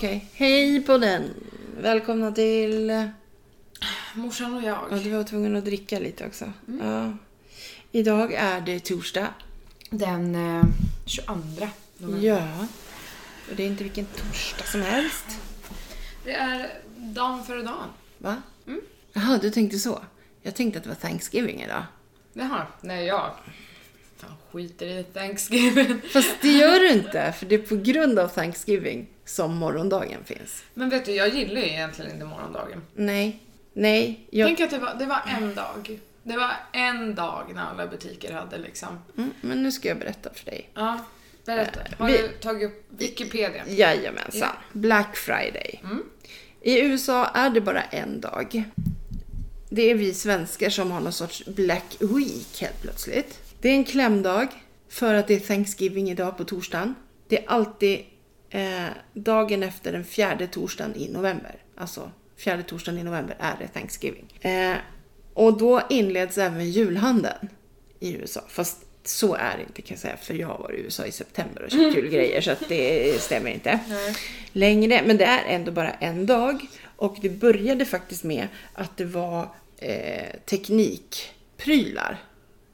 Okej, 0.00 0.28
hej 0.34 0.82
på 0.82 0.98
den. 0.98 1.34
Välkomna 1.80 2.32
till... 2.32 3.08
Morsan 4.14 4.54
och 4.54 4.62
Ja, 4.62 4.86
jag. 4.90 5.02
du 5.02 5.10
var 5.10 5.24
tvungen 5.24 5.56
att 5.56 5.64
dricka 5.64 5.98
lite 5.98 6.26
också. 6.26 6.52
Ja. 6.80 7.12
Idag 7.92 8.32
är 8.32 8.60
det 8.60 8.80
torsdag. 8.80 9.28
Den 9.90 10.34
eh, 10.34 10.64
22 11.06 11.34
november. 11.98 12.26
Ja. 12.26 12.66
Och 13.50 13.56
det 13.56 13.62
är 13.62 13.66
inte 13.66 13.82
vilken 13.84 14.04
torsdag 14.04 14.64
som 14.64 14.82
helst. 14.82 15.26
Det 16.24 16.32
är 16.32 16.70
dagen 16.96 17.44
före 17.44 17.62
dagen. 17.62 17.88
Va? 18.18 18.42
Mm. 18.66 18.80
Jaha, 19.12 19.38
du 19.42 19.50
tänkte 19.50 19.78
så. 19.78 20.02
Jag 20.42 20.54
tänkte 20.54 20.78
att 20.78 20.84
det 20.84 20.90
var 20.90 20.96
Thanksgiving 20.96 21.62
idag. 21.62 21.84
Jaha, 22.32 22.66
nej 22.80 23.06
jag 23.06 23.30
fan, 24.20 24.30
skiter 24.52 24.86
i 24.86 25.04
Thanksgiving. 25.04 26.00
Fast 26.12 26.30
det 26.42 26.48
gör 26.48 26.80
du 26.80 26.90
inte, 26.90 27.32
för 27.38 27.46
det 27.46 27.54
är 27.54 27.58
på 27.58 27.76
grund 27.76 28.18
av 28.18 28.28
Thanksgiving 28.28 29.06
som 29.24 29.56
morgondagen 29.56 30.24
finns. 30.24 30.62
Men 30.74 30.90
vet 30.90 31.04
du, 31.04 31.12
jag 31.12 31.28
gillar 31.34 31.60
ju 31.60 31.66
egentligen 31.68 32.12
inte 32.12 32.24
morgondagen. 32.24 32.82
Nej, 32.94 33.38
nej. 33.72 34.26
Jag... 34.30 34.46
Tänk 34.48 34.60
att 34.60 34.70
det 34.70 34.78
var, 34.78 34.94
det 34.94 35.06
var 35.06 35.22
en 35.38 35.54
dag. 35.54 35.98
Det 36.22 36.36
var 36.36 36.50
en 36.72 37.14
dag 37.14 37.44
när 37.54 37.62
alla 37.62 37.86
butiker 37.86 38.32
hade 38.32 38.58
liksom. 38.58 38.98
Mm, 39.16 39.30
men 39.40 39.62
nu 39.62 39.72
ska 39.72 39.88
jag 39.88 39.98
berätta 39.98 40.30
för 40.34 40.44
dig. 40.44 40.70
Ja, 40.74 40.98
berätta. 41.44 41.80
Har 41.98 42.06
vi- 42.08 42.18
du 42.18 42.28
tagit 42.28 42.70
upp 42.70 42.86
Wikipedia? 42.88 43.62
Jajamensan. 43.68 44.40
Ja. 44.40 44.48
Black 44.72 45.16
Friday. 45.16 45.80
Mm. 45.84 46.02
I 46.60 46.80
USA 46.80 47.26
är 47.26 47.50
det 47.50 47.60
bara 47.60 47.82
en 47.82 48.20
dag. 48.20 48.64
Det 49.68 49.90
är 49.90 49.94
vi 49.94 50.14
svenskar 50.14 50.70
som 50.70 50.90
har 50.90 51.00
någon 51.00 51.12
sorts 51.12 51.44
Black 51.46 51.96
Week 52.00 52.60
helt 52.60 52.82
plötsligt. 52.82 53.38
Det 53.60 53.68
är 53.68 53.74
en 53.74 53.84
klämdag 53.84 54.48
för 54.88 55.14
att 55.14 55.28
det 55.28 55.34
är 55.34 55.40
Thanksgiving 55.40 56.10
idag 56.10 56.36
på 56.36 56.44
torsdagen. 56.44 56.94
Det 57.28 57.38
är 57.38 57.50
alltid 57.50 58.00
eh, 58.50 58.84
dagen 59.12 59.62
efter 59.62 59.92
den 59.92 60.04
fjärde 60.04 60.46
torsdagen 60.46 60.96
i 60.96 61.08
november. 61.08 61.56
Alltså 61.76 62.10
fjärde 62.36 62.62
torsdagen 62.62 63.00
i 63.00 63.04
november 63.04 63.36
är 63.38 63.56
det 63.60 63.68
Thanksgiving. 63.68 64.38
Eh, 64.40 64.76
och 65.34 65.58
då 65.58 65.82
inleds 65.90 66.38
även 66.38 66.70
julhandeln 66.70 67.48
i 68.00 68.16
USA. 68.16 68.44
Fast 68.48 68.86
så 69.04 69.34
är 69.34 69.56
det 69.56 69.62
inte 69.62 69.82
kan 69.82 69.94
jag 69.94 69.98
säga 70.00 70.16
för 70.16 70.34
jag 70.34 70.48
har 70.48 70.58
varit 70.58 70.78
i 70.78 70.82
USA 70.82 71.06
i 71.06 71.12
september 71.12 71.62
och 71.62 71.70
köpt 71.70 71.96
julgrejer 71.96 72.40
så 72.40 72.50
att 72.50 72.68
det 72.68 73.20
stämmer 73.20 73.50
inte 73.50 73.80
Nej. 73.88 74.14
längre. 74.52 75.02
Men 75.06 75.16
det 75.16 75.24
är 75.24 75.44
ändå 75.44 75.72
bara 75.72 75.90
en 75.90 76.26
dag. 76.26 76.66
Och 76.96 77.16
det 77.22 77.28
började 77.28 77.84
faktiskt 77.84 78.24
med 78.24 78.48
att 78.74 78.96
det 78.96 79.04
var 79.04 79.48
eh, 79.78 80.40
teknikprylar 80.46 82.22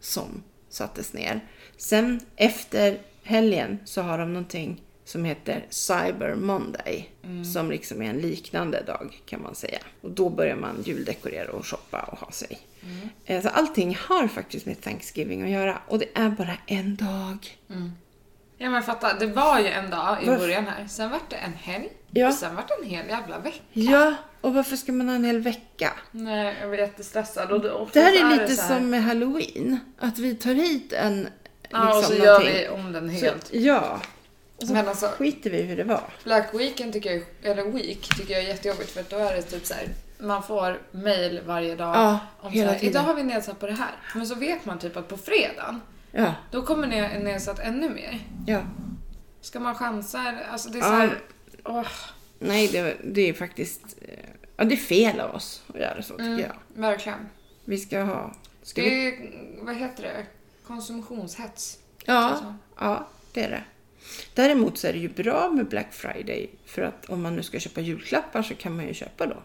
som 0.01 0.43
sattes 0.77 1.13
ner. 1.13 1.41
Sen 1.77 2.21
efter 2.37 2.99
helgen 3.23 3.79
så 3.85 4.03
har 4.03 4.19
de 4.19 4.33
någonting 4.33 4.83
som 5.05 5.25
heter 5.25 5.67
Cyber 5.71 6.35
Monday. 6.35 7.11
Som 7.55 7.71
liksom 7.71 8.03
är 8.03 8.11
en 8.11 8.19
liknande 8.19 8.83
dag 8.83 9.21
kan 9.27 9.43
man 9.43 9.55
säga. 9.55 9.79
Och 10.01 10.11
då 10.11 10.31
börjar 10.31 10.57
man 10.57 10.83
juldekorera 10.85 11.51
och 11.53 11.67
shoppa 11.67 12.01
och 12.01 12.19
ha 12.19 12.31
sig. 12.31 12.59
Eh, 13.25 13.43
Så 13.43 13.49
allting 13.49 13.97
har 14.01 14.29
faktiskt 14.29 14.67
med 14.67 14.81
Thanksgiving 14.81 15.43
att 15.43 15.51
göra. 15.51 15.79
Och 15.89 15.99
det 15.99 16.07
är 16.15 16.29
bara 16.31 16.57
en 16.67 16.97
dag. 16.97 17.39
Ja 18.59 18.71
men 18.71 18.83
fatta, 18.83 19.15
det 19.15 19.27
var 19.27 19.59
ju 19.61 19.67
en 19.67 19.91
dag 19.91 20.17
i 20.23 20.27
Varför? 20.29 20.41
början 20.41 20.67
här. 20.67 20.87
Sen 20.89 21.11
vart 21.11 21.31
det 21.31 21.37
en 21.37 21.53
helg. 21.53 21.89
Ja. 22.11 22.29
Och 22.29 22.35
sen 22.35 22.57
vart 22.57 22.69
det 22.69 22.75
en 22.85 22.91
hel 22.91 23.09
jävla 23.09 23.39
vecka. 23.39 23.59
Ja, 23.73 24.15
och 24.41 24.55
varför 24.55 24.77
ska 24.77 24.93
man 24.93 25.09
ha 25.09 25.15
en 25.17 25.25
hel 25.25 25.41
vecka? 25.41 25.93
Nej, 26.11 26.57
jag 26.61 26.69
var 26.69 26.77
jättestressad. 26.77 27.53
Och 27.53 27.61
det, 27.61 27.73
Det 27.93 28.01
här 28.01 28.13
är 28.27 28.31
lite 28.41 28.57
så 28.57 28.63
här- 28.63 28.77
som 28.79 28.91
med 28.91 29.03
halloween. 29.05 29.81
Att 29.99 30.19
vi 30.19 30.35
tar 30.35 30.55
hit 30.55 30.93
en... 30.93 31.29
Ja, 31.71 31.89
och 31.99 32.05
så 32.05 32.11
liksom 32.11 32.25
gör 32.27 32.33
någonting. 32.39 32.55
vi 32.63 32.69
om 32.69 32.93
den 32.93 33.19
Så, 33.19 33.25
helt. 33.25 33.55
ja. 33.55 34.01
Och 34.57 34.67
så 34.67 34.73
Men 34.73 34.89
alltså- 34.89 35.07
skiter 35.09 35.51
vi 35.51 35.59
i 35.59 35.63
hur 35.63 35.77
det 35.77 35.85
var. 35.85 36.03
Black 36.25 36.55
Weekend 36.55 36.93
tycker 36.93 37.11
jag, 37.13 37.23
eller 37.43 37.65
Week 37.73 38.09
tycker 38.17 38.35
jag 38.35 38.43
är 38.43 38.49
jättejobbigt 38.49 38.91
för 38.91 39.01
att 39.01 39.11
då 39.11 39.17
är 39.17 39.37
det 39.37 39.43
typ 39.43 39.67
så 39.67 39.75
här. 39.75 39.89
Man 40.19 40.43
får 40.43 40.81
mail 40.91 41.41
varje 41.47 41.77
dag 41.77 41.97
Ja, 41.97 42.19
om 42.41 42.53
hela 42.53 42.73
så 42.73 42.79
här, 42.79 42.85
idag 42.85 43.01
har 43.01 43.15
vi 43.15 43.23
nedsatt 43.23 43.61
på 43.61 43.67
det 43.67 43.73
här. 43.73 43.91
Men 44.15 44.27
så 44.27 44.35
vet 44.35 44.65
man 44.65 44.79
typ 44.79 44.97
att 44.97 45.09
på 45.09 45.17
fredagen, 45.17 45.81
Ja, 46.19 46.35
då 46.51 46.63
kommer 46.63 46.87
det 46.87 47.19
nedsatt 47.19 47.59
ännu 47.59 47.89
mer. 47.89 48.21
ja. 48.47 48.63
Ska 49.41 49.61
man 49.61 49.75
chansa? 49.75 50.35
Alltså 50.51 50.69
det 50.71 50.79
är 50.79 50.83
så 50.83 50.89
Ja. 50.89 50.95
här, 50.95 51.19
åh, 51.65 51.87
Nej, 52.39 52.69
det, 52.69 52.97
det 53.05 53.29
är 53.29 53.33
faktiskt... 53.33 53.97
eh, 54.03 54.15
Ja, 54.57 54.65
det 54.65 54.75
är 54.75 54.77
fel 54.77 55.21
av 55.21 55.35
oss 55.35 55.63
att 55.75 55.81
göra 55.81 56.03
så 56.03 56.13
tycker 56.15 56.27
mm, 56.27 56.41
jag. 56.41 56.55
verkligen. 56.75 57.19
Vi 57.65 57.79
ska 57.79 58.03
ha... 58.03 58.35
Ska 58.63 58.83
vi... 58.83 58.91
Det 58.91 59.07
är, 59.07 59.65
vad 59.65 59.77
heter 59.77 60.03
det? 60.03 60.27
Konsumtionshets. 60.67 61.79
Ja, 62.05 62.55
ja, 62.81 63.07
det 63.33 63.43
är 63.45 63.51
det. 63.51 63.63
Däremot 64.35 64.79
så 64.79 64.87
är 64.87 64.93
det 64.93 64.99
ju 64.99 65.09
bra 65.09 65.51
med 65.53 65.67
Black 65.69 65.93
Friday. 65.93 66.51
För 66.67 66.83
att 66.83 67.05
om 67.05 67.23
man 67.23 67.37
nu 67.37 67.43
ska 67.43 67.59
köpa 67.59 67.81
julklappar 67.81 68.43
så 68.43 68.55
kan 68.55 68.77
man 68.77 68.87
ju 68.87 68.95
köpa 68.95 69.27
då. 69.27 69.37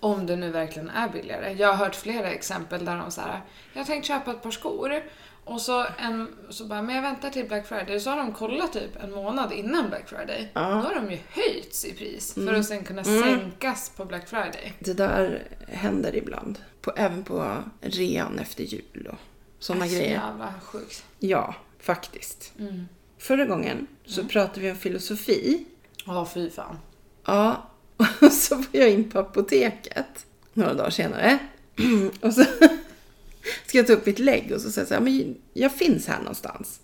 Om 0.00 0.26
det 0.26 0.36
nu 0.36 0.50
verkligen 0.50 0.90
är 0.90 1.08
billigare. 1.08 1.52
Jag 1.52 1.68
har 1.68 1.74
hört 1.84 1.94
flera 1.94 2.30
exempel 2.30 2.84
där 2.84 2.96
de 2.96 3.10
säger 3.10 3.40
jag 3.72 3.80
har 3.80 3.86
tänkt 3.86 4.06
köpa 4.06 4.30
ett 4.30 4.42
par 4.42 4.50
skor 4.50 5.02
och 5.44 5.60
så, 5.60 5.86
en, 5.98 6.28
så 6.50 6.64
bara, 6.64 6.82
men 6.82 6.94
jag 6.94 7.02
väntar 7.02 7.30
till 7.30 7.46
Black 7.48 7.66
Friday. 7.66 8.00
Så 8.00 8.10
har 8.10 8.16
de 8.16 8.32
kollat 8.32 8.72
typ 8.72 8.96
en 9.02 9.12
månad 9.12 9.52
innan 9.52 9.88
Black 9.88 10.08
Friday. 10.08 10.50
Ja. 10.54 10.60
Då 10.60 10.66
har 10.76 10.94
de 10.94 11.10
ju 11.10 11.18
höjts 11.30 11.84
i 11.84 11.92
pris 11.92 12.34
för 12.34 12.54
att 12.54 12.66
sen 12.66 12.84
kunna 12.84 13.04
sänkas 13.04 13.90
på 13.96 14.04
Black 14.04 14.28
Friday. 14.28 14.72
Det 14.78 14.92
där 14.92 15.48
händer 15.68 16.16
ibland. 16.16 16.58
På, 16.80 16.92
även 16.96 17.24
på 17.24 17.56
rean 17.80 18.38
efter 18.38 18.64
jul 18.64 19.08
och 19.12 19.18
sådana 19.58 19.84
Det 19.84 19.90
är 19.90 19.94
så 19.94 19.98
grejer. 20.00 20.10
jävla 20.12 20.54
sjukt. 20.62 21.04
Ja, 21.18 21.54
faktiskt. 21.80 22.52
Mm. 22.58 22.88
Förra 23.18 23.44
gången 23.44 23.86
så 24.04 24.24
pratade 24.24 24.60
vi 24.60 24.70
om 24.70 24.76
filosofi. 24.76 25.66
Ja, 26.06 26.28
fy 26.34 26.50
fan. 26.50 26.78
Ja, 27.26 27.70
och 27.96 28.32
så 28.32 28.54
var 28.56 28.66
jag 28.72 28.90
in 28.90 29.10
på 29.10 29.18
apoteket 29.18 30.26
några 30.52 30.74
dagar 30.74 30.90
senare. 30.90 31.38
Och 32.20 32.34
så 32.34 32.44
ska 33.66 33.78
jag 33.78 33.86
ta 33.86 33.92
upp 33.92 34.06
mitt 34.06 34.18
lägg 34.18 34.52
och 34.52 34.60
så 34.60 34.70
säger 34.70 34.82
jag 34.82 34.88
så 34.88 34.94
här, 34.94 35.00
men 35.00 35.36
jag 35.52 35.72
finns 35.72 36.06
här 36.06 36.18
någonstans. 36.18 36.80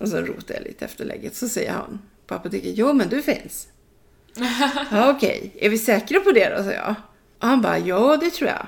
Och 0.00 0.08
så 0.08 0.16
rotar 0.20 0.54
jag 0.54 0.64
lite 0.64 0.84
efter 0.84 1.04
lägget. 1.04 1.36
Så 1.36 1.48
säger 1.48 1.72
han 1.72 1.98
på 2.26 2.34
apoteket, 2.34 2.72
jo 2.76 2.92
men 2.92 3.08
du 3.08 3.22
finns. 3.22 3.68
Ja 4.90 5.10
okej, 5.10 5.52
är 5.58 5.70
vi 5.70 5.78
säkra 5.78 6.20
på 6.20 6.32
det 6.32 6.56
då? 6.56 6.64
sa 6.64 6.72
jag. 6.72 6.94
Och 7.38 7.48
han 7.48 7.62
bara, 7.62 7.78
ja 7.78 8.16
det 8.16 8.30
tror 8.30 8.50
jag. 8.50 8.66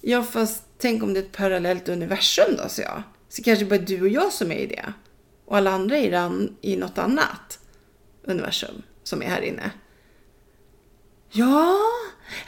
Ja 0.00 0.22
fast 0.22 0.64
tänk 0.78 1.02
om 1.02 1.14
det 1.14 1.20
är 1.20 1.24
ett 1.24 1.32
parallellt 1.32 1.88
universum 1.88 2.56
då, 2.56 2.68
sa 2.68 2.82
jag. 2.82 3.02
Så 3.28 3.42
kanske 3.42 3.64
bara 3.64 3.78
du 3.78 4.00
och 4.00 4.08
jag 4.08 4.32
som 4.32 4.52
är 4.52 4.56
i 4.56 4.66
det. 4.66 4.92
Och 5.44 5.56
alla 5.56 5.70
andra 5.70 5.96
är 5.96 6.48
i 6.60 6.76
något 6.76 6.98
annat 6.98 7.58
universum 8.24 8.82
som 9.02 9.22
är 9.22 9.26
här 9.26 9.42
inne. 9.42 9.70
Ja, 11.32 11.78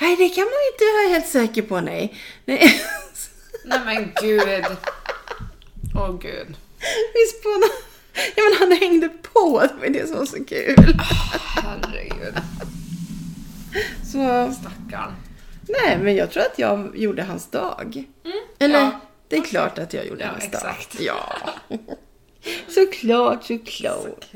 nej 0.01 0.17
det 0.17 0.29
kan 0.29 0.45
man 0.45 0.53
inte 0.73 0.85
vara 0.97 1.09
helt 1.15 1.27
säker 1.27 1.63
på 1.63 1.81
nej. 1.81 2.15
nej. 2.45 2.81
Nej 3.67 3.81
men 3.85 4.13
gud. 4.23 4.65
Åh 5.95 6.19
gud. 6.21 6.57
Visst 7.15 7.43
på 7.43 7.49
Ja 8.37 8.43
men 8.51 8.59
han 8.69 8.79
hängde 8.79 9.09
på, 9.09 9.61
det 9.61 9.75
var 9.81 9.89
det 9.89 10.07
som 10.09 10.17
var 10.19 10.27
så 10.27 10.45
kul. 10.45 10.97
Herregud. 11.63 12.35
Så, 14.13 14.53
Stackarn. 14.61 15.13
nej 15.69 15.99
men 16.03 16.17
jag 16.17 16.31
tror 16.31 16.43
att 16.43 16.59
jag 16.59 16.97
gjorde 16.99 17.23
hans 17.23 17.47
dag. 17.51 18.05
Eller, 18.59 18.79
ja. 18.79 19.01
det 19.29 19.37
är 19.37 19.43
klart 19.43 19.79
att 19.79 19.93
jag 19.93 20.07
gjorde 20.07 20.25
Ja, 20.25 20.31
hans 20.31 20.45
exakt. 20.45 20.93
dag. 20.99 21.07
Ja. 21.07 21.37
Såklart, 22.69 23.45
såklart. 23.45 24.35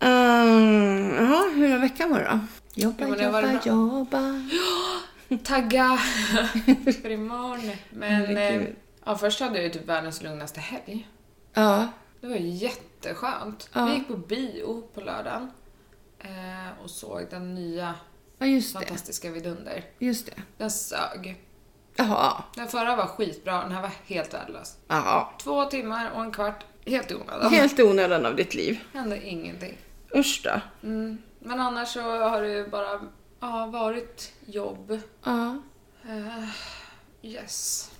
Um, 0.00 1.14
Jaha, 1.14 1.48
hur 1.54 1.68
har 1.68 1.78
veckan 1.78 2.10
varit 2.10 2.26
då? 2.26 2.38
Jobba, 2.80 3.06
Ja, 3.08 3.14
det 3.14 3.24
jobba, 3.24 3.40
bra. 3.42 3.60
jobba. 3.64 4.42
Tagga 5.44 5.96
för 7.02 7.10
imorgon. 7.10 7.70
Men 7.90 8.36
eh, 8.36 8.62
ja, 9.04 9.18
först 9.18 9.40
hade 9.40 9.54
jag 9.56 9.64
ju 9.64 9.70
typ 9.70 9.86
världens 9.88 10.22
lugnaste 10.22 10.60
helg. 10.60 11.08
Ja, 11.54 11.88
Det 12.20 12.26
var 12.26 12.36
jätteskönt. 12.36 13.70
Ja. 13.72 13.84
Vi 13.86 13.94
gick 13.94 14.08
på 14.08 14.16
bio 14.16 14.82
på 14.94 15.00
lördagen 15.00 15.50
eh, 16.18 16.82
och 16.84 16.90
såg 16.90 17.26
den 17.30 17.54
nya 17.54 17.94
ja 18.38 18.46
just 18.46 18.72
det. 18.78 18.86
fantastiska 18.86 19.30
Vidunder. 19.30 19.84
Just 19.98 20.26
det. 20.26 20.42
Den 20.58 20.70
sög. 20.70 21.42
Jaha. 21.96 22.42
Den 22.54 22.68
förra 22.68 22.96
var 22.96 23.06
skitbra, 23.06 23.62
den 23.62 23.72
här 23.72 23.82
var 23.82 23.90
helt 24.06 24.34
värdelös. 24.34 24.76
Jaha. 24.88 25.26
Två 25.42 25.64
timmar 25.64 26.10
och 26.14 26.22
en 26.22 26.32
kvart, 26.32 26.64
helt 26.86 27.10
i 27.10 27.14
onödan. 27.14 27.52
Helt 27.52 27.78
i 27.78 27.82
onödan 27.82 28.26
av 28.26 28.36
ditt 28.36 28.54
liv. 28.54 28.78
Hände 28.92 29.26
ingenting. 29.28 29.78
Usch 30.14 30.40
då. 30.44 30.60
Mm. 30.88 31.18
Men 31.40 31.60
annars 31.60 31.88
så 31.88 32.00
har 32.00 32.42
det 32.42 32.70
bara 32.70 33.00
ja, 33.40 33.66
varit 33.66 34.32
jobb. 34.46 35.00
Ja. 35.24 35.62
Eh, 36.08 36.48
yes. 37.22 37.90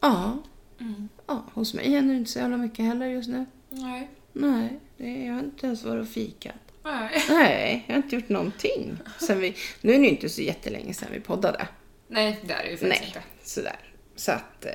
Ja. 0.00 0.38
Mm. 0.80 1.08
ja. 1.26 1.44
Hos 1.54 1.74
mig 1.74 1.90
händer 1.90 2.14
det 2.14 2.18
inte 2.18 2.30
så 2.30 2.38
jävla 2.38 2.56
mycket 2.56 2.84
heller 2.84 3.06
just 3.06 3.28
nu. 3.28 3.46
Nej. 3.68 4.10
Nej, 4.32 4.80
det, 4.96 5.24
jag 5.24 5.34
har 5.34 5.40
inte 5.40 5.66
ens 5.66 5.84
varit 5.84 6.02
och 6.02 6.08
fikat. 6.08 6.54
Nej. 6.84 7.24
Nej, 7.28 7.84
jag 7.86 7.94
har 7.94 8.02
inte 8.02 8.16
gjort 8.16 8.28
någonting. 8.28 8.98
Sen 9.20 9.40
vi, 9.40 9.56
nu 9.80 9.92
är 9.94 9.98
det 9.98 10.04
ju 10.04 10.10
inte 10.10 10.28
så 10.28 10.42
jättelänge 10.42 10.94
sedan 10.94 11.08
vi 11.12 11.20
poddade. 11.20 11.68
Nej, 12.08 12.40
det 12.44 12.52
är 12.52 12.62
det 12.62 12.70
ju 12.70 12.76
faktiskt 12.76 13.00
Nej, 13.00 13.06
inte. 13.06 13.22
sådär. 13.42 13.78
Så 14.16 14.32
att, 14.32 14.64
eh, 14.64 14.72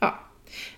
ja. 0.00 0.18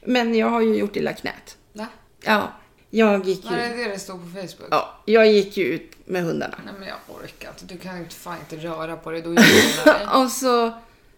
Men 0.00 0.34
jag 0.34 0.50
har 0.50 0.60
ju 0.60 0.76
gjort 0.76 0.96
illa 0.96 1.12
knät. 1.12 1.58
Va? 1.72 1.86
Ja, 2.24 2.52
jag 2.96 3.26
gick 3.26 3.44
Var 3.44 3.50
ju, 3.52 3.56
det 3.56 3.68
det 3.68 3.88
det 3.88 3.98
stod 3.98 4.20
på 4.20 4.40
Facebook? 4.40 4.68
ja, 4.70 5.02
jag 5.04 5.32
gick 5.32 5.56
ju 5.56 5.64
ut 5.64 5.92
med 6.04 6.22
hundarna. 6.22 6.58
Nej 6.64 6.74
men 6.78 6.88
jag 6.88 6.96
orkar 7.08 7.48
inte. 7.48 7.74
Du 7.74 7.78
kan 7.78 7.96
ju 7.96 8.02
inte 8.02 8.14
fan 8.14 8.38
inte 8.38 8.66
röra 8.66 8.96
på 8.96 9.10
dig. 9.10 9.22
Då 9.22 9.32
det. 9.32 10.08
Och 10.14 10.30
så 10.30 10.72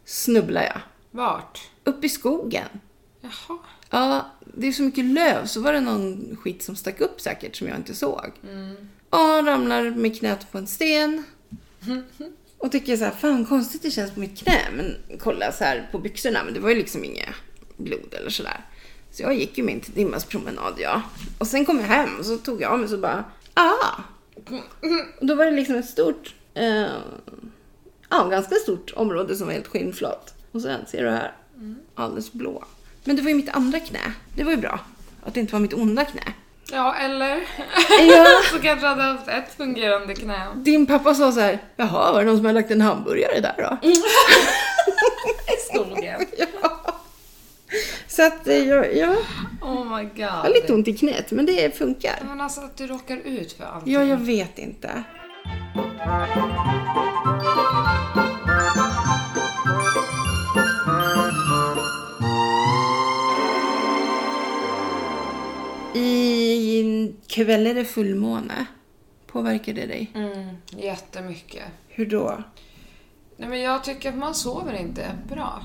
snubblade 0.05 0.67
jag. 0.67 0.81
Vart? 1.11 1.61
Upp 1.85 2.05
i 2.05 2.09
skogen. 2.09 2.69
Jaha. 3.21 3.59
Ja, 3.91 4.31
det 4.55 4.67
är 4.67 4.73
så 4.73 4.83
mycket 4.83 5.05
löv 5.05 5.47
så 5.47 5.61
var 5.61 5.73
det 5.73 5.81
någon 5.81 6.37
skit 6.43 6.63
som 6.63 6.77
stack 6.77 7.01
upp 7.01 7.21
säkert 7.21 7.57
som 7.57 7.69
jag 7.69 7.77
inte 7.77 7.95
såg. 7.95 8.31
Ja, 9.11 9.43
ramlar 9.47 9.91
med 9.91 10.19
knät 10.19 10.53
på 10.53 10.59
en 10.59 10.67
sten. 10.67 11.25
Och 12.59 12.73
tycker 12.73 12.97
så 12.97 13.05
här, 13.05 13.11
fan 13.11 13.47
konstigt 13.47 13.83
det 13.83 13.91
känns 13.91 14.13
på 14.13 14.21
mitt 14.21 14.39
knä. 14.39 14.61
Men 14.77 15.19
kollar 15.19 15.51
så 15.51 15.65
här 15.65 15.89
på 15.93 15.99
byxorna, 15.99 16.45
men 16.45 16.55
det 16.55 16.61
var 16.61 16.69
ju 16.71 16.77
liksom 16.77 17.05
inget 17.05 17.29
blod 17.77 18.15
eller 18.15 18.31
sådär. 18.31 18.61
Så 19.11 19.23
jag 19.23 19.35
gick 19.35 19.59
ju 19.59 19.65
min 19.65 19.81
till 19.81 19.93
Dimmas 19.93 20.25
promenad, 20.25 20.75
ja. 20.77 21.03
Och 21.39 21.47
sen 21.47 21.65
kom 21.65 21.79
jag 21.81 21.87
hem 21.87 22.19
och 22.19 22.25
så 22.25 22.37
tog 22.37 22.63
jag 22.63 22.73
av 22.73 22.79
mig 22.79 22.89
så 22.89 22.99
bara, 22.99 23.25
ah! 23.55 24.03
Och 25.21 25.27
då 25.27 25.35
var 25.35 25.45
det 25.45 25.51
liksom 25.51 25.75
ett 25.75 25.89
stort, 25.89 26.35
eh, 26.55 26.87
ja 28.11 28.25
ganska 28.31 28.55
stort 28.55 28.93
område 28.97 29.37
som 29.37 29.47
var 29.47 29.55
helt 29.55 29.67
skinnflott. 29.69 30.35
Och 30.53 30.63
sen 30.63 30.87
ser 30.87 31.05
du 31.05 31.11
här, 31.11 31.33
alldeles 31.95 32.33
blå. 32.33 32.65
Men 33.05 33.17
det 33.17 33.23
var 33.23 33.29
ju 33.29 33.35
mitt 33.35 33.49
andra 33.49 33.81
knä. 33.81 34.13
Det 34.37 34.45
var 34.45 34.51
ju 34.51 34.57
bra. 34.57 34.81
Att 35.25 35.35
det 35.35 35.41
inte 35.41 35.53
var 35.53 35.61
mitt 35.61 35.75
onda 35.75 36.05
knä. 36.05 36.23
Ja, 36.73 36.95
eller? 36.95 37.41
Ja. 38.01 38.27
så 38.53 38.59
kanske 38.59 38.87
jag 38.87 38.97
hade 38.97 39.03
haft 39.03 39.29
ett 39.29 39.57
fungerande 39.57 40.15
knä. 40.15 40.47
Din 40.55 40.87
pappa 40.87 41.15
sa 41.15 41.33
så 41.33 41.41
här, 41.41 41.59
jaha, 41.77 42.13
var 42.13 42.21
det 42.21 42.27
någon 42.27 42.37
som 42.37 42.47
har 42.47 42.53
lagt 42.53 42.71
en 42.71 42.81
hamburgare 42.81 43.41
där 43.41 43.55
då? 43.59 43.89
I 45.53 45.57
skogen. 45.73 46.21
Så 48.19 48.27
att 48.27 48.49
eh, 48.49 48.57
jag, 48.57 48.97
jag 48.97 49.17
Oh 49.63 49.97
my 49.97 50.05
god. 50.05 50.25
har 50.25 50.49
lite 50.49 50.73
ont 50.75 50.89
i 50.89 50.97
knät, 50.97 51.31
men 51.31 51.47
det 51.47 51.79
funkar. 51.79 52.23
Men 52.27 52.41
alltså 52.41 52.61
att 52.61 52.77
du 52.77 52.87
råkar 52.87 53.17
ut 53.17 53.53
för 53.53 53.65
allting. 53.65 53.93
Ja, 53.93 54.05
jag 54.05 54.17
vet 54.17 54.59
inte. 54.59 55.05
I 65.95 67.13
kväll 67.27 67.67
är 67.67 67.75
det 67.75 67.85
fullmåne. 67.85 68.67
Påverkar 69.27 69.73
det 69.73 69.87
dig? 69.87 70.11
Mm, 70.15 70.57
jättemycket. 70.67 71.65
Hur 71.89 72.07
då? 72.07 72.43
Nej 73.37 73.49
men 73.49 73.61
jag 73.61 73.85
tycker 73.85 74.09
att 74.09 74.19
man 74.19 74.35
sover 74.35 74.73
inte 74.73 75.07
bra. 75.29 75.63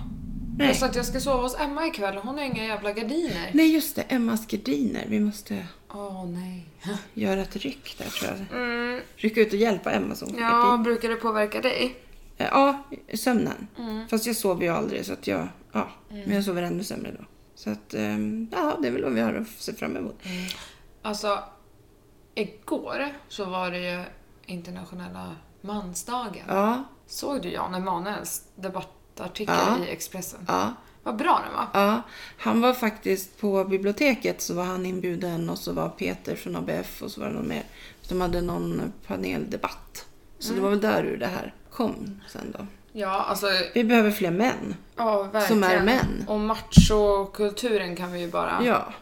Nej. 0.57 0.67
Plus 0.67 0.83
att 0.83 0.95
jag 0.95 1.05
ska 1.05 1.19
sova 1.19 1.41
hos 1.43 1.55
Emma 1.59 1.87
ikväll 1.87 2.17
och 2.17 2.23
hon 2.23 2.37
har 2.37 2.45
inga 2.45 2.65
jävla 2.65 2.91
gardiner. 2.93 3.51
Nej, 3.53 3.73
just 3.73 3.95
det. 3.95 4.01
Emmas 4.01 4.47
gardiner. 4.47 5.05
Vi 5.09 5.19
måste 5.19 5.67
Åh 5.93 6.25
nej. 6.25 6.65
göra 7.13 7.41
ett 7.41 7.55
ryck 7.55 7.95
där, 7.97 8.05
tror 8.09 8.31
jag. 8.31 8.61
Mm, 8.61 9.01
Rycka 9.15 9.41
ut 9.41 9.53
och 9.53 9.59
hjälpa 9.59 9.91
Emma 9.91 10.15
som 10.15 10.29
ja, 10.37 10.49
gardin. 10.49 10.83
brukar 10.83 11.09
det 11.09 11.15
påverka 11.15 11.61
dig? 11.61 11.95
Eh, 12.37 12.47
Ja, 12.51 12.83
sömnen. 13.13 13.67
Mm. 13.77 14.07
Fast 14.07 14.25
jag 14.25 14.35
sover 14.35 14.63
ju 14.63 14.69
aldrig 14.69 15.05
så 15.05 15.13
att 15.13 15.27
jag, 15.27 15.47
ja. 15.71 15.87
Men 16.09 16.31
jag 16.31 16.43
sover 16.43 16.61
ännu 16.61 16.83
sämre 16.83 17.11
då. 17.19 17.25
Så 17.55 17.69
att, 17.69 17.93
ehm, 17.93 18.47
ja, 18.51 18.77
det 18.81 18.87
är 18.87 18.91
väl 18.91 19.03
vad 19.03 19.13
vi 19.13 19.21
har 19.21 19.33
att 19.33 19.47
se 19.47 19.73
fram 19.73 19.97
emot. 19.97 20.21
Alltså, 21.01 21.39
igår 22.35 23.07
så 23.27 23.45
var 23.45 23.71
det 23.71 23.79
ju 23.91 24.03
internationella 24.45 25.35
mansdagen. 25.61 26.43
Ja, 26.47 26.83
Såg 27.07 27.41
du 27.41 27.49
Jan 27.51 27.75
Emanuels 27.75 28.43
debattartikel 29.15 29.55
Ja. 29.55 29.85
i 29.85 29.89
Expressen? 29.91 30.39
ja, 30.47 30.73
Vad 31.03 31.15
bra 31.15 31.41
den 31.45 31.53
var. 31.57 31.67
ja. 31.87 32.01
Han 32.37 32.61
var 32.61 32.73
faktiskt 32.73 33.39
på 33.41 33.63
biblioteket 33.63 34.41
så 34.41 34.53
var 34.53 34.63
han 34.63 34.85
inbjuden 34.85 35.49
och 35.49 35.57
så 35.57 35.73
var 35.73 35.89
Peter 35.89 36.35
från 36.35 36.55
ABF 36.55 37.01
och 37.01 37.11
så 37.11 37.21
var 37.21 37.27
det 37.27 37.33
någon 37.33 37.47
mer. 37.47 37.63
De 38.09 38.21
hade 38.21 38.41
någon 38.41 38.93
paneldebatt. 39.07 40.05
Så 40.39 40.53
det 40.53 40.61
var 40.61 40.69
väl 40.69 40.81
där 40.81 41.03
ur 41.03 41.17
det 41.17 41.27
här 41.27 41.53
kom 41.71 42.21
sen 42.29 42.55
då. 42.57 42.67
Ja, 42.91 43.09
alltså, 43.23 43.47
Vi 43.73 43.83
behöver 43.83 44.11
fler 44.11 44.31
män. 44.31 44.75
ja 44.95 45.23
verkligen. 45.23 45.47
Som 45.47 45.63
är 45.63 45.83
män. 45.83 46.25
Och 46.27 46.39
machokulturen 46.39 47.95
kan 47.95 48.11
vi 48.11 48.19
ju 48.19 48.31
bara 48.31 48.59
Ja, 48.65 48.93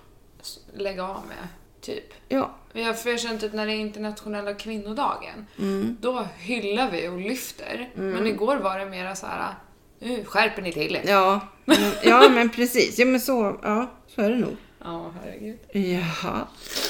lägga 0.73 1.03
av 1.03 1.21
med, 1.27 1.47
typ. 1.81 2.13
ja. 2.27 2.51
Vi 2.73 2.83
har 2.83 2.93
för 2.93 3.09
jag 3.09 3.19
känner 3.19 3.39
typ 3.39 3.53
när 3.53 3.65
det 3.65 3.73
är 3.73 3.79
internationella 3.79 4.53
kvinnodagen, 4.53 5.45
Mm. 5.59 5.97
då 6.01 6.27
hyllar 6.37 6.91
vi 6.91 7.07
och 7.07 7.17
lyfter. 7.19 7.89
Men 7.95 8.27
igår 8.27 8.55
var 8.57 8.79
det 8.79 8.85
mera 8.85 9.15
så 9.15 9.25
här, 9.27 9.53
nu 10.01 10.25
skärper 10.25 10.61
ni 10.61 10.71
till 10.73 10.95
er. 10.95 11.01
Ja, 11.05 11.39
men, 11.65 11.77
ja, 12.03 12.29
men 12.29 12.49
precis. 12.55 12.99
Ja, 12.99 13.05
men 13.05 13.19
så, 13.21 13.59
ja, 13.63 13.91
så 14.07 14.21
är 14.21 14.29
det 14.29 14.35
nog. 14.37 14.55
Ja, 14.83 15.13
herregud. 15.23 15.59
Jaha. 15.73 16.47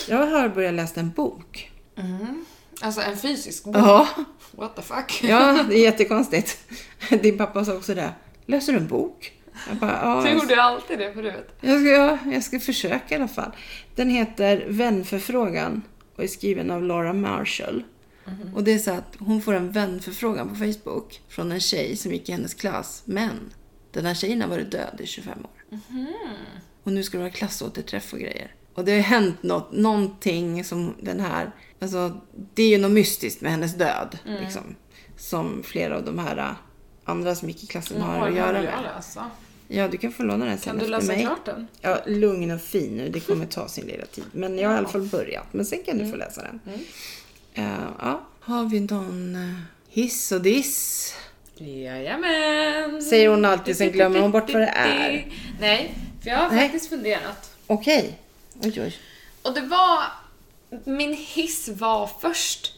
Jag 0.09 0.25
har 0.27 0.49
börjat 0.49 0.73
läsa 0.73 0.99
en 0.99 1.09
bok. 1.11 1.71
Mm. 1.97 2.45
Alltså 2.81 3.01
en 3.01 3.17
fysisk 3.17 3.63
bok. 3.63 3.75
Ja, 3.75 4.07
What 4.51 4.75
the 4.75 4.81
fuck? 4.81 5.23
ja 5.23 5.63
det 5.69 5.75
är 5.75 5.83
jättekonstigt. 5.83 6.57
Din 7.21 7.37
pappa 7.37 7.65
sa 7.65 7.73
också 7.73 7.93
det. 7.95 8.09
Läser 8.45 8.73
du 8.73 8.79
en 8.79 8.87
bok? 8.87 9.31
Jag 9.69 9.77
bara, 9.77 9.99
ja. 10.03 10.21
Du 10.25 10.29
gjorde 10.29 10.61
alltid 10.61 10.99
det 10.99 11.13
förut. 11.13 11.55
Jag 11.61 11.79
ska, 11.79 11.89
ja, 11.89 12.17
jag 12.31 12.43
ska 12.43 12.59
försöka 12.59 13.15
i 13.15 13.17
alla 13.17 13.27
fall. 13.27 13.51
Den 13.95 14.09
heter 14.09 14.65
Vänförfrågan 14.67 15.81
och 16.15 16.23
är 16.23 16.27
skriven 16.27 16.71
av 16.71 16.83
Laura 16.83 17.13
Marshall. 17.13 17.83
Och 18.55 18.63
det 18.63 18.73
är 18.73 18.79
så 18.79 18.91
att 18.91 19.15
hon 19.19 19.41
får 19.41 19.53
en 19.53 19.71
vänförfrågan 19.71 20.49
på 20.49 20.55
Facebook 20.55 21.21
från 21.29 21.51
en 21.51 21.59
tjej 21.59 21.95
som 21.95 22.11
gick 22.11 22.29
i 22.29 22.31
hennes 22.31 22.53
klass. 22.53 23.01
Men 23.05 23.53
den 23.91 24.05
här 24.05 24.13
tjejen 24.13 24.41
har 24.41 24.47
varit 24.49 24.71
död 24.71 25.01
i 25.03 25.05
25 25.05 25.39
år. 25.39 25.77
Och 26.83 26.91
nu 26.93 27.03
ska 27.03 27.17
det 27.17 27.23
vara 27.23 27.33
klassåterträff 27.33 28.13
och 28.13 28.19
grejer. 28.19 28.55
Och 28.73 28.85
det 28.85 28.91
har 28.91 28.97
ju 28.97 29.01
hänt 29.03 29.43
något, 29.43 29.71
någonting 29.71 30.63
som 30.63 30.95
den 31.01 31.19
här... 31.19 31.51
Alltså, 31.79 32.21
det 32.53 32.63
är 32.63 32.69
ju 32.69 32.77
något 32.77 32.91
mystiskt 32.91 33.41
med 33.41 33.51
hennes 33.51 33.73
död. 33.77 34.17
Liksom, 34.25 34.75
som 35.17 35.63
flera 35.63 35.97
av 35.97 36.05
de 36.05 36.19
här 36.19 36.37
äh, 36.37 36.51
andra 37.03 37.35
som 37.35 37.47
gick 37.49 37.63
i 37.63 37.67
klassen 37.67 38.01
har 38.01 38.27
att 38.27 38.35
göra 38.35 38.61
med. 38.61 38.73
läsa. 38.95 39.31
Ja, 39.67 39.87
du 39.87 39.97
kan 39.97 40.11
få 40.11 40.23
låna 40.23 40.45
den 40.45 40.57
sen 40.57 40.73
Kan 40.73 40.83
du 40.83 40.91
läsa 40.91 41.07
mig. 41.07 41.21
klart 41.21 41.45
den? 41.45 41.67
Ja, 41.81 41.99
lugn 42.07 42.51
och 42.51 42.61
fin 42.61 42.97
nu. 42.97 43.09
Det 43.09 43.19
kommer 43.19 43.45
ta 43.45 43.67
sin 43.67 43.85
lilla 43.87 44.05
tid. 44.05 44.23
Men 44.31 44.57
jag 44.59 44.69
har 44.69 44.75
i 44.75 44.77
alla 44.77 44.87
fall 44.87 45.01
börjat. 45.07 45.47
Men 45.53 45.65
sen 45.65 45.79
kan 45.85 45.95
du 45.97 46.03
Mm. 46.03 46.11
få 46.11 46.17
läsa 46.17 46.41
den. 46.41 46.59
Eh, 47.53 47.87
ja. 47.99 48.21
Har 48.39 48.65
vi 48.65 48.79
någon 48.79 49.35
eh, 49.35 49.55
hiss 49.89 50.31
och 50.31 50.41
diss? 50.41 51.13
Jajamän! 51.55 53.01
Säger 53.01 53.29
hon 53.29 53.45
alltid, 53.45 53.77
sen 53.77 53.91
glömmer 53.91 54.19
hon 54.19 54.31
bort 54.31 54.53
vad 54.53 54.61
det 54.61 54.67
är. 54.67 55.31
Nej, 55.59 55.95
för 56.23 56.29
jag 56.29 56.37
har 56.37 56.49
Nej. 56.49 56.59
faktiskt 56.59 56.89
funderat. 56.89 57.55
Okej. 57.67 58.19
Oj, 58.63 58.81
oj. 58.81 58.95
Och 59.41 59.53
det 59.53 59.61
var... 59.61 60.03
Min 60.83 61.13
hiss 61.13 61.69
var 61.69 62.09
först 62.21 62.73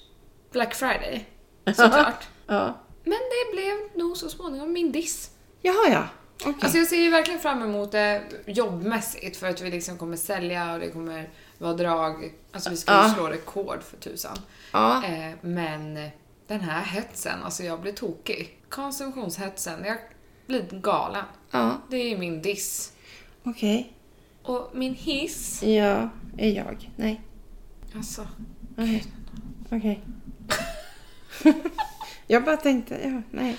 Black 0.51 0.75
Friday, 0.75 1.25
såklart. 1.65 2.23
Ja. 2.47 2.79
Men 3.03 3.13
det 3.19 3.55
blev 3.55 3.73
nog 4.05 4.17
så 4.17 4.29
småningom 4.29 4.73
min 4.73 4.91
diss. 4.91 5.29
Jaha, 5.61 5.89
ja. 5.91 6.07
Okej. 6.41 6.53
Alltså 6.61 6.77
jag 6.77 6.87
ser 6.87 6.97
ju 6.97 7.09
verkligen 7.09 7.39
fram 7.39 7.61
emot 7.63 7.91
det 7.91 8.21
jobbmässigt 8.45 9.37
för 9.37 9.49
att 9.49 9.61
vi 9.61 9.71
liksom 9.71 9.97
kommer 9.97 10.17
sälja 10.17 10.73
och 10.73 10.79
det 10.79 10.89
kommer 10.89 11.29
vara 11.57 11.73
drag. 11.73 12.33
Alltså 12.51 12.69
vi 12.69 12.77
ska 12.77 12.91
ju 12.91 12.97
Ja. 12.97 13.13
slå 13.15 13.27
rekord 13.27 13.79
för 13.83 13.97
tusan. 13.97 14.37
Ja. 14.73 15.05
Eh, 15.05 15.31
men 15.41 16.09
den 16.47 16.59
här 16.61 16.81
hetsen, 16.83 17.43
alltså 17.43 17.63
jag 17.63 17.81
blir 17.81 17.91
tokig. 17.93 18.57
Konsumtionshetsen, 18.69 19.85
jag 19.85 19.97
blir 20.47 20.65
galen. 20.71 21.25
ja. 21.51 21.77
Det 21.89 21.97
är 21.97 22.17
min 22.17 22.41
diss. 22.41 22.93
Okej. 23.43 23.93
Och 24.43 24.69
min 24.73 24.93
hiss, 24.93 25.63
Ja, 25.63 26.09
är 26.37 26.49
jag? 26.51 26.91
Nej. 26.95 27.21
alltså. 27.95 28.27
Okej. 28.77 29.03
Okej. 29.71 30.03
jag 32.27 32.43
bara 32.45 32.57
tänkte, 32.57 32.99
ja, 33.03 33.21
nej. 33.31 33.57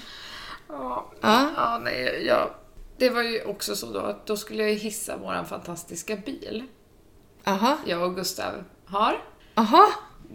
Ja, 0.69 1.11
Ja. 1.21 1.51
ja 1.57 1.81
nej, 1.85 2.25
jag, 2.27 2.51
det 2.99 3.11
var 3.11 3.23
ju 3.23 3.45
också 3.45 3.77
så 3.77 3.93
då 3.93 3.99
att 3.99 4.27
då 4.27 4.37
skulle 4.37 4.63
jag 4.63 4.71
ju 4.73 4.79
hissa 4.79 5.17
våran 5.17 5.47
fantastiska 5.47 6.17
bil. 6.17 6.65
Aha. 7.45 7.79
Jag 7.87 8.03
och 8.03 8.17
Gustav 8.17 8.65
har. 8.87 9.23
Aha. 9.55 9.87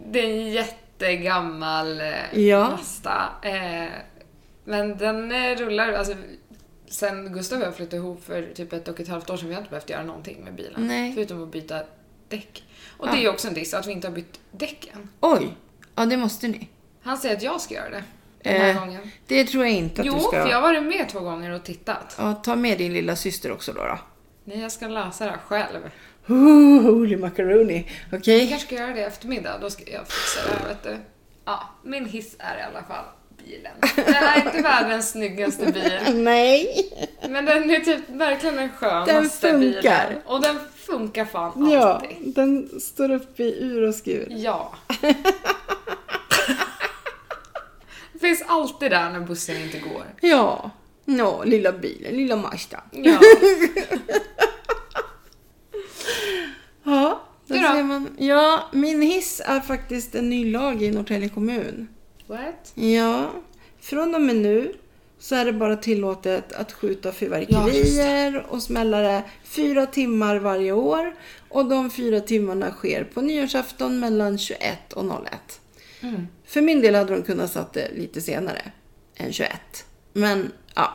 Det 0.06 0.20
är 0.20 0.24
en 0.30 0.50
jättegammal 0.50 2.00
eh, 2.00 2.38
Ja. 2.40 2.70
Mazda. 2.70 3.28
Eh, 3.42 3.88
men 4.64 4.96
den 4.98 5.32
eh, 5.32 5.56
rullar, 5.56 5.92
alltså 5.92 6.14
sen 6.86 7.32
Gustav 7.32 7.60
och 7.60 7.66
jag 7.66 7.76
flyttade 7.76 7.96
ihop 7.96 8.24
för 8.24 8.42
typ 8.54 8.72
ett 8.72 8.88
och 8.88 9.00
ett 9.00 9.08
halvt 9.08 9.30
år 9.30 9.36
sedan, 9.36 9.48
vi 9.48 9.54
har 9.54 9.60
inte 9.60 9.70
behövt 9.70 9.90
göra 9.90 10.02
någonting 10.02 10.44
med 10.44 10.54
bilen. 10.54 10.86
Nej. 10.86 11.12
Förutom 11.14 11.42
att 11.42 11.52
byta 11.52 11.82
däck. 12.28 12.64
Och 12.96 13.06
Ja. 13.06 13.12
det 13.12 13.18
är 13.18 13.22
ju 13.22 13.28
också 13.28 13.48
en 13.48 13.54
diss 13.54 13.74
att 13.74 13.86
vi 13.86 13.92
inte 13.92 14.08
har 14.08 14.14
bytt 14.14 14.40
däcken. 14.52 15.08
Oj. 15.20 15.56
Ja, 15.94 16.06
det 16.06 16.16
måste 16.16 16.48
ni. 16.48 16.68
Han 17.02 17.18
säger 17.18 17.36
att 17.36 17.42
jag 17.42 17.60
ska 17.60 17.74
göra 17.74 17.90
det. 17.90 18.04
Den 18.42 18.60
här 18.60 18.70
Eh, 18.74 18.78
gången. 18.80 19.10
Det 19.26 19.44
tror 19.44 19.64
jag 19.64 19.72
inte 19.74 20.00
att 20.00 20.06
Jo, 20.06 20.14
du 20.14 20.20
ska. 20.20 20.30
för 20.30 20.48
jag 20.48 20.56
har 20.56 20.62
varit 20.62 20.82
med 20.82 21.08
två 21.08 21.20
gånger 21.20 21.50
och 21.50 21.64
tittat. 21.64 22.14
Ja, 22.18 22.34
ta 22.34 22.56
med 22.56 22.78
din 22.78 22.92
lilla 22.92 23.16
syster 23.16 23.52
också 23.52 23.72
då. 23.72 23.84
då. 23.84 23.98
Nej, 24.44 24.60
jag 24.60 24.72
ska 24.72 24.88
läsa 24.88 25.24
det 25.24 25.30
här 25.30 25.38
själv. 25.38 25.90
Holy 26.26 27.16
macaroni. 27.16 27.90
Okej. 28.12 28.38
Jag 28.40 28.48
kanske 28.48 28.66
ska 28.66 28.74
göra 28.76 28.94
det 28.94 29.00
i 29.00 29.04
eftermiddag, 29.04 29.58
då 29.60 29.70
ska 29.70 29.82
jag 29.92 30.06
fixa 30.08 30.40
det 30.46 30.52
här 30.58 30.68
vet 30.68 30.82
du. 30.82 30.96
Ja, 31.44 31.68
min 31.84 32.06
hiss 32.06 32.36
är 32.38 32.58
i 32.58 32.62
alla 32.62 32.82
fall 32.82 33.04
bilen. 33.44 33.72
Det 33.96 34.02
är 34.16 34.36
inte 34.46 34.62
världens 34.68 35.10
snyggaste 35.10 35.66
bil. 35.72 36.00
Nej. 36.24 36.90
Men 37.28 37.44
den 37.44 37.70
är 37.70 37.80
typ 37.80 38.08
verkligen 38.10 38.56
den 38.56 38.70
skönaste 38.70 39.12
Den 39.52 39.60
funkar. 39.60 39.80
bilen. 40.08 40.22
Och 40.26 40.40
den 40.42 40.58
funkar 40.76 41.24
fan 41.24 41.70
Ja, 41.70 41.84
alltid. 41.94 42.16
den 42.34 42.80
står 42.80 43.10
upp 43.10 43.40
i 43.40 43.62
ur 43.62 43.88
och 43.88 43.94
skur. 43.94 44.26
Ja. 44.30 44.74
det 48.12 48.18
finns 48.20 48.42
alltid 48.46 48.90
där 48.90 49.10
när 49.10 49.20
bussen 49.20 49.56
inte 49.56 49.78
går. 49.78 50.04
Ja. 50.20 50.70
Nå, 51.04 51.44
lilla 51.44 51.72
bilen, 51.72 52.16
lilla 52.16 52.36
Mazda. 52.36 52.80
Ja. 52.90 53.18
Ja, 56.90 57.20
Du 57.46 57.54
då? 57.54 57.60
ser 57.60 57.82
man. 57.82 58.08
Ja, 58.18 58.68
min 58.72 59.02
hiss 59.02 59.42
är 59.44 59.60
faktiskt 59.60 60.14
en 60.14 60.30
ny 60.30 60.52
lag 60.52 60.82
i 60.82 60.90
Norrtälje 60.90 61.28
kommun. 61.28 61.88
What? 62.26 62.72
Ja, 62.74 63.30
från 63.80 64.14
och 64.14 64.20
med 64.20 64.36
nu 64.36 64.74
så 65.18 65.34
är 65.34 65.44
det 65.44 65.52
bara 65.52 65.76
tillåtet 65.76 66.52
att 66.52 66.72
skjuta 66.72 67.08
Ja, 67.08 67.12
fyrverkerier 67.12 68.46
och 68.48 68.62
smällare 68.62 69.22
fyra 69.44 69.86
timmar 69.86 70.36
varje 70.36 70.72
år. 70.72 71.14
Och 71.48 71.68
de 71.68 71.90
fyra 71.90 72.20
timmarna 72.20 72.70
sker 72.70 73.04
på 73.04 73.20
nyårsafton 73.20 74.00
mellan 74.00 74.38
21 74.38 74.92
och 74.92 75.04
01. 75.04 75.60
Mm. 76.00 76.26
För 76.46 76.60
min 76.60 76.80
del 76.80 76.94
hade 76.94 77.14
de 77.14 77.22
kunnat 77.22 77.52
satt 77.52 77.72
det 77.72 77.90
lite 77.94 78.20
senare 78.20 78.72
än 79.16 79.32
21. 79.32 79.50
Men 80.12 80.52
ja, 80.74 80.92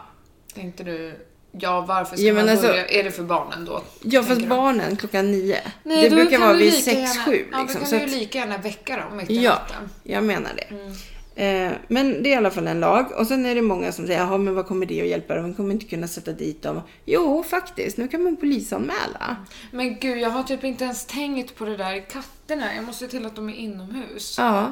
Tänkte 0.53 0.83
du, 0.83 1.13
ja 1.59 1.81
varför 1.81 2.15
ska 2.17 2.25
Ja, 2.25 2.33
man 2.33 2.49
alltså- 2.49 2.67
börja? 2.67 2.85
Är 2.87 3.03
det 3.03 3.11
för 3.11 3.23
barnen 3.23 3.65
då? 3.65 3.83
ja 4.01 4.23
fast 4.23 4.41
du? 4.41 4.47
barnen 4.47 4.95
klockan 4.95 5.31
nio. 5.31 5.57
Nej, 5.83 6.09
det 6.09 6.15
brukar 6.15 6.39
vara 6.39 6.53
vid 6.53 6.73
lika 6.73 6.91
6-7 6.91 6.95
gärna- 6.95 7.47
Ja, 7.51 7.61
liksom. 7.61 7.81
då 7.81 7.85
Så 7.87 7.95
kan 7.95 8.05
att, 8.05 8.11
du 8.11 8.17
lika 8.19 8.37
gärna 8.37 8.57
väcka 8.57 8.97
dem 8.97 9.17
mitt 9.17 9.29
i 9.29 9.43
Ja. 9.43 9.49
natten. 9.51 9.89
jag 10.03 10.23
menar 10.23 10.51
det. 10.55 10.75
Mm. 10.75 10.91
Eh, 11.37 11.71
men 11.87 12.23
det 12.23 12.29
är 12.29 12.31
i 12.31 12.35
alla 12.35 12.51
fall 12.51 12.67
en 12.67 12.79
lag. 12.79 13.05
Och 13.17 13.27
sen 13.27 13.45
är 13.45 13.55
det 13.55 13.61
många 13.61 13.91
som 13.91 14.07
säger, 14.07 14.19
jaha 14.19 14.37
men 14.37 14.55
vad 14.55 14.67
kommer 14.67 14.85
det 14.85 15.01
att 15.01 15.07
hjälpa 15.07 15.35
dem? 15.35 15.45
Vi 15.47 15.53
kommer 15.53 15.71
inte 15.73 15.85
kunna 15.85 16.07
sätta 16.07 16.31
dit 16.31 16.61
dem. 16.61 16.81
Jo, 17.05 17.43
faktiskt. 17.43 17.97
Nu 17.97 18.07
kan 18.07 18.23
man 18.23 18.35
polisanmäla. 18.37 19.35
Men 19.71 19.99
gud, 19.99 20.17
jag 20.17 20.29
har 20.29 20.43
typ 20.43 20.63
inte 20.63 20.83
ens 20.83 21.05
tänkt 21.05 21.55
på 21.55 21.65
det 21.65 21.77
där 21.77 22.09
katterna. 22.09 22.75
Jag 22.75 22.83
måste 22.83 23.07
till 23.07 23.25
att 23.25 23.35
de 23.35 23.49
är 23.49 23.53
inomhus. 23.53 24.35
Ja, 24.37 24.71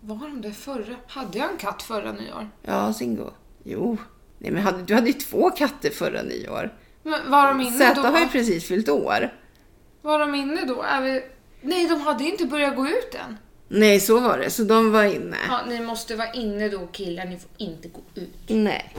Var 0.00 0.16
de 0.16 0.40
det 0.40 0.52
förra? 0.52 0.94
Hade 1.06 1.38
jag 1.38 1.50
en 1.50 1.56
katt 1.56 1.82
förra 1.82 2.12
nyår? 2.12 2.48
ja 2.62 2.92
Singo. 2.92 3.30
Jo. 3.64 3.96
Nej, 4.50 4.62
men 4.64 4.86
du 4.86 4.94
hade 4.94 5.06
ju 5.06 5.12
två 5.12 5.50
katter 5.50 5.90
förra 5.90 6.22
nyår. 6.22 6.72
Men 7.02 7.30
var 7.30 7.48
de 7.48 7.60
inne 7.60 7.78
Zäta 7.78 8.02
då? 8.02 8.08
har 8.08 8.20
ju 8.20 8.26
precis 8.28 8.64
fyllt 8.68 8.88
år. 8.88 9.32
Var 10.02 10.18
de 10.18 10.34
inne 10.34 10.64
då? 10.64 10.84
Vi... 11.02 11.22
Nej, 11.60 11.88
de 11.88 12.00
hade 12.00 12.24
inte 12.24 12.44
börjat 12.46 12.76
gå 12.76 12.86
ut 12.88 13.14
än. 13.14 13.36
Nej, 13.68 14.00
så 14.00 14.20
var 14.20 14.38
det. 14.38 14.50
Så 14.50 14.62
de 14.62 14.92
var 14.92 15.04
inne. 15.04 15.36
Ja, 15.48 15.60
ni 15.68 15.80
måste 15.80 16.16
vara 16.16 16.32
inne 16.32 16.68
då 16.68 16.86
killar, 16.86 17.24
ni 17.24 17.38
får 17.38 17.50
inte 17.56 17.88
gå 17.88 18.00
ut. 18.14 18.30
Nej. 18.46 18.94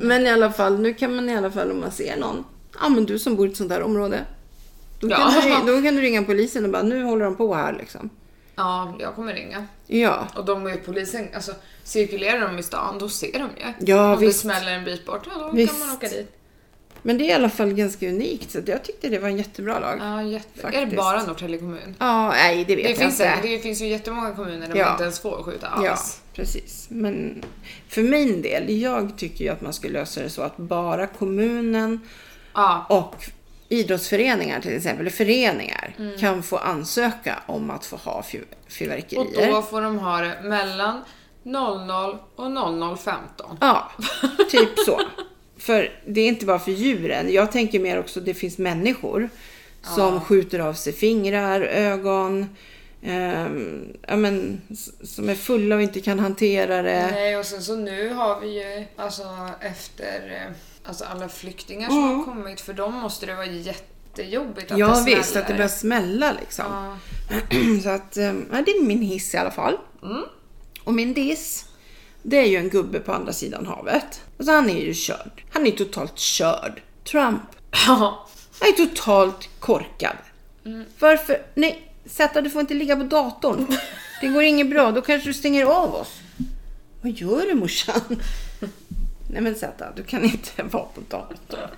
Men 0.00 0.26
i 0.26 0.30
alla 0.30 0.52
fall, 0.52 0.78
nu 0.80 0.94
kan 0.94 1.16
man 1.16 1.30
i 1.30 1.36
alla 1.36 1.50
fall 1.50 1.70
om 1.70 1.80
man 1.80 1.90
ser 1.92 2.16
någon. 2.16 2.44
Ja, 2.82 2.88
men 2.88 3.06
du 3.06 3.18
som 3.18 3.36
bor 3.36 3.46
i 3.48 3.50
ett 3.50 3.56
sånt 3.56 3.68
där 3.70 3.82
område. 3.82 4.24
Då 5.00 5.08
kan, 5.08 5.18
Ja. 5.20 5.40
du, 5.42 5.48
ring- 5.48 5.66
då 5.66 5.82
kan 5.82 5.94
du 5.94 6.00
ringa 6.00 6.22
polisen 6.22 6.64
och 6.64 6.70
bara, 6.70 6.82
nu 6.82 7.02
håller 7.04 7.24
de 7.24 7.36
på 7.36 7.54
här 7.54 7.72
liksom. 7.72 8.10
Ja, 8.56 8.94
jag 9.00 9.14
kommer 9.14 9.34
ringa. 9.34 9.66
Ja. 10.00 10.28
Och 10.34 10.44
de 10.44 10.66
är 10.66 10.76
polisen, 10.76 11.28
alltså 11.34 11.52
cirkulerar 11.84 12.40
de 12.48 12.58
i 12.58 12.62
stan, 12.62 12.98
då 12.98 13.08
ser 13.08 13.32
de 13.32 13.42
ju. 13.56 13.92
Ja, 13.92 14.14
Om 14.14 14.20
visst. 14.20 14.42
det 14.42 14.48
smäller 14.48 14.72
en 14.72 14.84
bit 14.84 15.06
bort, 15.06 15.22
ja, 15.26 15.38
då 15.38 15.50
Visst. 15.50 15.72
kan 15.72 15.86
man 15.86 15.96
åka 15.96 16.08
dit. 16.08 16.30
Men 17.02 17.18
det 17.18 17.24
är 17.24 17.28
i 17.28 17.32
alla 17.32 17.50
fall 17.50 17.72
ganska 17.72 18.08
unikt, 18.08 18.50
så 18.50 18.58
jag 18.66 18.84
tyckte 18.84 19.08
det 19.08 19.18
var 19.18 19.28
en 19.28 19.36
jättebra 19.36 19.78
lag. 19.80 19.98
Ja, 20.00 20.22
jätte... 20.22 20.66
Är 20.68 20.86
det 20.86 20.96
bara 20.96 21.22
Norrtälje 21.22 21.58
kommun? 21.58 21.94
Ja, 21.98 22.28
nej 22.30 22.64
det 22.68 22.76
vet 22.76 22.84
Det 22.84 22.90
jag 22.90 22.98
finns, 22.98 23.20
inte. 23.20 23.38
det 23.42 23.58
finns 23.58 23.80
ju 23.82 23.86
jättemånga 23.86 24.32
kommuner 24.34 24.68
där 24.68 24.76
Ja. 24.76 24.84
man 24.84 24.92
inte 24.92 25.02
ens 25.04 25.20
får 25.20 25.42
skjuta 25.42 25.66
alls. 25.66 25.84
Ja, 25.84 25.96
precis. 26.34 26.86
Men 26.90 27.42
för 27.88 28.02
min 28.02 28.42
del, 28.42 28.70
jag 28.80 29.18
tycker 29.18 29.44
ju 29.44 29.50
att 29.50 29.60
man 29.60 29.72
ska 29.72 29.88
lösa 29.88 30.22
det 30.22 30.30
så 30.30 30.42
att 30.42 30.56
bara 30.56 31.06
kommunen 31.06 32.00
Ja. 32.54 32.86
och 32.88 33.24
idrottsföreningar 33.74 34.60
till 34.60 34.76
exempel, 34.76 35.00
eller 35.00 35.10
föreningar, 35.10 35.94
Mm. 35.98 36.18
kan 36.18 36.42
få 36.42 36.56
ansöka 36.56 37.42
om 37.46 37.70
att 37.70 37.86
få 37.86 37.96
ha 37.96 38.22
fyr- 38.22 38.44
Och 38.66 38.72
fyrverkerier. 38.72 39.52
då 39.52 39.62
får 39.62 39.80
de 39.80 39.98
ha 39.98 40.20
det 40.20 40.40
mellan 40.42 41.00
00 41.42 42.18
och 42.36 42.50
00.15. 42.50 43.56
Ja, 43.60 43.90
typ 44.50 44.78
så. 44.86 45.00
För 45.58 45.92
det 46.06 46.20
är 46.20 46.28
inte 46.28 46.46
bara 46.46 46.58
för 46.58 46.72
djuren. 46.72 47.32
Jag 47.32 47.52
tänker 47.52 47.80
mer 47.80 47.98
också 47.98 48.20
det 48.20 48.34
finns 48.34 48.58
människor 48.58 49.28
som 49.82 50.20
skjuter 50.20 50.58
av 50.58 50.72
sig 50.74 50.92
fingrar, 50.92 51.60
ögon, 51.60 52.56
ehm, 53.04 53.96
ja, 54.08 54.16
men, 54.16 54.60
som 55.04 55.28
är 55.28 55.34
fulla 55.34 55.76
och 55.76 55.82
inte 55.82 56.00
kan 56.00 56.18
hantera 56.18 56.82
det. 56.82 57.08
Nej, 57.12 57.36
och 57.36 57.46
sen 57.46 57.62
så 57.62 57.76
nu 57.76 58.08
har 58.14 58.40
vi 58.40 58.46
ju, 58.62 58.86
alltså 58.96 59.22
efter 59.60 60.42
eh, 60.46 60.52
alltså 60.88 61.04
alla 61.04 61.28
flyktingar 61.28 61.88
som 61.88 62.04
Mm. 62.04 62.16
har 62.18 62.24
kommit, 62.24 62.60
för 62.60 62.72
dem 62.72 62.94
måste 62.94 63.26
det 63.26 63.34
vara 63.34 63.46
jättejobbigt 63.46 64.72
att 64.72 64.78
Ja 64.78 64.86
det 65.06 65.14
visst, 65.16 65.30
smäller. 65.30 65.42
att 65.42 65.48
det 65.48 65.54
börjar 65.54 65.68
smälla 65.68 66.32
liksom. 66.40 66.64
Ja. 66.70 66.96
Så 67.82 67.88
att, 67.88 68.16
ehm, 68.16 68.46
ja, 68.52 68.62
det 68.66 68.70
är 68.70 68.84
min 68.84 69.02
hiss 69.02 69.34
i 69.34 69.36
alla 69.36 69.50
fall. 69.50 69.78
Mm. 70.02 70.22
Och 70.84 70.94
min 70.94 71.14
diss, 71.14 71.64
det 72.22 72.36
är 72.36 72.46
ju 72.46 72.56
en 72.56 72.68
gubbe 72.68 73.00
på 73.00 73.12
andra 73.12 73.32
sidan 73.32 73.66
havet. 73.66 74.20
Alltså 74.38 74.52
han 74.52 74.70
är 74.70 74.80
ju 74.80 74.94
körd. 74.94 75.42
Han 75.50 75.66
är 75.66 75.70
totalt 75.70 76.18
körd. 76.18 76.82
Trump. 77.10 77.42
Ja. 77.86 78.26
Han 78.60 78.68
är 78.68 78.72
totalt 78.86 79.48
korkad. 79.60 80.16
Mm. 80.64 80.84
Varför? 80.98 81.42
Nej, 81.54 81.93
Zäta 82.06 82.40
du 82.40 82.50
får 82.50 82.60
inte 82.60 82.74
ligga 82.74 82.96
på 82.96 83.02
datorn. 83.02 83.76
Det 84.20 84.26
går 84.26 84.42
inget 84.42 84.70
bra, 84.70 84.92
då 84.92 85.02
kanske 85.02 85.28
du 85.28 85.34
stänger 85.34 85.64
av 85.64 85.94
oss. 85.94 86.20
Vad 87.02 87.12
gör 87.12 87.46
du 87.46 87.54
morsan? 87.54 88.22
Nej 89.30 89.42
men 89.42 89.54
Zäta, 89.54 89.92
du 89.96 90.02
kan 90.02 90.24
inte 90.24 90.62
vara 90.62 90.84
på 90.84 91.00
datorn. 91.08 91.68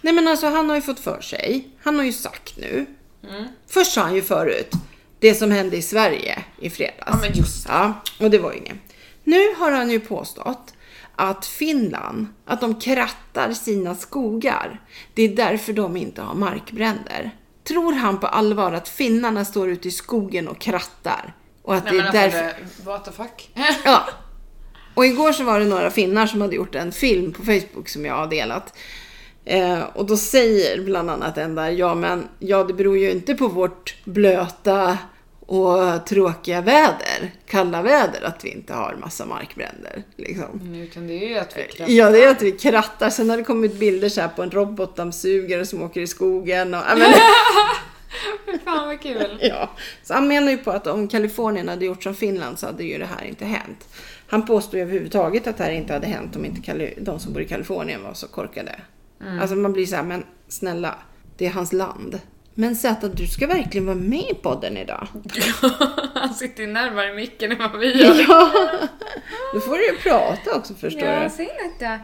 Nej 0.00 0.14
men 0.14 0.28
alltså 0.28 0.46
han 0.46 0.68
har 0.68 0.76
ju 0.76 0.82
fått 0.82 1.00
för 1.00 1.20
sig, 1.20 1.68
han 1.82 1.96
har 1.96 2.04
ju 2.04 2.12
sagt 2.12 2.56
nu. 2.56 2.86
Mm. 3.28 3.44
Först 3.66 3.92
sa 3.92 4.00
han 4.00 4.14
ju 4.14 4.22
förut, 4.22 4.72
det 5.18 5.34
som 5.34 5.50
hände 5.50 5.76
i 5.76 5.82
Sverige 5.82 6.44
i 6.60 6.70
fredags. 6.70 7.02
Ja, 7.06 7.18
men 7.20 7.32
just. 7.32 7.66
Ja, 7.68 8.02
och 8.20 8.30
det 8.30 8.38
var 8.38 8.52
ju 8.52 8.58
inget. 8.58 8.76
Nu 9.24 9.54
har 9.54 9.72
han 9.72 9.90
ju 9.90 10.00
påstått 10.00 10.74
att 11.16 11.46
Finland, 11.46 12.26
att 12.44 12.60
de 12.60 12.80
krattar 12.80 13.52
sina 13.52 13.94
skogar. 13.94 14.80
Det 15.14 15.22
är 15.22 15.36
därför 15.36 15.72
de 15.72 15.96
inte 15.96 16.22
har 16.22 16.34
markbränder. 16.34 17.30
Tror 17.64 17.92
han 17.92 18.20
på 18.20 18.26
allvar 18.26 18.72
att 18.72 18.88
finnarna 18.88 19.44
står 19.44 19.68
ute 19.68 19.88
i 19.88 19.90
skogen 19.90 20.48
och 20.48 20.58
krattar? 20.58 21.34
Och 21.62 21.74
att 21.74 21.84
Nej, 21.84 21.92
det 21.92 21.98
men 21.98 22.06
är 22.16 22.24
alltså, 22.24 22.38
därför... 22.38 22.60
det, 22.76 22.86
what 22.86 23.04
the 23.04 23.12
fuck? 23.12 23.50
Ja. 23.84 24.08
Och 24.94 25.06
igår 25.06 25.32
så 25.32 25.44
var 25.44 25.60
det 25.60 25.66
några 25.66 25.90
finnar 25.90 26.26
som 26.26 26.40
hade 26.40 26.56
gjort 26.56 26.74
en 26.74 26.92
film 26.92 27.32
på 27.32 27.42
Facebook 27.42 27.88
som 27.88 28.04
jag 28.04 28.14
har 28.14 28.26
delat. 28.26 28.74
Eh, 29.44 29.80
och 29.94 30.06
då 30.06 30.16
säger 30.16 30.82
bland 30.82 31.10
annat 31.10 31.38
en 31.38 31.54
där, 31.54 31.70
ja 31.70 31.94
men 31.94 32.28
ja 32.38 32.64
det 32.64 32.74
beror 32.74 32.98
ju 32.98 33.10
inte 33.10 33.34
på 33.34 33.48
vårt 33.48 33.96
blöta 34.04 34.98
och 35.58 36.06
tråkiga 36.06 36.60
väder, 36.60 37.30
kalla 37.46 37.82
väder, 37.82 38.22
att 38.24 38.44
vi 38.44 38.48
inte 38.48 38.74
har 38.74 38.96
massa 39.00 39.26
markbränder. 39.26 40.02
Liksom. 40.16 40.60
Mm, 40.60 40.82
Utan 40.82 41.06
det 41.06 41.14
är 41.24 41.28
ju 41.28 41.38
att 41.38 41.58
vi 41.58 41.62
krattar. 41.62 41.92
Ja, 41.92 42.10
det 42.10 42.24
är 42.24 42.30
att 42.30 42.42
vi 42.42 42.52
krattar. 42.52 43.10
Sen 43.10 43.30
har 43.30 43.36
det 43.36 43.44
kommit 43.44 43.74
bilder 43.78 44.08
så 44.08 44.28
på 44.36 44.42
en 44.42 44.50
robotdammsugare 44.50 45.66
som 45.66 45.82
åker 45.82 46.00
i 46.00 46.06
skogen. 46.06 46.74
Och, 46.74 46.80
men, 46.98 47.12
Fan 48.64 48.86
vad 48.86 49.00
kul. 49.00 49.38
ja. 49.42 49.70
Så 50.02 50.14
han 50.14 50.28
menar 50.28 50.50
ju 50.50 50.58
på 50.58 50.70
att 50.70 50.86
om 50.86 51.08
Kalifornien 51.08 51.68
hade 51.68 51.84
gjort 51.84 52.02
som 52.02 52.14
Finland 52.14 52.58
så 52.58 52.66
hade 52.66 52.84
ju 52.84 52.98
det 52.98 53.06
här 53.18 53.24
inte 53.24 53.44
hänt. 53.44 53.88
Han 54.26 54.46
påstår 54.46 54.76
ju 54.78 54.82
överhuvudtaget 54.82 55.46
att 55.46 55.56
det 55.58 55.64
här 55.64 55.70
inte 55.70 55.92
hade 55.92 56.06
hänt 56.06 56.36
om 56.36 56.44
inte 56.44 56.60
Kali- 56.60 56.94
de 57.00 57.20
som 57.20 57.32
bor 57.32 57.42
i 57.42 57.48
Kalifornien 57.48 58.02
var 58.02 58.14
så 58.14 58.26
korkade. 58.28 58.80
Alltså 59.40 59.56
man 59.56 59.72
blir 59.72 59.86
så 59.86 59.96
här, 59.96 60.02
men 60.02 60.24
snälla, 60.48 60.94
det 61.36 61.46
är 61.46 61.50
hans 61.50 61.72
land. 61.72 62.20
Men 62.54 62.76
Zäta, 62.76 63.08
du 63.08 63.26
ska 63.26 63.46
verkligen 63.46 63.86
vara 63.86 63.96
med 63.96 64.30
i 64.30 64.34
podden 64.34 64.76
idag. 64.76 65.08
Han 66.14 66.34
sitter 66.34 66.62
ju 66.62 66.68
närmare 66.72 67.14
micken 67.14 67.52
än 67.52 67.58
vad 67.58 67.78
vi 67.80 68.02
gör. 68.02 68.24
Ja, 68.28 68.50
då 69.54 69.60
får 69.60 69.76
du 69.78 69.86
ju 69.86 69.96
prata 69.96 70.56
också 70.56 70.74
förstår 70.74 71.02
Ja, 71.02 71.24
du. 71.24 71.30
säg 71.30 71.48
detta. 71.78 71.98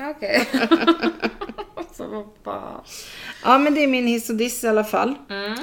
Okej. 0.10 0.48
Så 1.92 2.26
fan. 2.44 2.80
Ja, 3.44 3.58
men 3.58 3.74
det 3.74 3.82
är 3.84 3.86
min 3.88 4.06
hiss 4.06 4.30
och 4.30 4.36
diss 4.36 4.64
i 4.64 4.68
alla 4.68 4.84
fall. 4.84 5.14
Mm. 5.30 5.58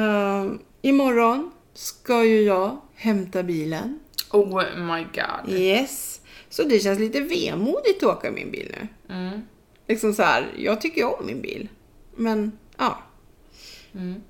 Uh, 0.00 0.52
imorgon 0.82 1.50
ska 1.74 2.24
ju 2.24 2.42
jag 2.42 2.80
hämta 2.94 3.42
bilen. 3.42 4.00
Oh 4.30 4.62
my 4.76 5.02
god. 5.14 5.54
Yes. 5.58 6.20
Så 6.48 6.62
det 6.62 6.78
känns 6.80 6.98
lite 6.98 7.20
vemodigt 7.20 8.02
att 8.02 8.16
åka 8.16 8.30
min 8.30 8.50
bil 8.50 8.74
nu. 8.80 9.14
Mm. 9.14 9.42
Liksom 9.88 10.12
så 10.14 10.22
här, 10.22 10.46
jag 10.56 10.80
tycker 10.80 11.20
om 11.20 11.26
min 11.26 11.42
bil. 11.42 11.68
Men 12.16 12.52
ja. 12.78 12.98
Mm. 13.94 14.22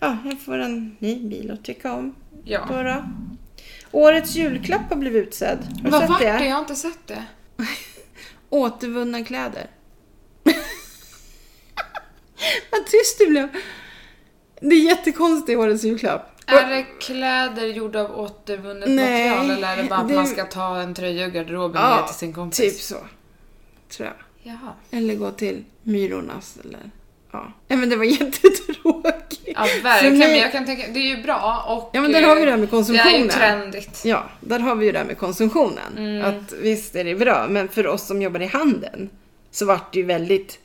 Ja, 0.00 0.16
jag 0.24 0.40
får 0.40 0.58
en 0.58 0.96
ny 0.98 1.28
bil 1.28 1.50
att 1.50 1.64
tycka 1.64 1.92
om. 1.92 2.14
Ja. 2.44 2.66
Bara. 2.68 3.10
Årets 3.92 4.34
julklapp 4.34 4.88
har 4.90 4.96
blivit 4.96 5.26
utsedd. 5.28 5.58
Har 5.76 5.82
du 5.84 5.90
Vad 5.90 6.00
sett 6.00 6.10
vart 6.10 6.20
det? 6.20 6.32
det? 6.32 6.44
Jag 6.46 6.54
har 6.54 6.60
inte 6.60 6.74
sett 6.76 7.06
det. 7.06 7.24
Återvunna 8.50 9.24
kläder. 9.24 9.66
Vad 12.70 12.86
tyst 12.86 13.18
du 13.18 13.26
blev. 13.26 13.48
Det 14.60 14.74
är 14.74 14.84
jättekonstigt 14.84 15.58
årets 15.58 15.84
julklapp. 15.84 16.34
Är 16.46 16.70
det 16.70 16.82
kläder 17.00 17.66
gjorda 17.66 18.00
av 18.00 18.18
återvunnet 18.20 18.88
Nej, 18.88 19.30
material 19.30 19.50
eller 19.56 19.72
är 19.72 19.82
det 19.82 19.88
bara 19.88 19.98
att 20.00 20.08
det- 20.08 20.14
man 20.14 20.26
ska 20.26 20.44
ta 20.44 20.80
en 20.80 20.94
tröja 20.94 21.26
ur 21.26 21.30
garderoben 21.30 21.82
Ja, 21.82 22.00
ner 22.00 22.06
till 22.06 22.16
sin 22.16 22.32
kompis? 22.32 22.58
Typ 22.58 22.80
så. 22.80 22.96
Tror 23.88 24.06
jag. 24.08 24.16
Jaha. 24.52 24.72
Eller 24.90 25.14
gå 25.14 25.30
till 25.30 25.64
Myrornas 25.82 26.58
eller... 26.64 26.90
Ja. 27.32 27.52
Men 27.68 27.88
det 27.88 27.96
var 27.96 28.04
jättetråkigt. 28.22 29.42
Ja, 29.54 29.66
verkligen. 29.82 30.18
mig- 30.18 30.28
Men 30.28 30.38
jag 30.38 30.52
kan 30.52 30.66
tänka, 30.66 30.84
det 30.92 30.98
är 30.98 31.16
ju 31.16 31.22
bra 31.22 31.64
och... 31.68 31.90
Ja 31.92 32.00
men 32.00 32.12
där 32.12 32.22
har 32.22 32.36
vi 32.36 32.44
det 32.44 32.50
här 32.50 32.58
med 32.58 32.68
Det 32.68 32.76
är 32.76 32.80
ju 32.80 32.84
konsumtionen. 32.84 33.28
trendigt. 33.28 34.04
Ja, 34.04 34.24
där 34.40 34.58
har 34.58 34.74
vi 34.74 34.86
ju 34.86 34.92
det 34.92 34.98
här 34.98 35.04
med 35.06 35.18
konsumtionen. 35.18 35.98
Mm. 35.98 36.24
Att 36.24 36.52
visst 36.52 36.96
är 36.96 37.04
det 37.04 37.14
bra, 37.14 37.46
men 37.50 37.68
för 37.68 37.86
oss 37.86 38.06
som 38.06 38.22
jobbar 38.22 38.40
i 38.42 38.46
handeln 38.46 39.10
så 39.50 39.66
vart 39.66 39.92
det 39.92 39.98
ju 39.98 40.04
väldigt, 40.04 40.58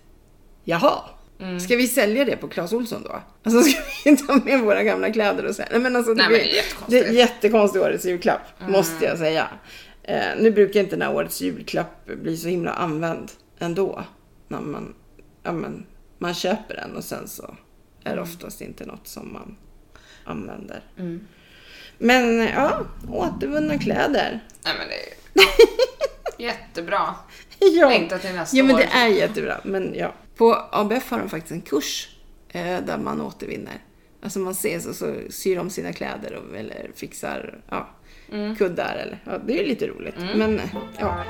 jaha, 0.63 0.93
Mm. 1.39 1.59
ska 1.59 1.75
vi 1.75 1.87
sälja 1.87 2.25
det 2.25 2.35
på 2.37 2.47
Clas 2.47 2.73
Ohlson 2.73 3.03
då? 3.03 3.21
Alltså 3.43 3.61
ska 3.69 3.81
vi 4.03 4.09
inte 4.09 4.33
ha 4.33 4.39
med 4.45 4.59
våra 4.59 4.83
gamla 4.83 5.11
kläder 5.11 5.45
och 5.45 5.55
här? 5.57 5.67
Nej 5.71 5.79
men 5.79 5.95
alltså 5.95 6.13
det, 6.13 6.17
Nej, 6.23 6.31
men 6.31 6.39
blir- 6.39 6.43
det 6.43 6.49
är 6.49 6.55
jättekonstigt. 6.55 7.03
Mm. 7.03 7.13
det 7.15 7.21
är 7.21 7.25
jättekonstigt 7.25 7.83
årets 7.85 8.05
julklapp, 8.05 8.41
måste 8.67 9.05
jag 9.05 9.17
säga. 9.17 9.47
Eh, 10.03 10.25
nu 10.39 10.51
brukar 10.51 10.79
inte 10.79 10.95
den 10.95 11.01
här 11.01 11.15
årets 11.15 11.41
julklapp 11.41 12.05
bli 12.05 12.37
så 12.37 12.47
himla 12.47 12.71
använd 12.71 13.31
ändå. 13.59 14.03
När 14.47 14.59
man, 14.61 14.93
ja, 15.43 15.51
men, 15.51 15.85
man 16.23 16.33
köper 16.33 16.75
den 16.75 16.95
och 16.95 17.03
sen 17.03 17.27
så 17.27 17.55
är 18.03 18.15
det 18.15 18.21
oftast 18.21 18.61
inte 18.61 18.85
något 18.85 19.07
som 19.07 19.33
man 19.33 19.55
använder. 20.25 20.83
Mm. 20.97 21.27
Men 21.97 22.39
ja, 22.39 22.81
återvunna 23.09 23.77
kläder. 23.77 24.39
Nej 24.65 24.73
men 24.77 24.87
det 24.87 24.95
är 24.95 25.13
jättebra. 26.47 27.15
Ja. 27.59 27.89
Längtar 27.89 28.17
till 28.17 28.35
nästa 28.35 28.57
ja, 28.57 28.63
men 28.63 28.75
år. 28.75 28.79
det 28.79 28.85
är 28.85 29.07
jättebra. 29.07 29.61
Men 29.63 29.93
ja. 29.95 30.13
På 30.35 30.67
ABF 30.71 31.11
har 31.11 31.19
de 31.19 31.29
faktiskt 31.29 31.51
en 31.51 31.61
kurs 31.61 32.09
eh, 32.49 32.79
där 32.85 32.97
man 32.97 33.21
återvinner. 33.21 33.77
Alltså 34.21 34.39
man 34.39 34.51
ses 34.51 34.85
och 34.85 34.95
så 34.95 35.15
syr 35.29 35.59
om 35.59 35.69
sina 35.69 35.93
kläder 35.93 36.33
och, 36.35 36.57
eller 36.57 36.91
fixar 36.95 37.59
ja, 37.69 37.89
Mm. 38.31 38.55
kuddar. 38.55 38.95
Eller, 38.95 39.19
ja, 39.25 39.37
det 39.45 39.53
är 39.53 39.63
ju 39.63 39.67
lite 39.69 39.87
roligt. 39.87 40.15
Men 40.35 40.61
ja. 40.99 41.23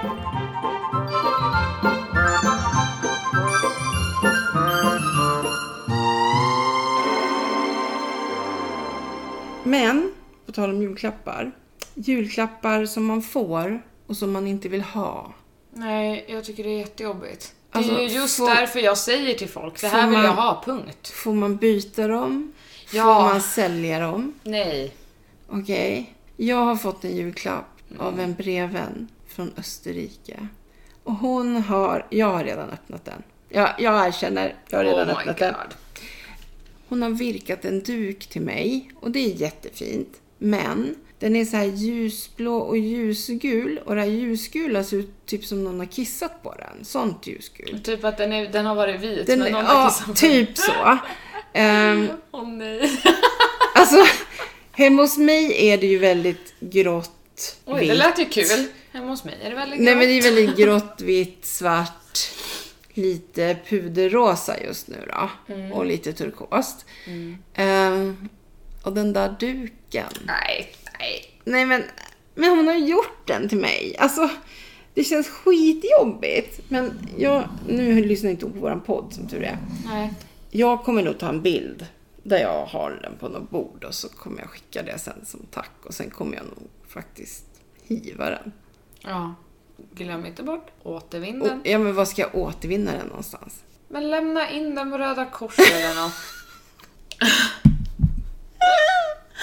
Men, 9.63 10.13
på 10.46 10.51
tal 10.51 10.70
om 10.70 10.82
julklappar. 10.82 11.51
Julklappar 11.93 12.86
som 12.86 13.05
man 13.05 13.22
får 13.22 13.82
och 14.08 14.17
som 14.17 14.32
man 14.32 14.48
inte 14.48 14.70
vill 14.70 14.82
ha. 14.82 15.34
Nej, 15.74 16.25
jag 16.27 16.43
tycker 16.46 16.63
det 16.63 16.70
är 16.70 16.77
jättejobbigt. 16.79 17.53
Det 17.72 17.77
Alltså, 17.77 17.93
är 17.93 18.01
ju 18.01 18.08
just 18.15 18.38
får- 18.38 18.48
därför 18.48 18.79
jag 18.79 18.98
säger 18.98 19.34
till 19.34 19.50
folk, 19.50 19.82
det 19.82 19.88
här 19.88 20.08
vill 20.08 20.17
man- 20.17 20.25
jag 20.25 20.34
ha, 20.34 20.62
punkt. 20.65 21.08
Får 21.08 21.34
man 21.34 21.55
byta 21.58 22.08
dem? 22.08 22.53
Ja. 22.91 23.03
Får 23.03 23.22
man 23.29 23.41
sälja 23.41 24.00
dem? 24.00 24.34
Nej. 24.43 24.96
Okej. 25.48 26.13
Jag 26.38 26.58
har 26.58 26.75
fått 26.75 27.03
en 27.05 27.15
julklapp 27.17 27.65
av 28.00 28.20
en 28.20 28.34
brevvän 28.34 29.08
från 29.27 29.51
Österrike. 29.58 30.48
Och 31.03 31.13
hon 31.13 31.55
har... 31.62 32.05
Jag 32.10 32.27
har 32.27 32.43
redan 32.43 32.70
öppnat 32.70 33.05
den. 33.05 33.24
Jag, 33.50 33.70
jag 33.79 34.08
erkänner, 34.08 34.55
jag 34.70 34.77
har 34.79 34.86
redan 34.86 35.10
oh 35.10 35.17
öppnat 35.20 35.38
den. 35.38 35.55
Hon 36.87 37.01
har 37.01 37.09
virkat 37.09 37.65
en 37.65 37.83
duk 37.83 38.25
till 38.25 38.41
mig 38.41 38.91
och 38.99 39.11
det 39.11 39.19
är 39.19 39.35
jättefint. 39.35 40.09
Men 40.37 40.96
den 41.19 41.35
är 41.35 41.46
så 41.46 41.57
här 41.57 41.65
ljusblå 41.65 42.57
och 42.57 42.77
ljusgul 42.77 43.79
och 43.85 43.96
det 43.96 44.01
här 44.01 44.07
ljusgula 44.07 44.83
ser 44.83 44.98
ut 44.98 45.25
typ 45.25 45.46
som 45.46 45.63
någon 45.63 45.79
har 45.79 45.85
kissat 45.85 46.43
på 46.43 46.53
den. 46.53 46.85
Sånt 46.85 47.27
ljusgul. 47.27 47.81
Typ 47.83 48.03
att 48.03 48.17
den, 48.17 48.33
är, 48.33 48.48
den 48.48 48.65
har 48.65 48.75
varit 48.75 49.01
vit, 49.01 49.27
Den, 49.27 49.39
men 49.39 49.51
någon 49.51 49.65
har 49.65 49.83
ja, 49.83 49.89
kissat 49.89 50.07
på 50.07 50.13
typ 50.13 50.57
så. 50.57 50.98
Ehm, 51.53 52.07
Åh 52.31 52.48
nej. 52.48 52.91
alltså, 53.75 54.05
hemma 54.72 55.01
hos 55.01 55.17
mig 55.17 55.69
är 55.69 55.77
det 55.77 55.87
ju 55.87 55.98
väldigt 55.98 56.53
grått, 56.59 57.57
Oj, 57.65 57.79
vitt. 57.79 57.89
det 57.89 57.96
lät 57.96 58.19
ju 58.19 58.25
kul. 58.25 58.65
Hemma 58.91 59.07
hos 59.07 59.24
mig 59.24 59.35
är 59.43 59.50
det 59.50 59.55
väldigt 59.55 59.79
Nej 59.79 59.96
men 59.96 60.07
det 60.07 60.13
är 60.13 60.22
grått. 60.22 60.37
väldigt 60.37 60.57
grått, 60.65 61.01
vitt, 61.01 61.46
svart, 61.46 62.17
lite 62.94 63.58
puderrosa 63.70 64.64
just 64.64 64.88
nu 64.88 65.10
då. 65.14 65.53
Mm. 65.53 65.72
Och 65.72 65.86
lite 65.86 66.14
turkost. 66.14 66.86
Ehm, 67.53 68.29
och 68.84 68.94
den 68.94 69.14
där 69.14 69.36
duken. 69.40 70.12
Nej, 70.25 70.75
nej. 71.00 71.40
Nej 71.44 71.66
men, 71.66 71.84
men 72.36 72.50
hon 72.50 72.68
har 72.68 72.75
gjort 72.75 73.27
den 73.27 73.50
till 73.50 73.58
mig. 73.58 73.96
Alltså, 74.00 74.29
det 74.94 75.03
känns 75.03 75.27
skitjobbigt. 75.29 76.62
Men 76.70 76.92
jag, 77.18 77.44
nu 77.68 78.06
lyssnar 78.06 78.29
inte 78.29 78.46
hon 78.46 78.53
på 78.53 78.60
våran 78.60 78.82
podd 78.82 79.14
som 79.14 79.27
tur 79.27 79.44
är. 79.44 79.58
Nej. 79.86 80.14
Jag 80.50 80.84
kommer 80.84 81.03
nog 81.03 81.18
ta 81.18 81.29
en 81.29 81.42
bild 81.42 81.86
där 82.24 82.38
jag 82.38 82.66
har 82.66 83.00
den 83.03 83.18
på 83.20 83.29
något 83.29 83.50
bord 83.50 83.84
och 83.84 83.94
så 83.94 84.10
kommer 84.10 84.40
jag 84.40 84.50
skicka 84.50 84.84
det 84.84 85.00
sen 85.00 85.25
som 85.25 85.40
tack. 85.51 85.72
Och 85.84 85.94
sen 85.94 86.10
kommer 86.10 86.36
jag 86.36 86.46
nog 86.46 86.70
faktiskt 86.88 87.46
hiva 87.84 88.29
den. 88.29 88.51
Ja. 89.01 89.36
Glöm 89.94 90.25
inte 90.25 90.44
bort, 90.44 90.72
återvinn 90.83 91.40
den. 91.40 91.62
ja 91.64 91.79
men 91.79 91.96
var 91.96 92.05
ska 92.05 92.22
jag 92.22 92.36
återvinna 92.36 92.92
den 92.92 93.07
någonstans? 93.07 93.64
Men 93.88 94.09
lämna 94.09 94.50
in 94.50 94.75
den 94.75 94.92
på 94.92 94.98
Röda 94.98 95.25
Korset 95.25 95.72
eller 95.72 96.01
något. 96.01 96.14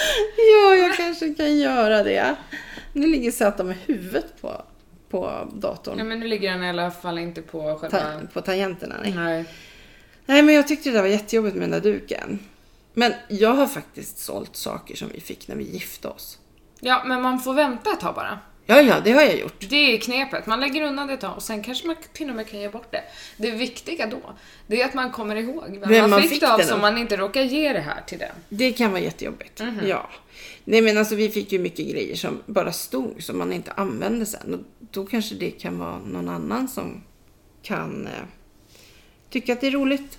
Ja, 0.37 0.75
jag 0.75 0.97
kanske 0.97 1.35
kan 1.35 1.59
göra 1.59 2.03
det. 2.03 2.37
Nu 2.93 3.07
ligger 3.07 3.31
Zäta 3.31 3.65
med 3.65 3.77
huvudet 3.87 4.41
på, 4.41 4.63
på 5.11 5.49
datorn. 5.55 5.97
Nej 5.97 6.07
men 6.07 6.21
nu 6.21 6.27
ligger 6.27 6.53
den 6.53 6.65
i 6.65 6.69
alla 6.69 6.91
fall 6.91 7.19
inte 7.19 7.43
på 7.43 7.79
själva... 7.79 7.99
Ta, 7.99 8.27
på 8.33 8.41
tangenterna. 8.41 8.97
Nej. 9.03 9.15
Nej. 9.15 9.45
nej, 10.27 10.43
men 10.43 10.55
jag 10.55 10.69
tyckte 10.69 10.89
det 10.89 10.95
där 10.95 11.03
var 11.03 11.09
jättejobbigt 11.09 11.57
med 11.57 11.63
den 11.63 11.83
där 11.83 11.93
duken. 11.93 12.39
Men 12.95 13.13
jag 13.29 13.55
har 13.55 13.67
faktiskt 13.67 14.19
sålt 14.19 14.57
saker 14.57 14.97
som 14.97 15.09
vi 15.09 15.21
fick 15.21 15.49
när 15.49 15.57
vi 15.57 15.65
gifte 15.65 16.09
oss. 16.09 16.39
Ja, 16.81 17.03
men 17.07 17.23
man 17.23 17.41
får 17.41 17.55
vänta 17.55 17.93
ett 17.93 18.01
tag 18.01 18.15
bara. 18.15 18.39
Ja, 18.71 18.81
ja, 18.81 19.01
det 19.05 19.13
har 19.13 19.23
jag 19.23 19.39
gjort. 19.39 19.67
Det 19.69 19.95
är 19.95 19.99
knepet. 19.99 20.47
Man 20.47 20.61
lägger 20.61 20.83
undan 20.83 21.07
det 21.07 21.15
ett 21.15 21.21
tag 21.21 21.37
och 21.37 21.43
sen 21.43 21.63
kanske 21.63 21.87
man 21.87 21.97
till 22.13 22.31
och 22.31 22.37
med 22.37 22.49
kan 22.49 22.61
ge 22.61 22.69
bort 22.69 22.93
det. 22.93 23.03
Det 23.37 23.51
viktiga 23.51 24.07
då, 24.07 24.21
det 24.67 24.83
är 24.83 24.87
att 24.87 24.95
man 24.95 25.11
kommer 25.11 25.37
ihåg 25.37 25.79
vem, 25.81 25.89
Vem 25.89 26.11
man, 26.11 26.23
fick, 26.23 26.31
fick 26.31 26.41
det 26.41 26.53
av 26.53 26.59
det 26.59 26.65
så 26.67 26.77
man 26.77 26.99
inte 26.99 27.17
råkar 27.17 27.43
ge 27.43 27.73
det 27.73 27.81
här 27.81 28.03
till 28.07 28.19
den. 28.19 28.33
Det 28.49 28.73
kan 28.73 28.91
vara 28.91 29.01
jättejobbigt. 29.03 29.61
Mhm. 29.61 29.81
Ja. 29.87 30.11
Nej 30.65 30.81
men 30.83 30.99
alltså 30.99 31.15
vi 31.15 31.29
fick 31.31 31.53
ju 31.53 31.59
mycket 31.59 31.87
grejer 31.91 32.17
som 32.17 32.43
bara 32.47 32.73
stod 32.73 33.23
som 33.23 33.39
man 33.39 33.53
inte 33.53 33.73
använde 33.73 34.27
sen. 34.27 34.55
Och 34.55 34.61
då 34.91 35.07
kanske 35.07 35.35
det 35.35 35.51
kan 35.51 35.79
vara 35.79 35.99
någon 35.99 36.29
annan 36.29 36.69
som 36.69 37.03
kan 37.63 38.07
eh, 38.07 38.13
tycka 39.31 39.53
att 39.53 39.61
det 39.61 39.67
är 39.67 39.71
roligt. 39.71 40.19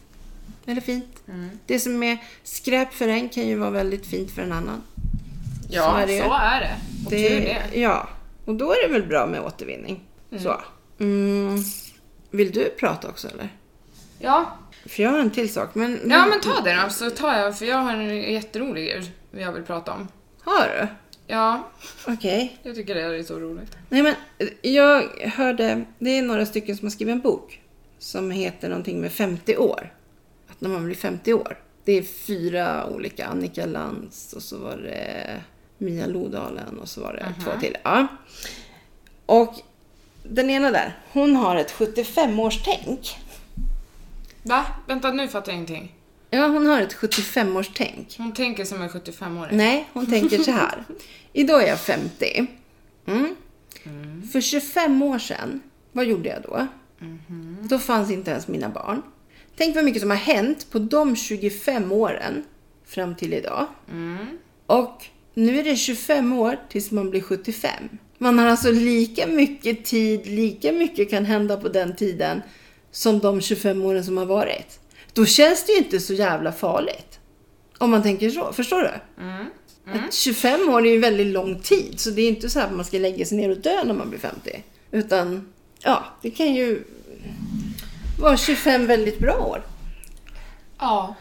Eller 0.65 0.81
fint. 0.81 1.23
Mm. 1.27 1.49
Det 1.65 1.79
som 1.79 2.03
är 2.03 2.17
skräp 2.43 2.93
för 2.93 3.07
en 3.07 3.29
kan 3.29 3.47
ju 3.47 3.55
vara 3.55 3.69
väldigt 3.69 4.05
fint 4.05 4.31
för 4.31 4.41
en 4.41 4.51
annan. 4.51 4.81
Ja, 5.69 5.83
Så 5.83 5.89
så 5.91 5.95
är 5.97 6.01
är 6.01 6.07
det 6.07 6.13
det. 6.13 6.17
ju. 6.17 7.05
Och 7.05 7.11
tur 7.11 7.39
det. 7.71 7.79
Ja, 7.79 8.09
och 8.45 8.55
då 8.55 8.71
är 8.71 8.87
det 8.87 8.93
väl 8.93 9.07
bra 9.07 9.25
med 9.25 9.41
återvinning. 9.41 10.03
Så. 10.39 10.61
Mm. 10.99 11.57
Vill 12.31 12.51
du 12.51 12.69
prata 12.69 13.09
också 13.09 13.27
eller? 13.27 13.49
Ja. 14.19 14.57
För 14.85 15.03
jag 15.03 15.09
har 15.09 15.19
en 15.19 15.31
till 15.31 15.53
sak. 15.53 15.75
Men, 15.75 15.99
ja, 16.09 16.25
men 16.25 16.39
ta 16.41 16.61
det 16.61 16.81
då 16.83 16.89
så 16.89 17.09
tar 17.09 17.37
jag, 17.37 17.57
för 17.57 17.65
jag 17.65 17.77
har 17.77 17.93
en 17.93 18.33
jätterolig 18.33 18.85
grej 18.87 19.11
jag 19.31 19.51
vill 19.51 19.63
prata 19.63 19.91
om. 19.91 20.07
Har 20.41 20.67
du? 20.67 20.87
Ja, 21.27 21.71
Okej. 22.07 22.57
jag 22.63 22.75
tycker 22.75 22.95
det 22.95 23.01
är 23.01 23.23
så 23.23 23.39
roligt. 23.39 23.77
Nej 23.89 24.03
men 24.03 24.15
jag 24.61 25.03
hörde, 25.19 25.85
det 25.99 26.09
är 26.17 26.21
några 26.21 26.45
stycken 26.45 26.77
som 26.77 26.85
har 26.85 26.91
skrivit 26.91 27.11
en 27.11 27.21
bok 27.21 27.61
som 27.99 28.31
heter 28.31 28.69
någonting 28.69 29.01
med 29.01 29.11
50 29.11 29.57
år. 29.57 29.93
Att 30.47 30.61
när 30.61 30.69
man 30.69 30.85
blir 30.85 30.95
50 30.95 31.33
år. 31.33 31.57
Det 31.85 31.91
är 31.91 32.01
fyra 32.01 32.87
olika, 32.87 33.25
Annika 33.25 33.65
Lantz 33.65 34.33
och 34.33 34.43
så 34.43 34.57
var 34.57 34.77
det 34.77 35.41
Mia 35.81 36.07
Lodalen 36.07 36.79
och 36.79 36.89
så 36.89 37.01
var 37.01 37.13
det 37.13 37.43
två 37.43 37.51
till. 37.59 37.77
Ja. 37.83 38.07
Och 39.25 39.55
den 40.23 40.49
ena 40.49 40.71
där, 40.71 40.97
hon 41.11 41.35
har 41.35 41.55
ett 41.55 41.71
75-årstänk. 41.73 43.17
Va? 44.43 44.65
Vänta, 44.87 45.11
nu 45.11 45.27
fattar 45.27 45.51
jag 45.51 45.55
ingenting. 45.55 45.95
Ja, 46.29 46.47
hon 46.47 46.65
har 46.65 46.81
ett 46.81 46.95
75-årstänk. 46.95 48.17
Hon 48.17 48.33
tänker 48.33 48.65
som 48.65 48.81
en 48.81 48.89
75-åring. 48.89 49.57
Nej, 49.57 49.89
hon 49.93 50.05
tänker 50.05 50.37
så 50.37 50.51
här. 50.51 50.83
Idag 51.33 51.63
är 51.63 51.67
jag 51.67 51.79
50. 51.79 52.47
Mm. 53.05 53.35
För 54.31 54.41
25 54.41 55.01
år 55.01 55.19
sedan, 55.19 55.61
vad 55.91 56.05
gjorde 56.05 56.29
jag 56.29 56.41
då? 56.41 56.67
Då 57.61 57.79
fanns 57.79 58.11
inte 58.11 58.31
ens 58.31 58.47
mina 58.47 58.69
barn. 58.69 59.01
Tänk 59.55 59.75
vad 59.75 59.85
mycket 59.85 60.01
som 60.01 60.09
har 60.09 60.17
hänt 60.17 60.71
på 60.71 60.79
de 60.79 61.15
25 61.15 61.91
åren 61.91 62.43
fram 62.85 63.15
till 63.15 63.33
idag. 63.33 63.67
Och 64.65 65.05
nu 65.33 65.59
är 65.59 65.63
det 65.63 65.75
25 65.75 66.33
år 66.33 66.59
tills 66.69 66.91
man 66.91 67.09
blir 67.09 67.21
75. 67.21 67.71
Man 68.17 68.39
har 68.39 68.47
alltså 68.47 68.71
lika 68.71 69.27
mycket 69.27 69.85
tid, 69.85 70.27
lika 70.27 70.71
mycket 70.71 71.09
kan 71.09 71.25
hända 71.25 71.57
på 71.57 71.69
den 71.69 71.95
tiden 71.95 72.41
som 72.91 73.19
de 73.19 73.41
25 73.41 73.81
åren 73.81 74.03
som 74.03 74.17
har 74.17 74.25
varit. 74.25 74.79
Då 75.13 75.25
känns 75.25 75.65
det 75.65 75.71
ju 75.71 75.77
inte 75.77 75.99
så 75.99 76.13
jävla 76.13 76.51
farligt. 76.51 77.19
Om 77.77 77.91
man 77.91 78.03
tänker 78.03 78.29
så, 78.29 78.53
förstår 78.53 78.81
du? 78.81 78.91
Att 80.05 80.13
25 80.13 80.69
år 80.69 80.85
är 80.85 80.91
ju 80.91 80.99
väldigt 80.99 81.27
lång 81.27 81.59
tid, 81.59 81.99
så 81.99 82.09
det 82.09 82.21
är 82.21 82.29
inte 82.29 82.49
så 82.49 82.59
här 82.59 82.67
att 82.67 82.73
man 82.73 82.85
ska 82.85 82.97
lägga 82.97 83.25
sig 83.25 83.37
ner 83.37 83.49
och 83.49 83.57
dö 83.57 83.83
när 83.83 83.93
man 83.93 84.09
blir 84.09 84.19
50. 84.19 84.63
Utan, 84.91 85.53
ja, 85.83 86.03
det 86.21 86.31
kan 86.31 86.55
ju 86.55 86.83
vara 88.19 88.37
25 88.37 88.87
väldigt 88.87 89.19
bra 89.19 89.37
år. 89.37 89.63
Ja. 90.79 91.15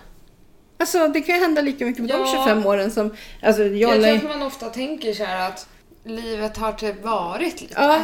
Alltså 0.80 1.08
det 1.08 1.20
kan 1.20 1.34
ju 1.34 1.40
hända 1.40 1.60
lika 1.62 1.84
mycket 1.84 2.02
på 2.08 2.12
de 2.12 2.18
Ja. 2.20 2.44
25 2.44 2.66
åren 2.66 2.90
som... 2.90 3.14
Alltså 3.42 3.62
jag, 3.62 3.96
Jag 3.96 4.20
tror 4.20 4.30
att 4.30 4.38
man 4.38 4.46
ofta 4.46 4.68
tänker 4.68 5.12
så 5.14 5.24
här 5.24 5.48
att 5.48 5.68
livet 6.04 6.56
har 6.56 6.72
typ 6.72 7.02
varit 7.04 7.60
lite. 7.60 7.74
Ja. 7.76 8.02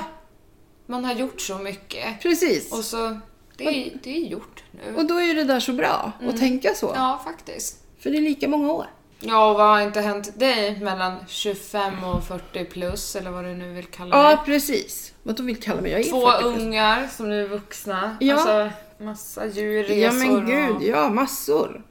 Man 0.87 1.05
har 1.05 1.15
gjort 1.15 1.41
så 1.41 1.59
mycket. 1.59 2.23
Precis. 2.23 2.73
Och 2.73 2.85
så, 2.85 3.19
det 3.57 3.65
är, 3.65 3.93
det 4.03 4.11
är 4.17 4.21
gjort 4.21 4.63
nu. 4.71 4.95
Och 4.97 5.07
då 5.07 5.21
är 5.21 5.35
det 5.35 5.45
där 5.45 5.61
så 5.61 5.73
bra 5.73 6.13
att 6.29 6.39
tänka 6.39 6.75
så. 6.75 6.89
Mm. 6.89 7.01
Ja, 7.03 7.21
faktiskt. 7.25 7.77
För 8.01 8.11
det 8.11 8.17
är 8.17 8.23
lika 8.23 8.49
många 8.49 8.73
år. 8.73 8.87
Ja, 9.21 9.51
och 9.51 9.57
vad 9.59 9.67
har 9.67 9.81
inte 9.81 10.01
hänt 10.01 10.39
dig 10.41 10.81
mellan 10.81 11.17
25 11.29 12.05
och 12.05 12.25
40 12.25 12.65
plus, 12.65 13.17
eller 13.17 13.31
vad 13.31 13.45
du 13.45 13.55
nu 13.55 13.73
vill 13.73 13.85
kalla 13.87 14.17
Ja, 14.17 14.31
det? 14.31 14.39
precis. 14.45 15.13
Vad 15.23 15.37
de 15.37 15.47
vill 15.47 15.63
kalla 15.63 15.81
mig. 15.81 15.91
Jag 15.93 16.01
är 16.01 16.05
Två 16.05 16.31
40 16.31 16.43
plus. 16.43 16.63
ungar 16.63 17.09
som 17.17 17.29
nu 17.29 17.45
är 17.45 17.49
vuxna. 17.49 18.17
Ja. 18.21 18.35
Alltså, 18.35 18.71
massa 19.05 19.47
djurresor. 19.47 19.97
Ja 19.97 20.13
men 20.13 20.37
och- 20.37 20.47
gud, 20.47 20.89
ja 20.95 21.09
massor. 21.09 21.83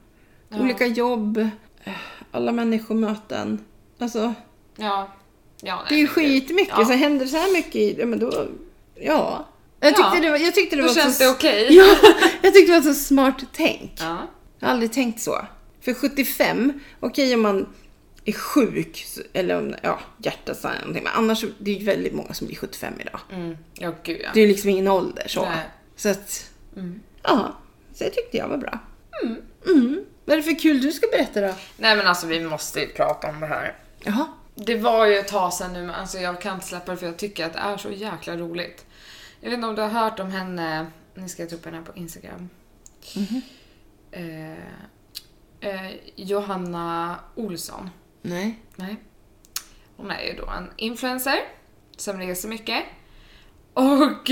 Ja. 0.48 0.60
Olika 0.60 0.86
jobb, 0.86 1.48
alla 2.30 2.52
människomöten. 2.52 3.64
Alltså, 3.98 4.34
Ja. 4.76 5.08
ja 5.62 5.82
det 5.88 5.94
är 5.94 5.98
ju 5.98 6.04
nej, 6.04 6.12
skitmycket. 6.14 6.74
Ja. 6.78 6.84
Så 6.84 6.92
händer 6.92 7.24
det 7.24 7.30
så 7.30 7.36
här 7.36 7.52
mycket 7.52 7.76
i, 7.76 7.96
ja 8.00 8.06
men 8.06 8.18
då, 8.18 8.46
ja. 8.94 9.46
Jag 9.80 9.96
tyckte 9.96 10.10
Ja. 10.14 10.20
det 10.22 10.30
var, 10.30 10.38
jag 10.38 10.54
tyckte 10.54 10.76
det 10.76 10.82
Då 10.82 10.88
var 10.88 10.94
känns 10.94 11.18
så, 11.18 11.24
det 11.24 11.30
okej. 11.30 11.66
Ja, 11.76 11.96
jag 12.42 12.54
tyckte 12.54 12.72
det 12.72 12.78
var 12.80 12.94
så 12.94 13.00
smart 13.00 13.44
tänk. 13.52 13.92
Ja. 13.98 14.18
Jag 14.58 14.66
har 14.68 14.72
aldrig 14.72 14.92
tänkt 14.92 15.20
så. 15.22 15.44
För 15.80 15.94
75, 15.94 16.72
okej 17.00 17.34
om 17.34 17.40
man 17.42 17.66
är 18.24 18.32
sjuk 18.32 19.06
eller 19.32 19.58
om 19.58 19.74
ja, 19.82 20.00
hjärtat 20.18 20.64
eller 20.64 20.78
någonting. 20.80 21.04
Men 21.04 21.12
annars, 21.12 21.44
det 21.58 21.70
är 21.70 21.78
ju 21.78 21.84
väldigt 21.84 22.14
många 22.14 22.34
som 22.34 22.46
blir 22.46 22.56
75 22.56 22.94
idag. 23.00 23.20
Mm. 23.32 23.56
Ja, 23.74 23.92
gud 24.02 24.20
ja. 24.24 24.30
Det 24.34 24.40
är 24.40 24.46
liksom 24.46 24.70
ingen 24.70 24.88
ålder 24.88 25.24
så. 25.28 25.42
Nej. 25.42 25.58
Så 25.96 26.08
att, 26.08 26.50
Mm. 26.76 27.00
ja. 27.22 27.56
Så 27.94 28.04
jag 28.04 28.14
tyckte 28.14 28.36
jag 28.36 28.48
var 28.48 28.56
bra. 28.56 28.78
Mm. 29.66 30.04
Vad 30.26 30.32
är 30.32 30.36
det 30.36 30.42
för 30.42 30.58
kul 30.58 30.80
du 30.80 30.92
ska 30.92 31.06
berätta 31.06 31.40
då? 31.40 31.54
Nej 31.76 31.96
men 31.96 32.06
alltså 32.06 32.26
vi 32.26 32.40
måste 32.40 32.80
ju 32.80 32.88
prata 32.88 33.28
om 33.28 33.40
det 33.40 33.46
här. 33.46 33.74
Jaha. 34.04 34.26
Det 34.54 34.76
var 34.76 35.06
ju 35.06 35.14
ett 35.14 35.28
tag 35.28 35.52
sedan 35.52 35.72
nu, 35.72 35.82
men 35.82 35.94
alltså 35.94 36.18
jag 36.18 36.40
kan 36.40 36.54
inte 36.54 36.66
släppa 36.66 36.92
det 36.92 36.98
för 36.98 37.06
jag 37.06 37.16
tycker 37.16 37.46
att 37.46 37.52
det 37.52 37.58
är 37.58 37.76
så 37.76 37.90
jäkla 37.90 38.36
roligt. 38.36 38.86
Jag 39.40 39.50
vet 39.50 39.56
inte 39.56 39.66
om 39.68 39.74
du 39.74 39.82
har 39.82 39.88
hört 39.88 40.20
om 40.20 40.30
henne, 40.30 40.86
nu 41.14 41.28
ska 41.28 41.42
jag 41.42 41.50
ta 41.50 41.56
upp 41.56 41.64
henne 41.64 41.82
på 41.82 41.96
Instagram. 41.96 42.48
Eh, 44.10 44.50
eh, 45.60 45.92
Johanna 46.16 47.18
Olsson. 47.34 47.90
Nej. 48.22 48.58
Nej. 48.76 48.96
Hon 49.96 50.10
är 50.10 50.22
ju 50.22 50.32
då 50.32 50.46
en 50.46 50.70
influencer 50.76 51.38
som 51.96 52.18
reser 52.18 52.48
mycket. 52.48 52.84
Och 53.72 54.30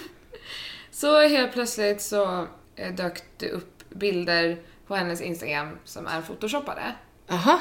så 0.90 1.28
helt 1.28 1.52
plötsligt 1.52 2.02
så 2.02 2.46
eh, 2.76 2.94
dök 2.94 3.22
det 3.36 3.50
upp 3.50 3.88
bilder 3.88 4.58
på 4.86 4.94
hennes 4.94 5.20
Instagram 5.20 5.78
som 5.84 6.06
är 6.06 6.20
photoshoppade. 6.20 6.82
Aha. 7.30 7.60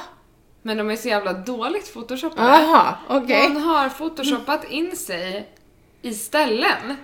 Men 0.62 0.78
de 0.78 0.90
är 0.92 0.96
så 0.96 1.08
jävla 1.08 1.34
dåligt 1.34 1.94
photoshoppade. 1.94 2.48
Aha, 2.52 2.98
okej. 3.10 3.48
Hon 3.54 3.62
har 3.64 3.90
photoshoppat 3.90 4.64
in 4.70 4.96
sig 4.98 5.50
i 6.02 6.14
ställen. 6.14 6.96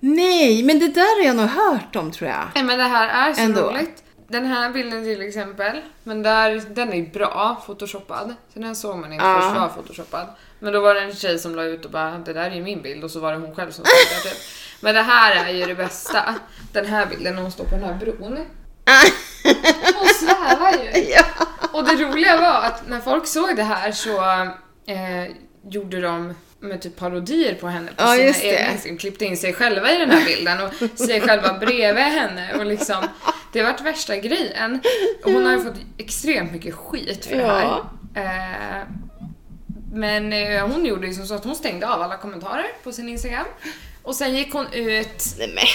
Nej, 0.00 0.62
men 0.62 0.78
det 0.78 0.88
där 0.88 1.18
har 1.20 1.26
jag 1.26 1.36
nog 1.36 1.46
hört 1.46 1.96
om 1.96 2.10
tror 2.12 2.30
jag. 2.30 2.44
Nej 2.54 2.64
men 2.64 2.78
det 2.78 2.84
här 2.84 3.28
är 3.28 3.32
så 3.32 3.40
Ändå. 3.42 3.60
roligt. 3.60 4.00
Den 4.28 4.46
här 4.46 4.70
bilden 4.70 5.04
till 5.04 5.22
exempel, 5.22 5.80
men 6.02 6.22
där, 6.22 6.62
den 6.74 6.92
är 6.92 7.10
bra 7.12 7.62
photoshoppad. 7.66 8.34
Så 8.54 8.58
den 8.58 8.76
såg 8.76 8.96
man 8.98 9.12
inte 9.12 9.24
Ja. 9.24 9.40
först 9.40 9.60
var 9.60 9.68
photoshoppad. 9.68 10.26
Men 10.58 10.72
då 10.72 10.80
var 10.80 10.94
det 10.94 11.00
en 11.00 11.14
tjej 11.14 11.38
som 11.38 11.54
la 11.54 11.62
ut 11.62 11.84
och 11.84 11.90
bara 11.90 12.18
det 12.18 12.32
där 12.32 12.50
är 12.50 12.54
ju 12.54 12.62
min 12.62 12.82
bild 12.82 13.04
och 13.04 13.10
så 13.10 13.20
var 13.20 13.32
det 13.32 13.38
hon 13.38 13.54
själv 13.54 13.70
som 13.70 13.84
stod 13.84 14.24
där 14.24 14.30
typ. 14.30 14.38
Men 14.80 14.94
det 14.94 15.02
här 15.02 15.44
är 15.48 15.52
ju 15.52 15.64
det 15.66 15.74
bästa. 15.74 16.34
Den 16.72 16.86
här 16.86 17.06
bilden 17.06 17.34
när 17.34 17.42
hon 17.42 17.52
står 17.52 17.64
på 17.64 17.70
den 17.70 17.84
här 17.84 17.94
bron. 17.94 18.38
Hon 19.98 20.08
svävar 20.08 20.72
ju. 20.72 21.04
Ja. 21.10 21.24
Och 21.72 21.84
det 21.84 21.94
roliga 21.94 22.40
var 22.40 22.62
att 22.62 22.88
när 22.88 23.00
folk 23.00 23.26
såg 23.26 23.56
det 23.56 23.62
här 23.62 23.92
så 23.92 24.24
eh, 24.92 25.32
gjorde 25.70 26.00
de 26.00 26.34
med 26.60 26.82
typ 26.82 26.96
parodier 26.96 27.54
på 27.54 27.68
henne 27.68 27.86
på 27.86 28.02
Ja, 28.02 28.14
sina 28.32 28.52
egna 28.52 28.72
Instagram. 28.72 28.98
Klippte 28.98 29.24
in 29.24 29.36
sig 29.36 29.52
själva 29.54 29.92
i 29.92 29.98
den 29.98 30.10
här 30.10 30.24
bilden 30.24 30.58
och 30.60 30.98
sig 30.98 31.20
själva 31.20 31.58
bredvid 31.58 32.04
henne 32.04 32.54
och 32.58 32.66
liksom 32.66 33.04
det 33.52 33.60
har 33.60 33.72
varit 33.72 33.80
värsta 33.80 34.16
grejen. 34.16 34.80
Och 35.24 35.30
Hon 35.32 35.46
har 35.46 35.52
ju 35.52 35.64
fått 35.64 35.80
extremt 35.98 36.52
mycket 36.52 36.74
skit 36.74 37.26
för 37.26 37.36
det 37.36 37.46
här. 37.46 37.62
Ja. 37.62 37.90
Eh, 38.22 38.82
men 39.92 40.32
eh, 40.32 40.68
hon 40.68 40.84
gjorde 40.86 41.06
ju 41.06 41.14
som 41.14 41.26
så 41.26 41.34
att 41.34 41.44
hon 41.44 41.54
stängde 41.54 41.88
av 41.88 42.02
alla 42.02 42.16
kommentarer 42.16 42.66
på 42.82 42.92
sin 42.92 43.08
Instagram. 43.08 43.46
Och 44.02 44.14
sen 44.16 44.34
gick 44.34 44.52
hon 44.52 44.72
ut 44.72 45.24
Nej. 45.38 45.68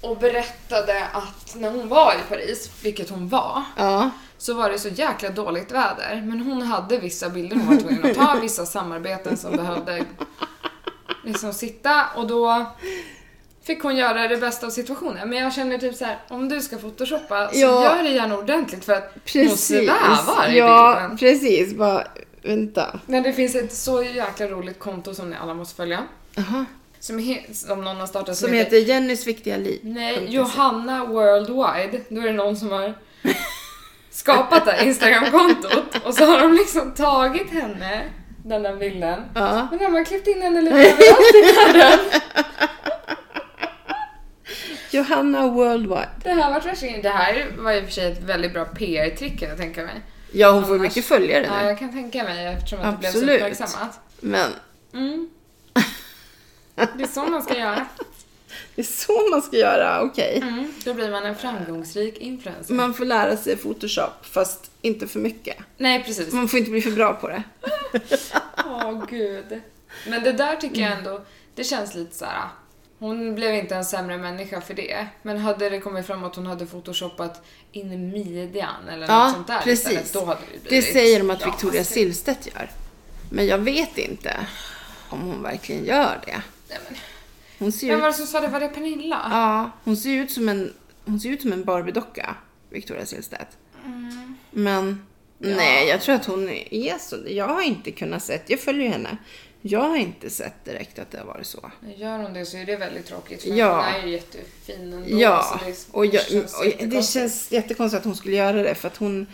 Och 0.00 0.18
berättade 0.18 1.04
att 1.12 1.54
när 1.56 1.70
hon 1.70 1.88
var 1.88 2.12
i 2.12 2.28
Paris, 2.28 2.70
vilket 2.82 3.10
hon 3.10 3.28
var, 3.28 3.62
Ja. 3.76 4.10
så 4.38 4.54
var 4.54 4.70
det 4.70 4.78
så 4.78 4.88
jäkla 4.88 5.30
dåligt 5.30 5.72
väder. 5.72 6.22
Men 6.26 6.40
hon 6.40 6.62
hade 6.62 6.98
vissa 6.98 7.28
bilder 7.30 7.56
hon 7.56 7.66
var 7.66 7.76
tvungen 7.76 8.06
att 8.10 8.14
ta, 8.16 8.38
vissa 8.42 8.66
samarbeten 8.66 9.36
som 9.36 9.56
behövde 9.56 10.04
liksom 11.24 11.52
sitta 11.52 12.06
och 12.16 12.26
då 12.26 12.66
fick 13.62 13.82
hon 13.82 13.96
göra 13.96 14.28
det 14.28 14.36
bästa 14.36 14.66
av 14.66 14.70
situationen. 14.70 15.28
Men 15.30 15.38
jag 15.38 15.52
känner 15.54 15.78
typ 15.78 15.94
så 15.94 16.04
här: 16.04 16.18
om 16.28 16.48
du 16.48 16.60
ska 16.60 16.76
photoshoppa 16.78 17.48
så 17.52 17.58
Ja. 17.58 17.84
gör 17.96 18.02
det 18.02 18.08
gärna 18.08 18.38
ordentligt 18.38 18.84
för 18.84 18.92
att 18.92 19.10
hon 19.12 19.20
Precis. 19.24 19.66
svävar 19.66 20.48
i 20.48 20.58
Ja, 20.58 20.94
bilden. 21.00 21.18
precis. 21.18 21.74
Bara, 21.74 22.04
vänta. 22.42 23.00
Men 23.06 23.22
det 23.22 23.32
finns 23.32 23.54
ett 23.54 23.74
så 23.74 24.02
jäkla 24.02 24.46
roligt 24.46 24.78
konto 24.78 25.14
som 25.14 25.30
ni 25.30 25.36
alla 25.42 25.54
måste 25.54 25.74
följa. 25.76 26.02
Aha. 26.38 26.64
Som, 27.00 27.18
he- 27.18 27.52
som 27.52 27.84
någon 27.84 27.96
har 27.96 28.06
startat 28.06 28.36
Som 28.36 28.52
heter 28.52 28.76
Jennys 28.76 29.26
viktiga 29.26 29.56
liv. 29.56 29.80
Nej, 29.82 30.26
Johanna 30.28 31.04
Worldwide. 31.04 32.00
Då 32.08 32.20
är 32.20 32.26
det 32.26 32.32
någon 32.32 32.56
som 32.56 32.70
har 32.70 32.94
skapat 34.10 34.64
det 34.64 34.70
här 34.72 34.84
Instagram-kontot 34.86 36.04
och 36.04 36.14
så 36.14 36.24
har 36.24 36.40
de 36.40 36.52
liksom 36.52 36.94
tagit 36.94 37.50
henne, 37.50 38.02
den 38.44 38.62
där 38.62 38.76
bilden, 38.76 39.22
Ja. 39.34 39.68
men 39.70 39.78
de 39.78 39.84
har 39.94 40.04
klippt 40.04 40.26
in 40.26 40.42
henne 40.42 40.60
lite 40.60 40.76
överallt 40.76 41.34
i 41.34 41.42
världen. 41.78 41.98
Johanna 44.90 45.46
Worldwide. 45.48 46.08
Det 46.22 46.30
här, 46.32 46.52
var 46.52 46.60
trashing. 46.60 47.02
det 47.02 47.08
här 47.08 47.46
var 47.58 47.72
i 47.72 47.80
och 47.80 47.84
för 47.84 47.90
sig 47.92 48.12
ett 48.12 48.22
väldigt 48.22 48.52
bra 48.52 48.64
PR-trick 48.64 49.38
kan 49.40 49.48
jag 49.48 49.58
tänka 49.58 49.82
mig. 49.82 49.94
Ja, 50.32 50.50
hon 50.50 50.64
får 50.64 50.74
Annars- 50.74 50.82
mycket 50.82 51.04
följare 51.04 51.44
Ja, 51.46 51.62
nu. 51.62 51.68
jag 51.68 51.78
kan 51.78 51.92
tänka 51.92 52.24
mig 52.24 52.46
eftersom 52.46 52.80
att 52.80 52.92
det 52.94 52.98
blev 52.98 53.10
så 53.10 53.18
Absolut. 53.18 53.36
uppmärksammat. 53.42 54.00
Men 54.20 54.50
Mm. 54.94 55.28
Det 56.76 57.02
är 57.02 57.06
så 57.12 57.24
man 57.24 57.42
ska 57.42 57.58
göra. 57.58 57.86
det 58.74 58.82
är 58.82 58.86
så 58.86 59.28
man 59.30 59.42
ska 59.42 59.56
göra, 59.56 60.02
okej. 60.02 60.38
Mm. 60.42 60.72
Då 60.84 60.94
blir 60.94 61.10
man 61.10 61.26
en 61.26 61.36
framgångsrik 61.36 62.18
influencer. 62.18 62.74
Man 62.74 62.94
får 62.94 63.04
lära 63.04 63.36
sig 63.36 63.56
Photoshop, 63.56 64.12
fast 64.26 64.70
inte 64.82 65.06
för 65.06 65.20
mycket. 65.20 65.56
Nej, 65.76 66.04
precis. 66.04 66.32
Man 66.32 66.48
får 66.48 66.58
inte 66.58 66.70
bli 66.70 66.80
för 66.82 66.90
bra 66.90 67.14
på 67.14 67.28
det. 67.28 67.42
Åh 68.66 69.04
gud. 69.10 69.60
Men 70.08 70.22
det 70.22 70.32
där 70.32 70.56
tycker 70.56 70.80
jag 70.82 70.92
ändå, 70.92 71.20
det 71.54 71.64
känns 71.64 71.94
lite 71.94 72.16
så 72.16 72.24
här. 72.24 72.48
Hon 72.98 73.34
blev 73.34 73.54
inte 73.54 73.76
en 73.76 73.84
sämre 73.84 74.18
människa 74.18 74.60
för 74.60 74.74
det. 74.74 75.06
Men 75.22 75.38
hade 75.38 75.70
det 75.70 75.80
kommit 75.80 76.06
fram 76.06 76.24
att 76.24 76.36
hon 76.36 76.46
hade 76.46 76.66
photoshoppat 76.66 77.42
in 77.72 78.10
midjan 78.10 78.88
eller 78.88 79.06
Ja, 79.06 79.24
något 79.24 79.34
sånt 79.34 79.46
där 79.46 79.60
precis. 79.60 79.86
istället, 79.86 80.12
då 80.12 80.24
hade 80.24 80.40
det 80.40 80.58
Det 80.62 80.68
blivit... 80.68 80.92
säger 80.92 81.18
de 81.18 81.30
att 81.30 81.40
Ja, 81.40 81.46
Victoria 81.50 81.80
alltså, 81.80 81.94
Silvstedt 81.94 82.46
gör. 82.54 82.70
Men 83.30 83.46
jag 83.46 83.58
vet 83.58 83.98
inte 83.98 84.36
om 85.08 85.20
hon 85.20 85.42
verkligen 85.42 85.84
gör 85.84 86.20
det. 86.26 86.42
Nej, 86.68 86.78
men- 86.88 86.98
Hon 87.58 87.72
ser 87.72 87.88
Vem 87.88 88.00
var 88.00 88.06
det 88.08 88.12
som 88.14 88.26
sa 88.26 88.40
det? 88.40 88.48
Var 88.48 88.60
det 88.60 88.68
Pernilla? 88.68 89.28
ja, 89.30 89.70
hon 89.84 89.96
ser 89.96 90.10
ut 90.10 90.30
som 90.30 90.48
en, 90.48 90.72
hon 91.04 91.20
ser 91.20 91.28
ut 91.28 91.42
som 91.42 91.52
en 91.52 91.64
Barbie-docka, 91.64 92.34
Victoria 92.70 93.06
Silvstedt. 93.06 93.56
Mm. 93.84 94.34
Men 94.50 95.06
nej, 95.38 95.88
jag 95.88 96.00
tror 96.00 96.14
att 96.14 96.24
hon 96.26 96.48
är 96.70 96.98
så. 96.98 97.16
Jag 97.26 97.48
har 97.48 97.62
inte 97.62 97.90
kunnat 97.90 98.22
sett, 98.22 98.50
jag 98.50 98.60
följer 98.60 98.90
henne. 98.90 99.16
Jag 99.60 99.80
har 99.80 99.96
inte 99.96 100.30
sett 100.30 100.64
direkt 100.64 100.98
att 100.98 101.10
det 101.10 101.18
har 101.18 101.24
varit 101.26 101.46
så. 101.46 101.70
Gör 101.96 102.18
hon 102.18 102.32
det 102.32 102.46
så 102.46 102.56
är 102.56 102.64
det 102.66 102.76
väldigt 102.76 103.06
tråkigt 103.06 103.42
för 103.42 103.50
Ja. 103.50 103.76
hon 103.76 103.84
är 104.02 104.06
ju 104.06 104.12
jättefin 104.12 104.92
ändå. 104.92 105.06
Ja, 105.08 105.60
det 105.66 105.88
och, 105.92 106.06
jag, 106.06 106.26
känns 106.26 106.54
och 106.60 106.86
det 106.88 107.02
känns 107.02 107.52
jättekonstigt 107.52 107.98
att 108.00 108.04
hon 108.04 108.16
skulle 108.16 108.36
göra 108.36 108.62
det 108.62 108.74
för 108.74 108.88
att 108.88 108.96
hon, 108.96 109.26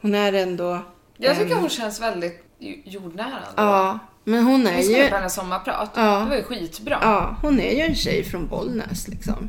hon 0.00 0.14
är 0.14 0.32
ändå... 0.32 0.82
Jag 1.16 1.38
tycker 1.38 1.52
ehm, 1.52 1.60
hon 1.60 1.68
känns 1.68 2.00
väldigt 2.00 2.44
jordnära 2.84 3.26
ändå. 3.26 3.52
Ja, 3.56 3.98
men 4.30 4.42
hon 4.44 4.66
är 4.66 4.82
ju... 4.82 5.08
på 5.08 5.14
hennes 5.16 5.34
sommarprat. 5.34 5.90
Ja. 5.94 6.18
Det 6.18 6.28
var 6.28 6.36
ju 6.36 6.42
skitbra. 6.42 6.98
Ja, 7.02 7.36
hon 7.42 7.60
är 7.60 7.72
ju 7.74 7.80
en 7.80 7.94
tjej 7.94 8.24
från 8.24 8.46
Bollnäs 8.48 9.08
liksom. 9.08 9.48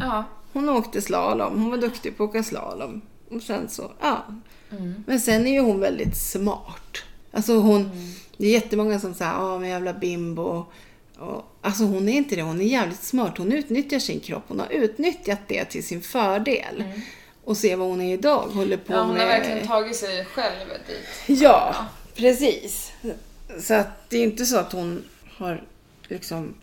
Ja. 0.00 0.24
Hon 0.52 0.68
åkte 0.68 1.02
slalom, 1.02 1.62
hon 1.62 1.70
var 1.70 1.78
duktig 1.78 2.16
på 2.16 2.24
att 2.24 2.30
åka 2.30 2.42
slalom. 2.42 3.00
Och 3.30 3.42
sen 3.42 3.68
så, 3.68 3.90
ja. 4.00 4.24
Mm. 4.70 5.04
Men 5.06 5.20
sen 5.20 5.46
är 5.46 5.52
ju 5.52 5.60
hon 5.60 5.80
väldigt 5.80 6.16
smart. 6.16 6.96
Alltså 7.32 7.54
hon, 7.58 7.80
Mm. 7.84 8.12
det 8.36 8.46
är 8.46 8.50
jättemånga 8.52 9.00
som 9.00 9.14
säger, 9.14 9.32
ja 9.32 9.58
men 9.58 9.68
jävla 9.68 9.92
bimbo. 9.92 10.64
Och, 11.18 11.56
alltså 11.62 11.84
hon 11.84 12.08
är 12.08 12.12
inte 12.12 12.36
det, 12.36 12.42
hon 12.42 12.60
är 12.60 12.64
jävligt 12.64 13.02
smart. 13.02 13.38
Hon 13.38 13.52
utnyttjar 13.52 13.98
sin 13.98 14.20
kropp, 14.20 14.44
hon 14.48 14.60
har 14.60 14.68
utnyttjat 14.70 15.40
det 15.46 15.64
till 15.64 15.84
sin 15.86 16.00
fördel. 16.02 16.84
Och 17.44 17.56
se 17.56 17.76
vad 17.76 17.88
hon 17.88 18.00
är 18.00 18.12
idag, 18.14 18.48
håller 18.54 18.76
på 18.76 18.92
Mm. 18.92 18.98
ja, 18.98 19.04
hon 19.04 19.14
med... 19.14 19.22
har 19.22 19.28
verkligen 19.28 19.66
tagit 19.66 19.96
sig 19.96 20.24
själv 20.24 20.68
dit. 20.86 21.40
Ja, 21.40 21.74
precis. 22.14 22.92
Så 23.60 23.74
att 23.74 24.10
det 24.10 24.18
är 24.18 24.22
inte 24.22 24.46
så 24.46 24.56
att 24.58 24.72
hon 24.72 25.04
har 25.36 25.62
liksom 26.02 26.54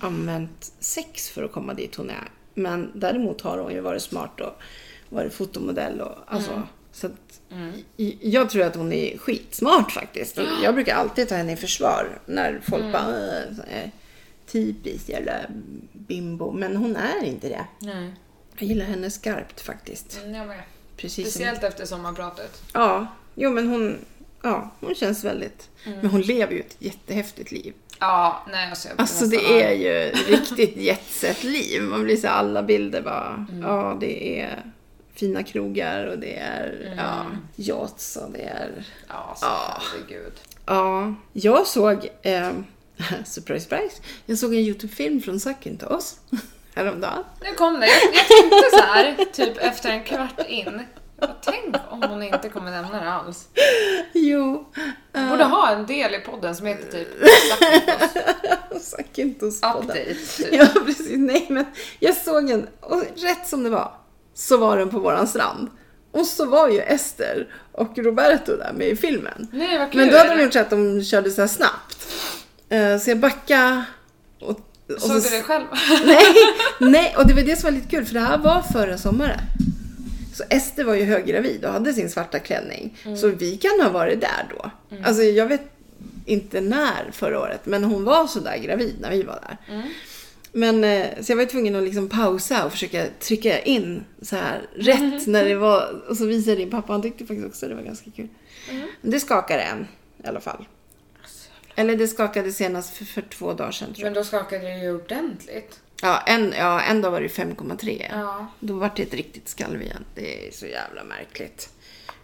använt 0.00 0.72
sex 0.80 1.28
för 1.30 1.42
att 1.42 1.52
komma 1.52 1.74
dit 1.74 1.94
hon 1.94 2.10
är. 2.10 2.28
Men 2.54 2.90
däremot 2.94 3.40
har 3.40 3.58
hon 3.58 3.72
ju 3.72 3.80
varit 3.80 4.02
smart 4.02 4.40
och 4.40 4.62
varit 5.08 5.34
fotomodell 5.34 6.00
och 6.00 6.14
alltså. 6.26 6.62
Så 6.92 7.06
att, 7.06 7.12
Mm. 7.52 7.72
jag 8.20 8.50
tror 8.50 8.62
att 8.62 8.76
hon 8.76 8.92
är 8.92 9.18
skitsmart 9.18 9.92
faktiskt. 9.92 10.38
Jag 10.62 10.74
brukar 10.74 10.94
alltid 10.94 11.28
ta 11.28 11.34
henne 11.34 11.52
i 11.52 11.56
försvar 11.56 12.18
när 12.26 12.60
folk 12.68 12.80
Mm. 12.82 12.92
bara 12.92 13.38
"Äh, 13.44 13.88
typiskt 14.46 15.08
jävla 15.08 15.32
bimbo. 15.92 16.52
Men 16.52 16.76
hon 16.76 16.96
är 16.96 17.24
inte 17.24 17.48
det. 17.48 17.64
Nej. 17.78 18.12
Jag 18.58 18.68
gillar 18.68 18.84
henne 18.86 19.10
skarpt 19.10 19.60
faktiskt. 19.60 20.18
Mm, 20.22 20.34
jag 20.34 20.46
med. 20.48 20.62
Precis 20.96 21.24
som 21.24 21.30
Speciellt 21.30 21.64
efter 21.64 21.84
sommarpratet. 21.84 22.62
Ja, 22.74 23.06
jo 23.34 23.50
men 23.50 23.68
hon, 23.68 23.98
ja, 24.42 24.70
hon 24.80 24.94
känns 24.94 25.24
väldigt... 25.24 25.68
Mm. 25.86 25.98
Men 25.98 26.10
hon 26.10 26.20
lever 26.20 26.52
ju 26.52 26.60
ett 26.60 26.76
jättehäftigt 26.78 27.52
liv. 27.52 27.74
Ja, 27.98 28.46
nej 28.52 28.70
alltså 28.70 28.88
jag 28.88 29.00
Alltså 29.00 29.26
det 29.26 29.62
är 29.62 29.72
ju 29.72 30.10
riktigt 30.10 30.76
jetset-liv. 30.76 31.82
Man 31.82 32.04
blir 32.04 32.16
så 32.16 32.28
alla 32.28 32.62
bilder 32.62 33.02
bara, 33.02 33.46
Mm. 33.50 33.62
ja 33.62 33.96
det 34.00 34.40
är 34.40 34.64
fina 35.14 35.42
krogar 35.42 36.06
och 36.06 36.18
det 36.18 36.36
är 36.36 36.82
Mm. 36.86 36.98
ja, 36.98 37.26
yachts 37.56 38.16
och 38.16 38.30
det 38.32 38.42
är... 38.42 38.84
Ja, 39.08 39.34
så 39.36 39.46
Ja. 39.46 39.80
herregud. 39.92 40.32
Ja, 40.66 41.14
jag 41.32 41.66
såg, 41.66 42.08
eh, 42.22 42.50
surprise 43.24 43.64
surprise, 43.64 44.02
jag 44.26 44.38
såg 44.38 44.54
en 44.54 44.60
YouTube-film 44.60 45.20
från 45.22 45.40
Suckintos 45.40 46.20
häromdagen. 46.74 47.24
Nu 47.42 47.54
kom 47.54 47.80
det. 47.80 47.86
Jag, 47.86 48.14
jag 48.14 48.26
tänkte 48.28 48.70
så 48.72 48.82
här, 48.82 49.24
typ 49.32 49.56
efter 49.58 49.90
en 49.90 50.04
kvart 50.04 50.40
in. 50.48 50.80
Tänk 51.44 51.76
om 51.90 52.02
hon 52.02 52.22
inte 52.22 52.48
kommer 52.48 52.70
nämna 52.70 53.00
det 53.00 53.10
alls. 53.10 53.48
Jo, 54.12 54.68
Hon 55.12 55.22
eh, 55.24 55.30
borde 55.30 55.44
ha 55.44 55.70
en 55.70 55.86
del 55.86 56.14
i 56.14 56.18
podden 56.18 56.56
som 56.56 56.66
heter 56.66 56.90
typ 56.92 57.08
Suckintos-podden. 58.80 59.80
Update. 59.82 60.14
Typ. 60.36 60.48
Ja, 60.52 60.66
precis. 60.86 61.10
Nej, 61.16 61.46
men 61.50 61.64
jag 61.98 62.16
såg 62.16 62.50
en 62.50 62.66
och 62.80 63.02
rätt 63.16 63.48
som 63.48 63.62
det 63.62 63.70
var 63.70 63.92
så 64.34 64.56
var 64.56 64.76
den 64.76 64.88
på 64.88 64.98
våran 64.98 65.26
strand. 65.28 65.68
Och 66.12 66.26
så 66.26 66.46
var 66.46 66.68
ju 66.68 66.80
Ester 66.80 67.48
och 67.72 67.98
Roberto 67.98 68.56
där 68.56 68.72
med 68.72 68.88
i 68.88 68.96
filmen. 68.96 69.48
Nej, 69.52 69.78
vad 69.78 69.92
kul. 69.92 70.00
Men 70.00 70.10
då 70.10 70.16
hade 70.18 70.36
de 70.36 70.42
gjort 70.42 70.52
så 70.52 70.58
att 70.58 70.70
de 70.70 71.04
körde 71.04 71.30
så 71.30 71.40
här 71.40 71.48
snabbt. 71.48 72.06
Eh, 72.68 72.98
Så 72.98 73.10
jag 73.10 73.18
backade 73.18 73.84
och... 74.40 74.50
och 74.50 74.60
Såg 75.00 75.22
så- 75.22 75.30
du 75.30 75.36
det 75.36 75.42
själv? 75.42 75.64
Nej, 76.04 76.24
nej, 76.80 77.14
och 77.18 77.26
det 77.26 77.34
var 77.34 77.42
det 77.42 77.56
som 77.56 77.66
var 77.66 77.70
lite 77.80 77.88
kul 77.90 78.04
för 78.04 78.14
det 78.14 78.20
här 78.20 78.38
var 78.38 78.62
förra 78.62 78.98
sommaren. 78.98 79.40
Så 80.40 80.46
Ester 80.50 80.84
var 80.84 80.94
ju 80.94 81.04
höggravid 81.04 81.64
och 81.64 81.72
hade 81.72 81.92
sin 81.92 82.10
svarta 82.10 82.38
klänning. 82.38 82.98
Så 83.16 83.28
vi 83.28 83.56
kan 83.56 83.80
ha 83.80 83.90
varit 83.90 84.20
där 84.20 84.48
då. 84.50 84.70
Alltså 85.04 85.22
jag 85.22 85.46
vet 85.46 85.62
inte 86.24 86.60
när 86.60 87.10
förra 87.12 87.40
året, 87.40 87.66
men 87.66 87.84
hon 87.84 88.04
var 88.04 88.26
så 88.26 88.40
där 88.40 88.58
gravid 88.58 88.96
när 89.00 89.10
vi 89.10 89.22
var 89.22 89.40
där. 89.48 89.56
Men 90.52 90.84
eh, 90.84 91.06
så 91.20 91.32
jag 91.32 91.36
var 91.36 91.44
tvungen 91.44 91.76
att 91.76 91.82
liksom 91.82 92.08
pausa 92.08 92.64
och 92.64 92.72
försöka 92.72 93.06
trycka 93.20 93.60
in 93.60 94.04
så 94.22 94.36
här 94.36 94.68
rätt 94.74 95.26
när 95.26 95.44
det 95.44 95.54
var. 95.54 96.02
Och 96.08 96.16
så 96.16 96.26
visade 96.26 96.56
din 96.56 96.70
pappa, 96.70 96.92
han 96.92 97.02
tyckte 97.02 97.26
faktiskt 97.26 97.46
också 97.46 97.68
det 97.68 97.74
var 97.74 97.82
ganska 97.82 98.10
kul. 98.10 98.28
Men 99.00 99.10
det 99.10 99.20
skakade 99.20 99.62
en 99.62 99.86
i 100.24 100.26
alla 100.26 100.40
fall. 100.40 100.64
Eller 101.74 101.96
det 101.96 102.08
skakade 102.08 102.52
senast 102.52 102.96
för, 102.96 103.04
för 103.04 103.22
två 103.22 103.52
dagar 103.52 103.70
sedan 103.72 103.94
tror 103.94 103.98
jag. 103.98 104.04
Men 104.04 104.14
då 104.14 104.24
skakade 104.24 104.64
det 104.64 104.78
ju 104.78 104.94
ordentligt. 104.94 105.80
Ja, 106.02 106.20
en, 106.26 106.54
ja, 106.58 106.80
en 106.80 107.02
dag 107.02 107.10
var 107.10 107.20
det 107.20 107.26
5,3. 107.28 108.06
Ja. 108.10 108.46
Då 108.60 108.74
var 108.74 108.90
det 108.96 109.02
ett 109.02 109.14
riktigt 109.14 109.48
skalv 109.48 109.82
igen. 109.82 110.04
Det 110.14 110.48
är 110.48 110.52
så 110.52 110.66
jävla 110.66 111.04
märkligt. 111.04 111.70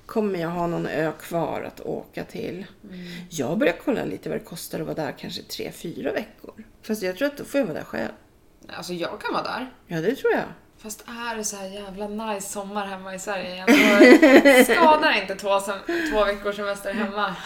Kommer 0.06 0.38
jag 0.38 0.48
ha 0.48 0.66
någon 0.66 0.86
ö 0.86 1.12
kvar 1.20 1.62
att 1.62 1.80
åka 1.80 2.24
till? 2.24 2.66
Jag 3.30 3.58
börjar 3.58 3.74
kolla 3.84 4.04
lite 4.04 4.28
vad 4.28 4.38
det 4.38 4.44
kostar 4.44 4.80
att 4.80 4.86
vara 4.86 4.94
där 4.96 5.14
kanske 5.18 5.42
3-4 5.42 6.12
veckor. 6.14 6.64
Fast 6.82 7.02
jag 7.02 7.16
tror 7.16 7.28
att 7.28 7.36
då 7.36 7.44
får 7.44 7.58
jag 7.60 7.66
vara 7.66 7.78
där 7.78 7.84
själv. 7.84 8.12
Alltså 8.68 8.92
jag 8.92 9.20
kan 9.20 9.32
vara 9.32 9.42
där. 9.42 9.70
Ja, 9.86 10.00
det 10.00 10.14
tror 10.16 10.32
jag. 10.32 10.44
Fast 10.78 11.04
är 11.08 11.36
det 11.36 11.44
så 11.44 11.56
här 11.56 11.68
jävla 11.68 12.08
nice 12.08 12.48
sommar 12.52 12.86
hemma 12.86 13.14
i 13.14 13.18
Sverige 13.18 13.52
igen? 13.52 13.66
Skadar 14.64 15.20
inte 15.22 15.34
två, 15.34 15.48
sem- 15.48 16.10
två 16.12 16.24
veckors 16.24 16.56
semester 16.56 16.92
hemma. 16.94 17.36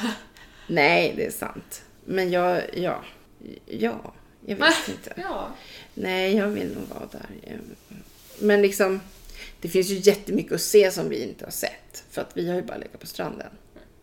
Nej, 0.67 1.13
det 1.17 1.27
är 1.27 1.31
sant. 1.31 1.83
Men 2.05 2.31
jag, 2.31 2.63
ja, 2.73 3.01
ja, 3.67 4.15
jag 4.47 4.57
vet 4.57 4.89
inte. 4.89 5.13
Ja. 5.17 5.49
Nej, 5.95 6.37
jag 6.37 6.49
vill 6.49 6.75
nog 6.75 6.85
vara 6.89 7.09
där. 7.13 7.59
Men 8.39 8.63
liksom, 8.63 9.01
det 9.61 9.69
finns 9.69 9.89
ju 9.91 9.95
jättemycket 9.95 10.53
att 10.53 10.61
se 10.61 10.91
som 10.91 11.09
vi 11.09 11.23
inte 11.23 11.45
har 11.45 11.53
sett. 11.53 12.05
För 12.11 12.21
att 12.21 12.31
vi 12.35 12.49
har 12.49 12.57
ju 12.57 12.63
bara 12.63 12.77
legat 12.79 13.01
på 13.01 13.07
stranden. 13.07 13.47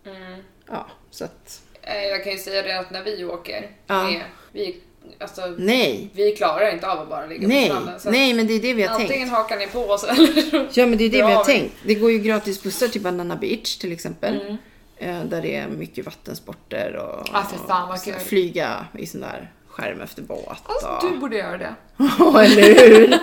Mm. 0.06 0.42
Ja, 0.68 0.88
så 1.12 1.24
att... 1.26 1.62
Eh, 1.82 2.04
Jag 2.04 2.24
kan 2.24 2.34
ju 2.34 2.40
säga 2.40 2.62
det 2.62 2.80
att 2.80 2.92
när 2.92 3.04
vi 3.04 3.26
åker, 3.26 3.72
Ja. 3.88 4.10
är, 4.12 4.28
vi, 4.52 4.78
alltså, 5.20 5.56
Nej, 5.58 6.10
vi 6.14 6.36
klarar 6.36 6.74
inte 6.74 6.88
av 6.92 7.00
att 7.00 7.10
bara 7.10 7.26
ligga 7.26 7.42
på 7.42 7.48
nej, 7.48 7.66
stranden. 7.66 8.00
Så 8.00 8.12
nej, 8.12 8.34
men 8.34 8.48
det 8.48 8.54
är 8.54 8.60
det 8.62 8.74
vi 8.74 8.84
har 8.84 8.90
antingen 8.90 9.14
tänkt. 9.14 9.32
hakar 9.32 9.58
ni 9.58 9.68
på 9.68 9.80
oss 9.80 10.04
eller. 10.10 10.70
Ja, 10.74 10.86
men 10.86 10.98
det 10.98 11.04
är 11.04 11.10
det 11.10 11.18
vi 11.18 11.34
har 11.34 11.44
tänkt. 11.44 11.76
Det 11.86 11.96
går 11.96 12.12
ju 12.12 12.20
gratis 12.20 12.64
bussar 12.64 12.88
till 12.88 13.02
Banana 13.02 13.36
Beach 13.36 13.78
till 13.78 13.92
exempel. 13.92 14.42
Mm. 14.42 14.58
Eh, 14.98 15.24
Där 15.30 15.42
det 15.42 15.56
är 15.56 15.68
mycket 15.68 16.06
vattensporter 16.06 16.96
och, 16.96 17.28
Ah, 17.36 17.44
fan, 17.68 17.92
och 18.16 18.22
flyga 18.22 18.86
i 18.98 19.06
sån 19.06 19.22
där 19.22 19.52
skärm 19.78 20.02
efter 20.02 20.22
båt. 20.22 20.60
Alltså, 20.64 20.88
och... 21.08 21.14
du 21.14 21.20
borde 21.20 21.38
göra 21.38 21.58
det. 21.58 21.76
Ja, 22.20 22.44
eller 22.44 22.90
hur? 22.90 23.20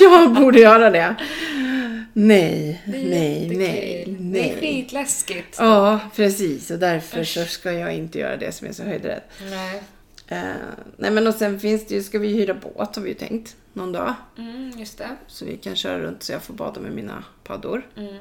Jag 0.00 0.34
borde 0.34 0.60
göra 0.60 0.90
det. 0.90 1.14
Nej, 2.12 2.82
Det 2.86 2.92
nej, 2.92 3.42
jättekul. 3.42 3.58
nej, 3.58 4.04
Det 4.06 4.40
är 4.40 4.52
nej. 4.52 4.60
skitläskigt. 4.60 5.56
Ja, 5.58 6.00
precis. 6.16 6.70
Och 6.70 6.78
därför 6.78 7.24
så 7.24 7.44
ska 7.44 7.72
jag 7.72 7.94
inte 7.94 8.18
göra 8.18 8.36
det 8.36 8.52
som 8.52 8.66
är 8.66 8.72
så 8.72 8.82
höjdrädd. 8.82 9.20
Nej. 9.50 9.82
Eh, 10.28 10.42
nej, 10.96 11.10
men 11.10 11.26
och 11.26 11.34
sen 11.34 11.60
finns 11.60 11.86
det 11.86 11.94
ju, 11.94 12.02
ska 12.02 12.18
vi 12.18 12.28
hyra 12.28 12.54
båt 12.54 12.96
har 12.96 13.02
vi 13.02 13.08
ju 13.08 13.14
tänkt 13.14 13.56
någon 13.72 13.92
dag. 13.92 14.14
Mm, 14.38 14.72
just 14.78 14.98
det. 14.98 15.08
Så 15.26 15.44
vi 15.44 15.56
kan 15.56 15.76
köra 15.76 15.98
runt 16.00 16.22
så 16.22 16.32
jag 16.32 16.42
får 16.42 16.54
bada 16.54 16.80
med 16.80 16.92
mina 16.92 17.24
paddor. 17.44 17.86
Mm. 17.96 18.14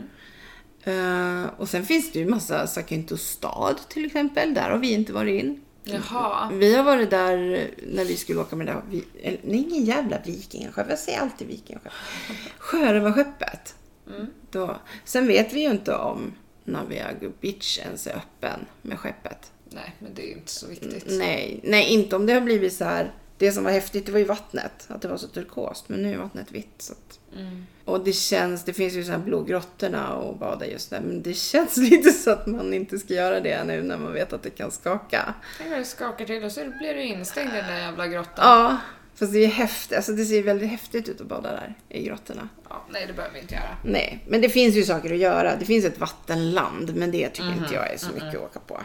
Eh, 0.83 1.49
och 1.57 1.69
sen 1.69 1.85
finns 1.85 2.11
det 2.11 2.19
ju 2.19 2.25
massa, 2.25 2.67
Sakinto 2.67 3.17
stad 3.17 3.79
till 3.89 4.05
exempel. 4.05 4.53
Där 4.53 4.69
har 4.69 4.77
vi 4.77 4.91
inte 4.93 5.13
varit 5.13 5.43
in. 5.43 5.61
Jaha. 5.93 6.51
Vi 6.51 6.75
har 6.75 6.83
varit 6.83 7.09
där 7.09 7.69
när 7.87 8.05
vi 8.05 8.17
skulle 8.17 8.39
åka 8.39 8.55
med 8.55 8.67
det 8.67 8.81
vi, 8.89 9.05
nej 9.23 9.67
ingen 9.69 9.85
jävla 9.85 10.17
vikingaskepp, 10.25 10.89
jag 10.89 10.99
säger 10.99 11.19
alltid 11.19 11.47
vikingaskepp. 11.47 11.93
Sjörövarskeppet. 12.57 13.75
Mm. 14.07 14.27
Då. 14.51 14.77
Sen 15.05 15.27
vet 15.27 15.53
vi 15.53 15.59
ju 15.59 15.71
inte 15.71 15.95
om 15.95 16.33
Naviago 16.63 17.31
Beach 17.41 17.79
ens 17.79 18.07
är 18.07 18.15
öppen 18.15 18.65
med 18.81 18.99
skeppet. 18.99 19.51
Nej, 19.69 19.95
men 19.99 20.13
det 20.13 20.21
är 20.21 20.27
ju 20.27 20.33
inte 20.33 20.51
så 20.51 20.67
viktigt. 20.67 21.05
Nej, 21.07 21.59
nej, 21.63 21.93
inte 21.93 22.15
om 22.15 22.25
det 22.25 22.33
har 22.33 22.41
blivit 22.41 22.73
så 22.73 22.83
här. 22.83 23.13
Det 23.37 23.51
som 23.51 23.63
var 23.63 23.71
häftigt 23.71 24.05
det 24.05 24.11
var 24.11 24.19
ju 24.19 24.25
vattnet, 24.25 24.85
att 24.87 25.01
det 25.01 25.07
var 25.07 25.17
så 25.17 25.27
turkost. 25.27 25.89
Men 25.89 26.01
nu 26.01 26.13
är 26.13 26.17
vattnet 26.17 26.51
vitt. 26.51 26.81
Så 26.81 26.93
att, 26.93 27.18
Mm. 27.37 27.65
och 27.85 28.03
det 28.03 28.13
känns, 28.13 28.63
det 28.63 28.73
finns 28.73 28.93
ju 28.93 29.03
så 29.03 29.11
här 29.11 29.19
blågrottorna 29.19 30.13
och 30.13 30.37
bada 30.37 30.65
just 30.65 30.89
där. 30.89 31.01
Men 31.01 31.21
det 31.21 31.33
känns 31.33 31.77
lite 31.89 32.11
så 32.11 32.31
att 32.31 32.47
man 32.47 32.73
inte 32.73 32.99
ska 32.99 33.13
göra 33.13 33.39
det 33.39 33.63
nu 33.63 33.83
när 33.83 33.97
man 33.97 34.13
vet 34.13 34.33
att 34.33 34.43
det 34.43 34.49
kan 34.49 34.71
skaka. 34.71 35.33
Tänk 35.57 35.69
vad 35.69 35.79
det 35.79 35.85
skakar 35.85 36.25
till 36.25 36.43
och 36.43 36.51
så 36.51 36.61
blir 36.79 36.93
du 36.93 37.03
instängd 37.03 37.53
i 37.53 37.55
den 37.55 37.65
där 37.67 37.77
jävla 37.79 38.07
grottan. 38.07 38.33
Ja, 38.37 38.77
fast 39.15 39.33
det 39.33 39.39
är 39.39 39.47
häftigt. 39.47 39.97
Alltså 39.97 40.11
det 40.11 40.25
ser 40.25 40.43
väldigt 40.43 40.69
häftigt 40.69 41.09
ut 41.09 41.21
att 41.21 41.27
bada 41.27 41.51
där 41.51 41.73
i 41.89 42.03
grottorna. 42.03 42.49
Ja, 42.69 42.85
nej, 42.89 43.05
det 43.07 43.13
behöver 43.13 43.33
vi 43.35 43.41
inte 43.41 43.53
göra. 43.55 43.77
Nej, 43.83 44.23
men 44.27 44.41
det 44.41 44.49
finns 44.49 44.75
ju 44.75 44.83
saker 44.83 45.13
att 45.13 45.19
göra. 45.19 45.55
Det 45.55 45.65
finns 45.65 45.85
ett 45.85 45.99
vattenland, 45.99 46.95
men 46.95 47.11
det 47.11 47.29
tycker 47.29 47.53
inte 47.57 47.73
jag 47.73 47.93
är 47.93 47.97
så 47.97 48.13
mycket 48.13 48.35
att 48.35 48.35
åka 48.35 48.59
på. 48.59 48.81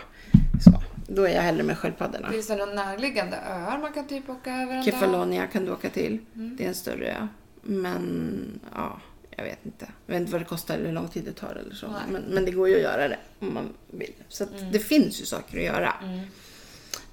Så, 0.64 0.70
då 1.08 1.22
är 1.22 1.34
jag 1.34 1.42
hellre 1.42 1.62
med 1.62 1.78
sköldpaddorna. 1.78 2.30
Finns 2.30 2.46
det 2.46 2.56
några 2.56 2.72
närliggande 2.74 3.36
öar 3.36 3.78
man 3.78 3.92
kan 3.92 4.06
typ 4.06 4.28
åka 4.30 4.50
över? 4.56 4.82
Kefalonia 4.82 5.46
kan 5.46 5.64
du 5.64 5.72
åka 5.72 5.90
till. 5.90 6.18
Det 6.32 6.64
är 6.64 6.68
en 6.68 6.74
större 6.74 7.06
ö. 7.12 7.28
Men, 7.64 8.60
ja, 8.74 9.00
jag 9.36 9.44
vet 9.44 9.58
inte. 9.66 9.86
Jag 10.06 10.14
vet 10.14 10.20
inte 10.20 10.32
vad 10.32 10.40
det 10.40 10.44
kostar 10.44 10.74
eller 10.74 10.86
hur 10.86 10.92
lång 10.92 11.08
tid 11.08 11.24
det 11.24 11.32
tar 11.32 11.54
eller 11.54 11.74
så. 11.74 11.86
Men, 12.08 12.22
men 12.22 12.44
det 12.44 12.50
går 12.50 12.68
ju 12.68 12.74
att 12.76 12.82
göra 12.82 13.08
det 13.08 13.18
om 13.40 13.54
man 13.54 13.68
vill. 13.90 14.12
Så 14.28 14.44
att 14.44 14.72
det 14.72 14.78
finns 14.78 15.20
ju 15.20 15.24
saker 15.24 15.58
att 15.58 15.64
göra. 15.64 15.94
Mm. 16.02 16.20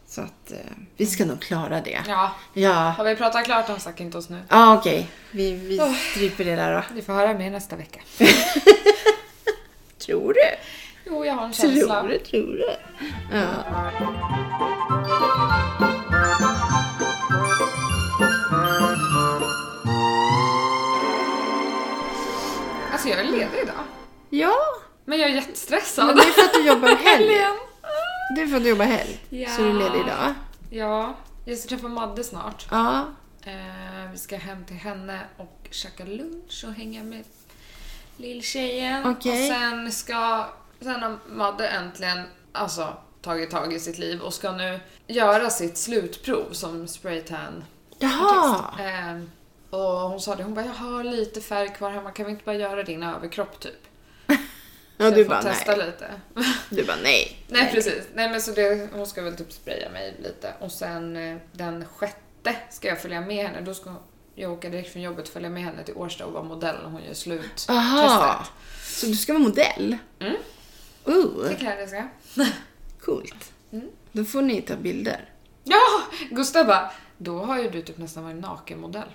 Så 0.08 0.22
att 0.22 0.52
eh, 0.52 0.58
vi 0.98 1.06
ska 1.06 1.26
nog 1.26 1.42
klara 1.42 1.82
det. 1.82 2.00
Ja, 2.08 2.32
Ja, 2.54 2.72
har 2.74 3.04
vi 3.04 3.16
pratat 3.16 3.46
klart 3.46 3.70
om 3.70 3.80
Sakintos 3.80 4.30
nu? 4.30 4.40
ja 4.50 4.78
okej. 4.78 5.10
Vi, 5.32 5.54
vi 5.54 5.80
stryper 6.12 6.46
det 6.46 6.56
där 6.56 6.74
då. 6.74 6.84
Ni 6.96 7.02
får 7.02 7.14
höra 7.14 7.34
mer 7.34 7.52
nästa 7.52 7.76
vecka. 7.76 8.00
Tror 9.98 10.34
du? 10.34 10.40
Jo, 11.06 11.26
jag 11.26 11.34
har 11.34 11.46
en 11.46 11.54
känsla. 11.54 12.00
Tror 12.02 12.10
du? 12.10 12.20
Tror 12.20 12.54
du? 12.56 12.70
Ja. 13.38 13.48
Alltså 23.02 23.18
jag 23.18 23.28
är 23.28 23.32
ledig 23.32 23.60
idag. 23.64 23.84
ja, 24.30 24.56
Men 25.06 25.20
jag 25.20 25.30
är 25.30 25.36
jättestressad. 25.36 26.06
men 26.06 26.16
det 26.16 26.22
är 26.22 26.26
för 26.26 26.42
att 26.42 26.54
du 26.54 26.68
jobbar 26.68 26.88
helg. 26.88 27.04
Helgen. 27.06 27.56
Det 28.36 28.42
är 28.42 28.48
för 28.48 28.58
att 28.58 28.64
du 28.64 28.70
jobbar 28.70 28.86
helg. 28.86 29.26
Ja. 29.30 29.50
Så 29.50 29.62
du 29.62 29.70
är 29.70 29.74
ledig 29.74 30.00
idag. 30.00 30.34
Ja, 30.70 31.16
jag 31.46 31.58
ska 31.58 31.70
träffa 31.70 31.88
Madde 31.88 32.24
snart. 32.24 32.68
Ja. 32.72 33.06
Eh, 33.46 34.12
vi 34.12 34.18
ska 34.18 34.38
hem 34.38 34.66
till 34.66 34.76
henne 34.76 35.20
och 35.38 35.68
käka 35.72 36.06
lunch 36.06 36.64
och 36.68 36.74
hänga 36.74 37.04
med 37.04 37.24
lilltjejen. 38.18 39.06
Okej. 39.06 39.50
Och 39.52 39.58
sen 39.58 39.92
ska... 39.92 40.46
Sen 40.80 41.04
har 41.04 41.18
Madde 41.30 41.68
äntligen 41.68 42.24
alltså, 42.52 42.98
tagit 43.22 43.52
tag 43.52 43.74
i 43.74 43.80
sitt 43.80 43.98
liv 43.98 44.22
och 44.22 44.34
ska 44.34 44.52
nu 44.52 44.80
göra 45.08 45.50
sitt 45.50 45.78
slutprov 45.78 46.46
som 46.52 46.88
spraytan 46.88 47.64
Jaha. 48.00 48.66
Eh, 48.80 49.22
Och 49.72 49.80
hon 50.10 50.22
sa 50.22 50.36
det, 50.36 50.44
hon 50.44 50.54
bara 50.54 50.66
jag 50.66 50.74
har 50.74 51.04
lite 51.04 51.42
färg 51.42 51.70
kvar 51.70 51.90
hemma, 51.92 52.12
kan 52.12 52.26
vi 52.26 52.32
inte 52.32 52.46
bara 52.46 52.56
göra 52.56 52.84
din 52.84 53.04
överkropp 53.04 53.60
typ? 53.60 53.88
Ja, 54.98 55.10
Så 55.10 55.16
du 55.16 55.22
jag 55.22 55.28
får 55.28 55.30
bara 55.36 55.42
testa 55.44 55.76
nej. 55.76 55.86
lite. 55.86 56.12
Du 56.70 56.84
bara 56.86 56.98
nej. 57.04 57.38
Nej, 57.48 57.72
precis. 57.72 58.04
Nej 58.14 58.30
men 58.30 58.42
så 58.42 58.52
det, 58.52 58.90
hon 58.94 59.08
ska 59.08 59.22
väl 59.22 59.36
typ 59.38 59.52
spraya 59.52 59.90
mig 59.90 60.16
lite. 60.24 60.54
Och 60.60 60.72
sen 60.72 61.16
eh, 61.16 61.38
den 61.52 61.86
sjätte 61.86 62.56
ska 62.70 62.88
jag 62.88 63.02
följa 63.02 63.22
med 63.22 63.46
henne. 63.48 63.62
Då 63.62 63.74
ska 63.74 63.94
jag 64.36 64.52
åka 64.52 64.70
direkt 64.70 64.94
från 64.94 65.02
jobbet 65.02 65.28
och 65.28 65.34
följa 65.34 65.50
med 65.50 65.64
henne 65.64 65.84
till 65.84 65.94
Årsta 65.98 66.26
och 66.26 66.34
vara 66.34 66.44
modell 66.44 66.76
när 66.84 66.90
hon 66.90 67.04
gör 67.04 67.14
slut. 67.14 67.66
Aha. 67.70 68.34
testet. 68.38 68.54
Så 69.00 69.06
du 69.06 69.16
ska 69.16 69.34
vara 69.34 69.44
modell? 69.44 69.98
Mm. 70.20 70.36
Uh, 71.08 71.44
Det 71.50 71.56
klär 71.56 71.80
jag 71.80 71.90
ska. 71.90 72.04
coolt. 73.06 73.52
Mm. 73.72 73.90
Då 74.12 74.26
får 74.26 74.42
ni 74.42 74.62
ta 74.62 74.76
bilder. 74.76 75.30
Ja! 75.64 76.02
Gustav 76.32 76.66
bara, 76.68 76.92
då 77.18 77.40
har 77.44 77.60
ju 77.60 77.70
du 77.70 77.82
typ 77.82 77.98
nästan 77.98 78.24
varit 78.24 78.36
nakenmodell. 78.42 79.08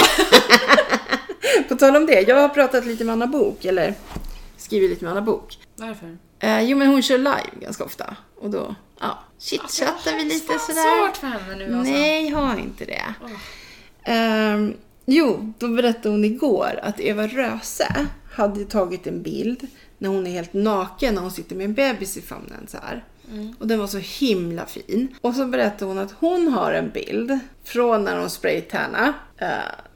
På 1.68 1.76
tal 1.76 1.96
om 1.96 2.06
det, 2.06 2.20
jag 2.20 2.36
har 2.36 2.48
pratat 2.48 2.86
lite 2.86 3.04
med 3.04 3.12
Anna 3.12 3.26
Bok, 3.26 3.64
eller 3.64 3.94
skrivit 4.56 4.90
lite 4.90 5.04
med 5.04 5.12
Anna 5.12 5.22
Bok. 5.22 5.58
Varför? 5.76 6.18
Eh, 6.38 6.60
jo, 6.60 6.78
men 6.78 6.88
hon 6.88 7.02
kör 7.02 7.18
live 7.18 7.50
ganska 7.60 7.84
ofta. 7.84 8.16
Och 8.40 8.50
då, 8.50 8.74
ja, 9.00 9.18
chitchattar 9.38 10.16
vi 10.16 10.24
lite 10.24 10.58
sådär. 10.58 11.06
svårt 11.06 11.16
för 11.16 11.26
henne 11.26 11.56
nu 11.56 11.78
alltså. 11.78 11.92
Nej, 11.92 12.28
har 12.28 12.56
inte 12.56 12.84
det. 12.84 13.14
Åh. 13.22 13.30
Ehm, 14.04 14.74
jo, 15.04 15.52
då 15.58 15.68
berättade 15.68 16.08
hon 16.08 16.24
igår 16.24 16.80
att 16.82 17.00
Eva 17.00 17.26
Röse 17.26 18.06
hade 18.32 18.64
tagit 18.64 19.06
en 19.06 19.22
bild 19.22 19.66
när 19.98 20.08
hon 20.08 20.26
är 20.26 20.30
helt 20.30 20.52
naken 20.52 21.14
när 21.14 21.22
hon 21.22 21.30
sitter 21.30 21.56
med 21.56 21.64
en 21.64 21.74
bebis 21.74 22.16
i 22.16 22.22
famnen 22.22 22.66
så 22.68 22.76
här. 22.82 23.04
Och 23.58 23.66
den 23.66 23.78
var 23.78 23.86
så 23.86 23.98
himla 23.98 24.66
fin. 24.66 25.14
Och 25.20 25.34
så 25.34 25.46
berättade 25.46 25.84
hon 25.84 25.98
att 25.98 26.12
hon 26.12 26.48
har 26.48 26.72
en 26.72 26.90
bild 26.90 27.38
från 27.64 28.04
när 28.04 28.18
hon 28.18 28.30
spraytärna. 28.30 29.08
Uh, 29.42 29.48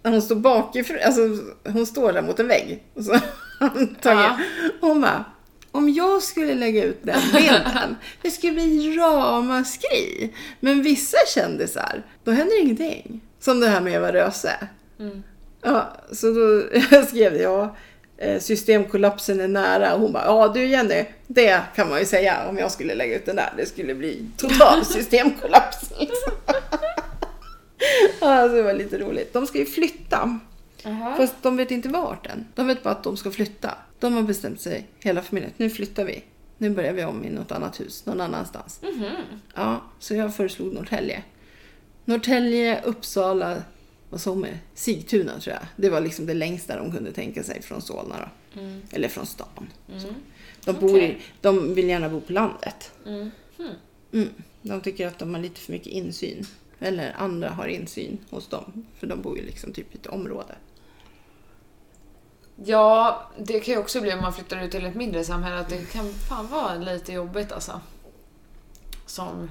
när 0.03 0.11
hon 0.11 0.23
står 0.23 0.37
bakifrån, 0.37 0.99
alltså 1.05 1.21
hon 1.65 1.87
står 1.87 2.13
där 2.13 2.23
mot 2.23 2.41
en 2.41 2.49
vägg. 2.49 2.83
Och 2.95 3.05
så 3.05 3.19
Ja. 4.03 4.39
hon 4.81 5.01
bara, 5.01 5.25
om 5.71 5.89
jag 5.89 6.23
skulle 6.23 6.55
lägga 6.55 6.85
ut 6.85 7.01
den 7.03 7.21
bilden, 7.33 7.97
det 8.23 8.31
skulle 8.31 8.53
bli 8.53 8.97
ramaskri. 8.97 10.33
Men 10.61 10.83
vissa 10.83 11.19
kändisar, 11.35 12.03
då 12.25 12.31
händer 12.31 12.63
ingenting. 12.63 13.21
Som 13.41 13.61
det 13.61 13.69
här 13.69 13.81
med 13.81 13.95
Eva 13.95 14.13
Röse. 14.13 14.69
Mm. 14.99 15.23
Ja, 15.63 15.97
så 16.13 16.27
då 16.27 16.63
jag 16.91 17.05
skrev 17.09 17.37
jag 17.37 17.77
systemkollapsen 18.41 19.41
är 19.41 19.49
nära. 19.49 19.95
Och 19.95 20.01
hon 20.01 20.13
bara, 20.13 20.25
ja 20.25 20.49
du 20.49 20.67
Jenny, 20.67 21.05
det 21.27 21.61
kan 21.75 21.89
man 21.89 21.99
ju 21.99 22.05
säga 22.05 22.49
om 22.49 22.59
jag 22.59 22.73
skulle 22.73 22.95
lägga 22.95 23.17
ut 23.17 23.27
den 23.27 23.37
där. 23.37 23.53
Det 23.57 23.67
skulle 23.67 23.95
bli 23.95 24.27
total 24.37 24.85
systemkollaps. 24.85 25.91
Liksom. 25.99 26.33
ja, 28.21 28.49
så 28.49 28.55
det 28.55 28.63
var 28.63 28.73
lite 28.75 28.99
roligt. 28.99 29.33
De 29.33 29.47
ska 29.47 29.59
ju 29.59 29.67
flytta. 29.67 30.39
Jaha. 30.83 31.17
Fast 31.17 31.35
de 31.43 31.57
vet 31.57 31.71
inte 31.71 31.89
vart 31.89 32.27
än. 32.27 32.47
De 32.55 32.67
vet 32.67 32.83
bara 32.83 32.95
att 32.95 33.03
de 33.05 33.17
ska 33.17 33.31
flytta. 33.31 33.75
De 33.99 34.15
har 34.15 34.23
bestämt 34.23 34.61
sig, 34.61 34.87
hela 35.01 35.23
familjen, 35.23 35.53
nu 35.57 35.71
flyttar 35.71 36.05
vi. 36.05 36.25
Nu 36.59 36.71
börjar 36.71 36.93
vi 36.93 37.05
om 37.05 37.25
i 37.25 37.31
något 37.31 37.53
annat 37.53 37.81
hus, 37.81 38.07
någon 38.07 38.21
annanstans. 38.21 38.81
Mhm. 38.83 39.05
Ja, 39.55 39.81
så 39.99 40.15
jag 40.15 40.37
föreslog 40.37 40.75
Norrtälje. 40.75 41.23
Norrtälje, 42.05 42.81
Uppsala, 42.83 43.57
vad 44.17 44.21
sa 44.21 44.35
med? 44.35 44.59
Sigtuna 44.75 45.41
tror 45.41 45.55
jag. 45.55 45.67
Det 45.77 45.91
var 45.91 46.01
liksom 46.01 46.27
det 46.27 46.35
längsta 46.35 46.77
de 46.77 46.93
kunde 46.93 47.13
tänka 47.13 47.43
sig 47.43 47.63
från 47.63 47.83
Solna 47.83 48.15
då. 48.55 48.61
Mm. 48.61 48.83
Eller 48.91 49.09
från 49.09 49.27
stan. 49.27 49.71
Mm. 49.93 50.15
De, 50.65 50.73
bor 50.73 50.91
i, 50.91 50.93
Okej. 50.93 51.21
de 51.41 51.75
vill 51.75 51.89
gärna 51.89 52.09
bo 52.09 52.21
på 52.21 52.33
landet. 52.33 52.93
Mm. 53.07 53.31
Hmm. 53.57 53.71
Mm. 54.13 54.29
De 54.63 54.81
tycker 54.81 55.07
att 55.07 55.19
de 55.19 55.35
har 55.35 55.43
lite 55.43 55.61
för 55.61 55.73
mycket 55.73 55.93
insyn. 55.93 56.47
Eller 56.79 57.15
andra 57.19 57.51
har 57.51 57.67
insyn 57.67 58.19
hos 58.31 58.49
dem. 58.49 58.87
För 58.99 59.07
de 59.07 59.23
bor 59.23 59.39
ju 59.39 59.45
liksom 59.45 59.73
typ 59.73 59.95
i 59.95 59.99
ett 59.99 60.07
område. 60.07 60.55
Ja, 62.65 63.31
det 63.39 63.61
kan 63.61 63.75
ju 63.75 63.81
också 63.81 64.01
bli 64.01 64.13
om 64.13 64.21
man 64.21 64.33
flyttar 64.33 64.63
ut 64.65 64.71
till 64.71 64.87
ett 64.87 64.95
mindre 64.95 65.25
samhälle 65.25 65.59
att 65.59 65.69
det 65.69 65.93
kan 65.93 66.13
fan 66.13 66.47
vara 66.47 66.75
lite 66.75 67.13
jobbigt 67.13 67.53
alltså. 67.53 67.81
Som, 69.07 69.51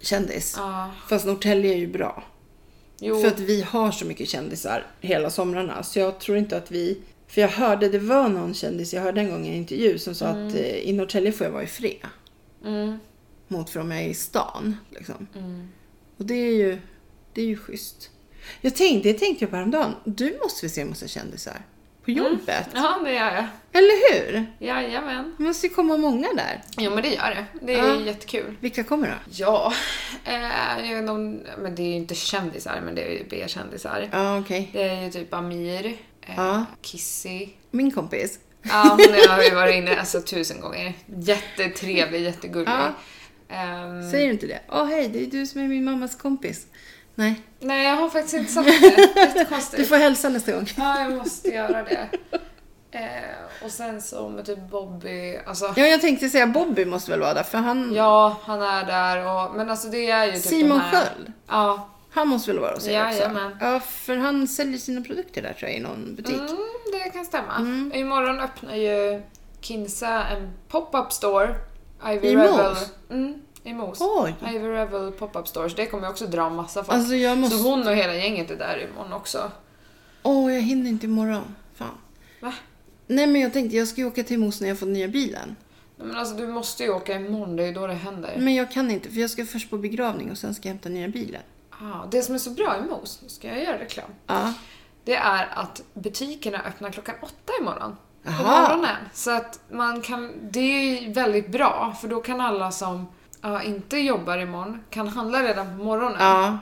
Kändis. 0.00 0.54
ja, 0.58 0.90
Fast 1.08 1.26
Norrtälje 1.26 1.72
är 1.72 1.78
ju 1.78 1.86
bra. 1.86 2.24
Jo. 2.98 3.20
För 3.20 3.28
att 3.28 3.40
vi 3.40 3.62
har 3.62 3.90
så 3.90 4.06
mycket 4.06 4.28
kändisar 4.28 4.86
hela 5.00 5.30
somrarna. 5.30 5.82
Så 5.82 5.98
jag 5.98 6.20
tror 6.20 6.38
inte 6.38 6.56
att 6.56 6.70
vi... 6.70 6.98
För 7.28 7.40
jag 7.40 7.48
hörde, 7.48 7.88
det 7.88 7.98
var 7.98 8.28
någon 8.28 8.54
kändis, 8.54 8.94
jag 8.94 9.02
hörde 9.02 9.20
en 9.20 9.30
gång 9.30 9.46
i 9.46 9.48
en 9.48 9.54
intervju 9.54 9.98
som 9.98 10.14
sa 10.14 10.26
att 10.26 10.54
eh, 10.54 10.76
i 10.76 10.92
Norrtälje 10.92 11.32
får 11.32 11.44
jag 11.44 11.52
vara 11.52 11.62
i 11.62 11.66
fred. 11.66 12.06
Mm, 12.64 12.98
Mot 13.48 13.70
för 13.70 13.80
om 13.80 13.90
jag 13.90 14.02
är 14.02 14.08
i 14.08 14.14
stan. 14.14 14.76
Liksom. 14.90 15.26
mm. 15.34 15.68
Och 16.16 16.26
det 16.26 16.34
är 16.34 16.52
ju, 16.52 16.78
det 17.32 17.40
är 17.42 17.46
ju 17.46 17.56
schysst. 17.56 18.10
Jag 18.60 18.74
tänkte, 18.74 19.12
det 19.12 19.18
tänkte 19.18 19.44
jag 19.44 19.50
på 19.50 19.56
häromdagen. 19.56 19.92
Du 20.04 20.38
måste 20.42 20.66
väl 20.66 20.70
se 20.70 20.80
en 20.80 20.88
massa 20.88 21.08
kändisar? 21.08 21.64
På 22.06 22.10
jobbet? 22.12 22.68
Ja, 22.74 23.00
det 23.04 23.12
gör 23.12 23.34
jag. 23.34 23.46
Eller 23.72 24.12
hur? 24.12 24.46
Jajamän. 24.58 25.34
Det 25.38 25.44
måste 25.44 25.66
ju 25.66 25.74
komma 25.74 25.96
många 25.96 26.28
där. 26.36 26.62
Jo, 26.78 26.90
men 26.94 27.02
det 27.02 27.08
gör 27.08 27.30
det. 27.30 27.66
Det 27.66 27.74
är 27.74 27.88
Ja. 27.88 28.00
jättekul. 28.00 28.56
Vilka 28.60 28.84
kommer 28.84 29.08
då? 29.08 29.14
Ja, 29.30 29.72
eh, 30.24 30.90
jag 30.92 31.08
om, 31.10 31.40
men 31.58 31.74
det 31.74 31.82
är 31.82 31.86
ju 31.86 31.94
inte 31.94 32.14
kändisar, 32.14 32.80
men 32.84 32.94
det 32.94 33.02
är 33.02 33.10
ju 33.10 33.24
B-kändisar. 33.30 34.08
Ja, 34.12 34.38
okej. 34.38 34.70
Det 34.72 34.82
är 34.82 35.02
ju 35.02 35.10
typ 35.10 35.34
Amir, 35.34 35.86
eh, 35.86 36.34
Ja. 36.36 36.64
Kissy. 36.82 37.48
Min 37.70 37.90
kompis. 37.90 38.38
Ja, 38.62 38.82
hon 38.98 39.30
har 39.30 39.42
ju 39.42 39.54
varit 39.54 39.74
inne 39.74 39.96
alltså, 39.96 40.20
tusen 40.20 40.60
gånger. 40.60 40.92
Jättetrevlig, 41.06 42.20
jättegullig. 42.22 42.68
Ja. 42.68 42.92
Ehm, 43.48 44.10
Säger 44.10 44.26
du 44.26 44.32
inte 44.32 44.46
det? 44.46 44.60
Åh 44.68 44.84
hej, 44.86 45.08
det 45.08 45.22
är 45.22 45.26
du 45.26 45.46
som 45.46 45.60
är 45.60 45.68
min 45.68 45.84
mammas 45.84 46.16
kompis. 46.16 46.66
Nej, 47.18 47.42
nej, 47.60 47.84
jag 47.88 47.96
har 47.96 48.08
faktiskt 48.08 48.34
inte 48.34 48.52
sagt 48.52 48.66
det. 48.68 48.96
du 49.14 49.20
Jättekonstigt. 49.20 49.88
får 49.88 49.96
hälsa 49.96 50.28
nästa 50.28 50.52
gång. 50.52 50.66
Ja, 50.76 51.00
jag 51.00 51.12
måste 51.12 51.48
göra 51.48 51.82
det. 51.82 52.08
Eh, 52.90 53.64
och 53.64 53.70
sen 53.70 54.02
så 54.02 54.28
med 54.28 54.44
typ 54.46 54.58
Bobby, 54.70 55.38
alltså. 55.46 55.72
Ja, 55.76 55.86
jag 55.86 56.00
tänkte 56.00 56.28
säga 56.28 56.46
Bobby 56.46 56.84
måste 56.84 57.10
väl 57.10 57.20
vara 57.20 57.34
där, 57.34 57.42
för 57.42 57.58
han... 57.58 57.94
Ja, 57.94 58.36
han 58.42 58.62
är 58.62 58.84
där 58.84 59.26
och, 59.26 59.54
men 59.56 59.70
alltså 59.70 59.88
det 59.88 60.10
är 60.10 60.24
ju 60.26 60.32
typ 60.32 60.42
Simon 60.42 60.80
här... 60.80 60.90
Sköld. 60.90 61.32
Ja, 61.48 61.88
Han 62.10 62.28
måste 62.28 62.50
väl 62.52 62.60
vara 62.60 62.74
hos 62.74 62.86
er 62.86 62.92
Jajamän. 62.92 63.52
också? 63.52 63.64
Ja, 63.66 63.80
för 63.80 64.16
han 64.16 64.48
säljer 64.48 64.78
sina 64.78 65.00
produkter 65.00 65.42
där 65.42 65.52
tror 65.52 65.70
jag 65.70 65.78
i 65.78 65.82
någon 65.82 66.14
butik. 66.14 66.36
mm, 66.36 66.56
det 66.92 67.10
kan 67.10 67.24
stämma. 67.24 67.56
Mm. 67.56 67.92
Imorgon 67.94 68.40
öppnar 68.40 68.74
ju 68.74 69.22
Kinsa 69.60 70.24
en 70.24 70.52
pop-up 70.68 71.12
store. 71.12 71.54
Ivy 72.06 72.28
I 72.28 72.36
Rebel. 72.36 72.76
Mm, 73.10 73.34
i 73.66 73.74
Mos. 73.74 73.98
Oj! 74.00 74.34
Ivy 74.54 74.68
Rebel 74.68 75.12
pop-up 75.12 75.48
store, 75.48 75.70
så 75.70 75.76
det 75.76 75.86
kommer 75.86 76.08
också 76.10 76.26
dra 76.26 76.50
massa 76.50 76.84
folk. 76.84 76.98
Alltså 76.98 77.14
jag 77.14 77.38
måste... 77.38 77.56
Så 77.56 77.70
hon 77.70 77.88
och 77.88 77.94
hela 77.94 78.14
gänget 78.14 78.50
är 78.50 78.56
där 78.56 78.88
imorgon 78.92 79.12
också. 79.12 79.50
Åh, 80.22 80.54
jag 80.54 80.60
hinner 80.60 80.90
inte 80.90 81.06
imorgon. 81.06 81.54
Fan. 81.74 81.88
Va? 82.40 82.52
Nej, 83.06 83.26
men 83.26 83.40
jag 83.40 83.52
tänkte 83.52 83.76
jag 83.76 83.88
ska 83.88 84.00
ju 84.00 84.06
åka 84.06 84.24
till 84.24 84.38
Mos 84.38 84.60
när 84.60 84.68
jag 84.68 84.78
får 84.78 84.86
nya 84.86 85.08
bilen. 85.08 85.56
Nej, 85.96 86.06
Men 86.06 86.16
alltså 86.16 86.34
du 86.34 86.46
måste 86.46 86.82
ju 86.82 86.90
åka 86.90 87.14
imorgon, 87.14 87.56
det 87.56 87.62
är 87.62 87.66
ju 87.66 87.72
då 87.72 87.86
det 87.86 87.94
händer. 87.94 88.36
Men 88.38 88.54
jag 88.54 88.70
kan 88.70 88.90
inte, 88.90 89.10
för 89.10 89.20
jag 89.20 89.30
ska 89.30 89.44
först 89.44 89.70
på 89.70 89.78
begravning 89.78 90.30
och 90.30 90.38
sen 90.38 90.54
ska 90.54 90.68
jag 90.68 90.72
hämta 90.72 90.88
nya 90.88 91.08
bilen. 91.08 91.42
Ah, 91.70 92.06
det 92.10 92.22
som 92.22 92.34
är 92.34 92.38
så 92.38 92.50
bra 92.50 92.76
i 92.78 92.88
Mos, 92.88 93.20
nu 93.22 93.28
ska 93.28 93.48
jag 93.48 93.62
göra 93.62 93.78
reklam. 93.78 94.10
Ja. 94.26 94.52
Det 95.04 95.16
är 95.16 95.48
att 95.54 95.82
butikerna 95.94 96.62
öppnar 96.62 96.90
klockan 96.90 97.14
åtta 97.22 97.52
imorgon. 97.60 97.96
På 98.22 98.30
Aha. 98.30 98.68
morgonen. 98.68 98.96
Så 99.12 99.30
att 99.30 99.60
man 99.70 100.00
kan, 100.00 100.32
det 100.50 100.60
är 100.60 101.14
väldigt 101.14 101.48
bra 101.48 101.96
för 102.00 102.08
då 102.08 102.20
kan 102.20 102.40
alla 102.40 102.70
som 102.70 103.06
ja, 103.52 103.62
inte 103.62 103.98
jobbar 103.98 104.38
imorgon 104.38 104.82
kan 104.90 105.08
handla 105.08 105.42
redan 105.42 105.78
på 105.78 105.84
morgonen. 105.84 106.16
Ja, 106.20 106.58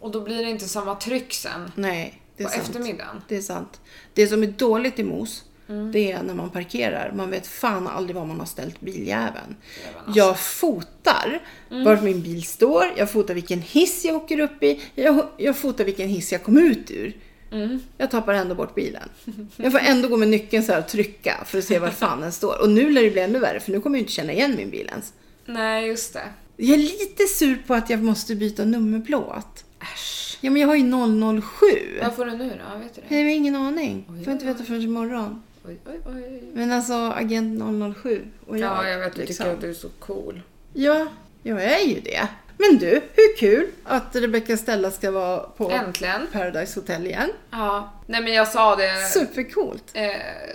Och 0.00 0.10
då 0.10 0.20
blir 0.20 0.44
det 0.44 0.50
inte 0.50 0.68
samma 0.68 0.94
tryck 0.94 1.32
sen 1.34 1.72
nej. 1.74 2.22
Det 2.36 2.42
är 2.42 2.46
på 2.48 2.52
sant. 2.52 2.68
eftermiddagen. 2.68 3.22
Det 3.28 3.36
är 3.36 3.40
sant. 3.40 3.80
Det 4.14 4.26
som 4.26 4.42
är 4.42 4.46
dåligt 4.46 4.98
i 4.98 5.04
Mos, 5.04 5.44
Mm. 5.68 5.92
det 5.92 6.12
är 6.12 6.22
när 6.22 6.34
man 6.34 6.50
parkerar. 6.50 7.12
Man 7.16 7.30
vet 7.30 7.46
fan 7.46 7.86
aldrig 7.88 8.16
var 8.16 8.26
man 8.26 8.38
har 8.38 8.46
ställt 8.46 8.80
biljäveln. 8.80 9.56
Jäveln, 9.86 10.04
alltså. 10.06 10.18
Jag 10.18 10.38
fotar 10.40 11.40
Mm. 11.70 11.84
vart 11.84 12.02
min 12.02 12.22
bil 12.22 12.42
står, 12.44 12.84
jag 12.96 13.10
fotar 13.12 13.34
vilken 13.34 13.60
hiss 13.62 14.04
jag 14.04 14.16
åker 14.16 14.40
upp 14.40 14.62
i, 14.62 14.82
jag, 14.94 15.26
jag 15.36 15.56
fotar 15.58 15.84
vilken 15.84 16.08
hiss 16.08 16.32
jag 16.32 16.42
kom 16.42 16.58
ut 16.58 16.90
ur. 16.90 17.16
Mm. 17.52 17.80
Jag 17.98 18.10
tappar 18.10 18.34
ändå 18.34 18.54
bort 18.54 18.74
bilen. 18.74 19.08
Jag 19.56 19.72
får 19.72 19.78
ändå 19.78 20.08
gå 20.08 20.16
med 20.16 20.28
nyckeln 20.28 20.64
så 20.64 20.78
och 20.78 20.88
trycka 20.88 21.42
för 21.46 21.58
att 21.58 21.64
se 21.64 21.78
var 21.78 21.88
fan 21.90 22.20
den 22.20 22.32
står. 22.32 22.60
Och 22.62 22.70
nu 22.70 22.90
lär 22.90 23.02
det 23.02 23.10
bli 23.10 23.20
ännu 23.20 23.38
värre 23.38 23.60
för 23.60 23.72
nu 23.72 23.80
kommer 23.80 23.98
jag 23.98 24.02
inte 24.02 24.12
känna 24.12 24.32
igen 24.32 24.54
min 24.56 24.70
bil 24.70 24.86
ens. 24.86 25.12
Nej, 25.52 25.86
just 25.88 26.12
det. 26.12 26.22
Jag 26.56 26.74
är 26.74 26.76
lite 26.78 27.24
sur 27.26 27.62
på 27.66 27.74
att 27.74 27.90
jag 27.90 28.02
måste 28.02 28.34
byta 28.34 28.64
nummerplåt. 28.64 29.64
Äsch. 29.94 30.38
Ja 30.40 30.50
men 30.50 30.62
jag 30.62 30.68
har 30.68 30.76
ju 30.76 31.40
007. 31.42 31.98
Vad 32.02 32.14
får 32.16 32.24
du 32.24 32.30
nu 32.36 32.48
då? 32.72 32.78
Vet 32.78 32.94
du 32.94 33.02
det? 33.08 33.16
Jag 33.16 33.24
har 33.24 33.30
ingen 33.30 33.56
aning. 33.56 34.06
Oj, 34.10 34.24
Får 34.24 34.32
inte 34.32 34.44
veta 34.46 34.64
förrän 34.64 34.82
imorgon. 34.82 35.42
Oj, 35.68 35.78
oj, 35.86 36.00
oj. 36.06 36.42
Men 36.54 36.72
alltså 36.72 36.94
agent 36.94 37.60
007. 38.02 38.24
Och 38.46 38.58
jag, 38.58 38.70
Ja, 38.72 38.88
jag 38.88 38.98
vet. 38.98 39.14
Du 39.14 39.20
liksom. 39.20 39.36
tycker 39.36 39.52
att 39.54 39.60
du 39.60 39.70
är 39.70 39.74
så 39.74 39.88
cool. 39.98 40.40
Ja, 40.72 41.06
jag 41.42 41.64
är 41.64 41.84
ju 41.86 42.00
det. 42.00 42.28
Men 42.58 42.78
du, 42.78 42.90
hur 43.14 43.36
kul 43.38 43.66
att 43.84 44.16
Rebecca 44.16 44.56
Stella 44.56 44.90
ska 44.90 45.10
vara 45.10 45.38
på 45.38 45.70
Äntligen. 45.70 46.26
Paradise 46.32 46.80
Hotel 46.80 47.06
igen. 47.06 47.30
Ja. 47.50 47.92
Nej, 48.06 48.22
men 48.22 48.32
jag 48.32 48.48
sa 48.48 48.76
det 48.76 49.08
Supercoolt. 49.12 49.84
eh, 49.92 50.06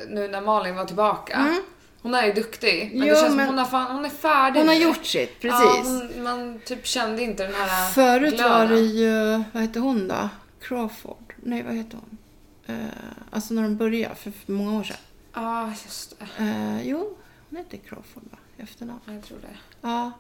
nu 0.10 0.28
när 0.28 0.42
Malin 0.42 0.76
var 0.76 0.86
tillbaka. 0.86 1.34
Mm. 1.34 1.62
Hon 2.06 2.14
är 2.16 2.26
ju 2.26 2.34
duktig. 2.34 2.92
Men 2.94 3.08
Jo, 3.08 3.14
det 3.16 3.22
känns 3.22 3.36
men- 3.36 3.48
hon, 3.48 3.58
har 3.58 3.66
fan, 3.66 3.96
hon 3.96 4.06
är 4.06 4.10
färdig 4.10 4.60
Hon 4.60 4.68
har 4.68 4.76
gjort 4.76 5.06
sitt, 5.06 5.40
precis. 5.42 5.62
Ja, 5.62 5.84
hon, 6.16 6.24
man 6.24 6.60
typ 6.66 6.86
kände 6.88 7.22
inte 7.22 7.44
den 7.44 7.56
här 7.56 7.90
Förut 7.92 8.42
var 8.42 8.66
glöden. 8.66 8.70
det 8.70 8.82
ju, 8.82 9.44
vad 9.52 9.62
hette 9.62 9.80
hon 9.80 10.08
då? 10.08 10.30
Crawford? 10.62 11.34
Nej, 11.44 11.64
vad 11.64 11.74
heter 11.76 11.98
hon? 11.98 12.18
Eh, 12.66 12.86
alltså 13.32 13.54
när 13.54 13.62
de 13.62 13.78
började 13.78 14.16
för, 14.16 14.32
för 14.32 14.52
många 14.52 14.80
år 14.80 14.84
sedan. 14.84 14.98
Ja, 15.34 15.68
just 15.86 16.20
det. 16.20 16.44
Eh, 16.44 16.88
jo, 16.88 17.18
hon 17.50 17.58
heter 17.58 17.78
Crawford 17.78 18.24
va? 18.32 18.38
Efternamn. 18.58 19.00
Jag 19.06 19.24
tror 19.24 19.38
det. 19.42 19.58
Ja. 19.82 20.12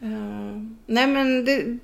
Eh, 0.00 0.62
nej 0.86 1.06
men 1.06 1.44
det, 1.44 1.78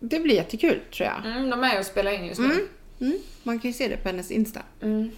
det 0.00 0.20
blir 0.20 0.34
jättekul 0.34 0.80
tror 0.96 1.08
jag. 1.08 1.32
Mm, 1.32 1.50
de 1.50 1.64
är 1.64 1.72
ju 1.72 1.78
och 1.78 1.86
spelar 1.86 2.10
in 2.12 2.24
just 2.26 2.40
nu. 2.40 2.46
Mm. 2.46 2.66
Mm. 3.00 3.18
Man 3.42 3.58
kan 3.58 3.70
ju 3.70 3.74
se 3.74 3.88
det 3.88 3.96
på 3.96 4.08
hennes 4.08 4.30
Insta. 4.30 4.60
Mm. 4.82 5.10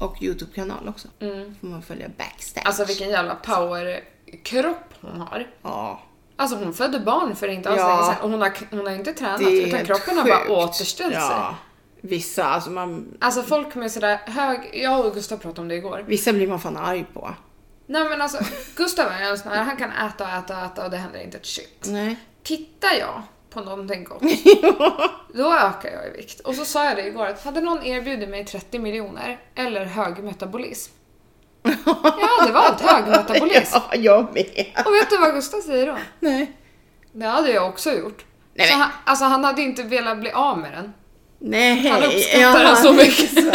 Och 0.00 0.22
Youtube-kanal 0.22 0.88
också. 0.88 1.08
Mm. 1.20 1.54
Får 1.60 1.66
man 1.68 1.82
följa 1.82 2.08
backstage. 2.18 2.66
Alltså 2.66 2.84
vilken 2.84 3.08
jävla 3.10 3.34
power-kropp 3.34 4.94
hon 5.00 5.20
har. 5.20 5.46
Ja. 5.62 6.02
Alltså 6.36 6.56
hon 6.56 6.74
födde 6.74 7.00
barn 7.00 7.36
för 7.36 7.48
inte 7.48 7.68
alls 7.70 7.78
Ja. 7.80 7.88
länge 7.88 8.14
sedan 8.14 8.22
och 8.24 8.30
hon 8.30 8.40
har, 8.42 8.52
hon 8.70 8.86
har 8.86 8.92
inte 8.92 9.12
tränat 9.12 9.40
utan 9.40 9.84
kroppen 9.86 10.16
har 10.18 10.24
sjukt. 10.24 10.48
bara 10.48 10.64
återställt 10.64 11.14
sig. 11.14 11.22
Ja. 11.22 11.56
Vissa, 12.00 12.44
alltså 12.44 12.70
man, 12.70 13.16
Alltså 13.20 13.42
folk 13.42 13.74
med 13.74 13.92
sådär 13.92 14.16
hög, 14.26 14.70
jag 14.72 15.06
och 15.06 15.14
Gustav 15.14 15.36
pratade 15.36 15.60
om 15.60 15.68
det 15.68 15.74
igår. 15.74 16.04
vissa 16.06 16.32
blir 16.32 16.48
man 16.48 16.60
fan 16.60 16.76
arg 16.76 17.04
på. 17.14 17.34
Nej 17.86 18.04
men 18.08 18.22
alltså 18.22 18.38
Gustav 18.76 19.06
är 19.12 19.30
en 19.30 19.38
sån 19.38 19.52
här, 19.52 19.62
han 19.64 19.76
kan 19.76 19.90
äta 19.92 20.24
och 20.24 20.30
äta 20.30 20.56
och 20.58 20.64
äta 20.64 20.84
och 20.84 20.90
det 20.90 20.96
händer 20.96 21.20
inte 21.22 21.36
ett 21.36 21.46
shit. 21.46 21.84
Nej. 21.88 22.16
Tittar 22.42 22.92
jag 23.00 23.22
på 23.54 23.60
någonting 23.60 24.04
gott, 24.04 24.22
då 25.34 25.52
ökar 25.52 25.90
jag 25.92 26.06
i 26.06 26.16
vikt. 26.16 26.40
Och 26.40 26.54
så 26.54 26.64
sa 26.64 26.84
jag 26.84 26.96
det 26.96 27.06
igår 27.06 27.26
att 27.26 27.44
hade 27.44 27.60
någon 27.60 27.82
erbjudit 27.84 28.28
mig 28.28 28.44
30 28.44 28.78
miljoner 28.78 29.38
eller 29.54 29.84
hög 29.84 30.18
metabolism. 30.24 30.92
Jag 31.62 32.28
hade 32.38 32.52
valt 32.52 32.80
hög 32.80 33.06
metabolism. 33.06 33.78
Ja, 33.90 33.96
jag 33.96 34.34
med. 34.34 34.66
Och 34.86 34.94
vet 34.94 35.10
du 35.10 35.18
vad 35.18 35.34
Gustav 35.34 35.60
säger 35.60 35.86
då? 35.86 35.96
Nej. 36.20 36.52
Det 37.12 37.26
hade 37.26 37.50
jag 37.50 37.68
också 37.68 37.92
gjort. 37.92 38.24
Nej, 38.54 38.66
så 38.68 38.74
han, 38.74 38.90
alltså 39.04 39.24
han 39.24 39.44
hade 39.44 39.62
inte 39.62 39.82
velat 39.82 40.18
bli 40.20 40.30
av 40.30 40.58
med 40.58 40.72
den. 40.72 40.92
Nej. 41.38 41.88
Han 41.88 42.02
uppskattar 42.02 42.64
den 42.64 42.76
så 42.76 42.92
mycket. 42.92 43.44
så. 43.44 43.52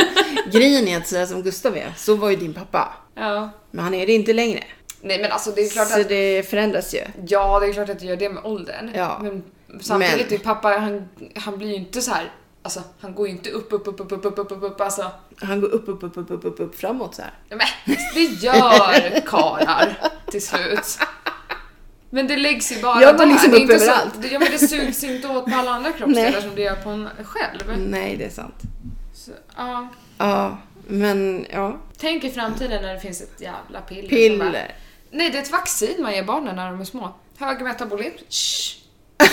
Grejen 0.58 0.88
är 0.88 0.98
att 0.98 1.08
sådär 1.08 1.26
som 1.26 1.42
Gustav 1.44 1.78
är, 1.78 1.94
så 1.98 2.16
var 2.16 2.30
ju 2.30 2.36
din 2.36 2.54
pappa. 2.54 2.94
Ja. 3.16 3.50
Men 3.72 3.84
han 3.84 3.94
är 3.94 4.06
det 4.06 4.14
inte 4.14 4.34
längre. 4.34 4.64
Nej 5.02 5.22
men 5.22 5.32
alltså 5.32 5.52
det 5.52 5.62
är 5.62 5.70
klart 5.70 5.88
Så 5.88 6.02
att, 6.02 6.10
det 6.10 6.50
förändras 6.50 6.94
ju. 6.94 7.02
ja 7.28 7.60
det 7.60 7.68
är 7.68 7.74
klart 7.74 7.90
att 7.90 8.00
det 8.00 8.06
gör 8.06 8.16
det 8.16 8.30
med 8.30 8.46
åldern. 8.46 8.92
Ja. 8.96 9.20
Men 9.22 9.44
samtidigt 9.82 10.30
Men- 10.32 10.40
pappa, 10.40 10.68
han, 10.70 11.10
han 11.36 11.58
blir 11.58 11.68
ju 11.68 11.76
inte 11.76 12.02
så 12.02 12.12
här. 12.12 12.32
Alltså 12.62 12.84
han 13.00 13.16
går 13.16 13.28
ju 13.28 13.34
inte 13.34 13.50
upp, 13.50 13.74
upp, 13.74 13.88
upp, 13.88 14.00
upp, 14.02 14.12
upp, 14.12 14.26
upp, 14.26 14.40
upp, 14.40 14.52
upp, 14.52 14.64
upp 14.64 14.82
alltså. 14.82 15.12
Han 15.42 15.62
går 15.62 15.68
upp, 15.68 15.88
upp, 15.90 16.04
upp, 16.04 16.18
upp, 16.18 16.32
upp, 16.32 16.46
upp, 16.46 16.60
upp 16.60 16.76
framåt 16.80 17.16
så 17.16 17.22
här. 17.22 17.34
Men 17.50 17.60
det 18.14 18.24
gör 18.24 19.22
karlar 19.26 19.98
till 20.32 20.42
slut. 20.46 21.00
Men 22.10 22.28
det 22.28 22.38
läggs 22.38 22.72
ju 22.72 22.82
bara 22.82 23.02
Jag 23.02 23.18
var 23.18 23.26
liksom 23.26 23.54
upp 23.54 23.60
inte 23.60 23.80
så, 23.80 23.84
överallt. 23.86 24.22
det, 24.22 24.28
ja, 24.28 24.40
men 24.40 24.52
det 24.52 24.60
sugs 24.68 25.04
inte 25.04 25.28
åt 25.28 25.46
på 25.46 25.56
alla 25.56 25.72
andra 25.72 25.92
kroppsdelar 25.92 26.42
som 26.42 26.56
det 26.56 26.62
gör 26.62 26.76
på 26.76 26.90
en 26.90 27.10
själv. 27.24 27.78
Nej, 27.78 28.18
det 28.18 28.26
är 28.26 28.30
sant. 28.30 28.56
Så, 29.14 29.32
ja. 29.58 29.88
Ja, 30.18 30.58
men 30.88 31.46
ja. 31.54 31.78
Tänk 31.98 32.24
i 32.24 32.30
framtiden 32.32 32.82
när 32.82 32.94
det 32.94 33.00
finns 33.00 33.22
ett 33.22 33.42
jävla 33.42 33.82
piller. 33.82 34.30
som 34.30 34.40
bara- 34.40 34.48
Piller. 34.50 34.76
Nej, 35.12 35.30
det 35.30 35.38
är 35.38 35.42
ett 35.42 35.52
vaccin 35.52 36.02
man 36.02 36.14
ger 36.14 36.24
barnen 36.24 36.56
när 36.56 36.72
de 36.72 36.82
är 36.82 36.86
små. 36.86 37.14
Hög 37.38 37.62
metabolism. 37.62 38.18
Shh. 38.30 38.79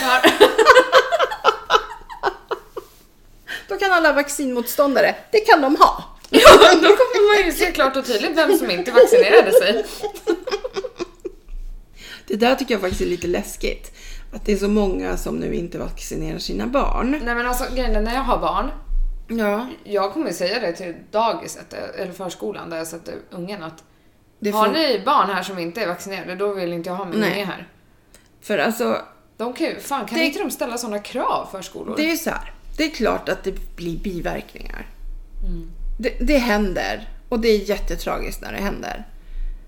Då 3.68 3.76
kan 3.76 3.93
alla 3.93 4.12
vaccinmotståndare, 4.12 5.14
det 5.32 5.41
kan 5.41 5.62
de 5.62 5.76
ha. 5.76 6.05
ja, 6.30 6.74
då 6.74 6.89
kommer 6.89 7.37
man 7.37 7.47
ju 7.47 7.53
se 7.53 7.72
klart 7.72 7.97
och 7.97 8.07
tydligt 8.07 8.37
vem 8.37 8.59
som 8.59 8.70
inte 8.70 8.91
vaccinerade 8.91 9.53
sig. 9.53 9.84
Det 12.28 12.37
där 12.37 12.55
tycker 12.55 12.74
jag 12.74 12.80
faktiskt 12.80 13.01
är 13.03 13.07
lite 13.07 13.26
läskigt. 13.26 13.97
Att 14.32 14.45
det 14.45 14.53
är 14.53 14.57
så 14.57 14.68
många 14.68 15.16
som 15.16 15.37
nu 15.37 15.55
inte 15.55 15.78
vaccinerar 15.78 16.39
sina 16.39 16.66
barn. 16.66 17.20
Nej 17.24 17.34
men 17.34 17.47
alltså 17.47 17.64
grejen 17.74 17.97
är, 17.97 18.01
när 18.01 18.14
jag 18.14 18.22
har 18.22 18.39
barn, 18.39 18.70
Ja, 19.28 19.66
jag 19.84 20.12
kommer 20.12 20.32
säga 20.32 20.61
det 20.61 20.72
till 20.72 20.95
dagiset 21.11 21.72
eller 21.72 22.12
förskolan 22.12 22.70
där 22.70 22.76
jag 22.76 22.87
sätter 22.87 23.14
ungen 23.30 23.62
att 23.62 23.84
det 24.39 24.51
har 24.51 24.66
får, 24.66 24.72
ni 24.72 25.03
barn 25.05 25.30
här 25.30 25.43
som 25.43 25.59
inte 25.59 25.82
är 25.82 25.89
vaccinerade 25.89 26.34
då 26.34 26.53
vill 26.53 26.72
inte 26.72 26.89
jag 26.89 26.97
ha 26.97 27.05
min 27.05 27.14
unge 27.24 27.45
här. 27.45 27.68
För 28.41 28.59
alltså, 28.59 29.03
De 29.37 29.53
kan 29.53 29.66
fan 29.80 30.07
kan 30.07 30.18
Det- 30.18 30.24
inte 30.24 30.39
de 30.39 30.51
ställa 30.51 30.78
sådana 30.78 30.99
krav 30.99 31.49
förskolor? 31.53 31.97
det 31.97 32.11
är 32.11 32.16
så 32.16 32.30
här. 32.30 32.53
Det 32.76 32.84
är 32.84 32.91
klart 32.91 33.28
att 33.28 33.45
det 33.45 33.76
blir 33.76 33.99
biverkningar. 33.99 34.87
Det, 35.99 36.16
det 36.20 36.39
händer. 36.39 37.09
Och 37.28 37.41
det 37.41 37.49
är 37.49 37.68
jättetragiskt 37.68 38.41
när 38.43 38.53
det 38.53 38.59
händer. 38.59 39.07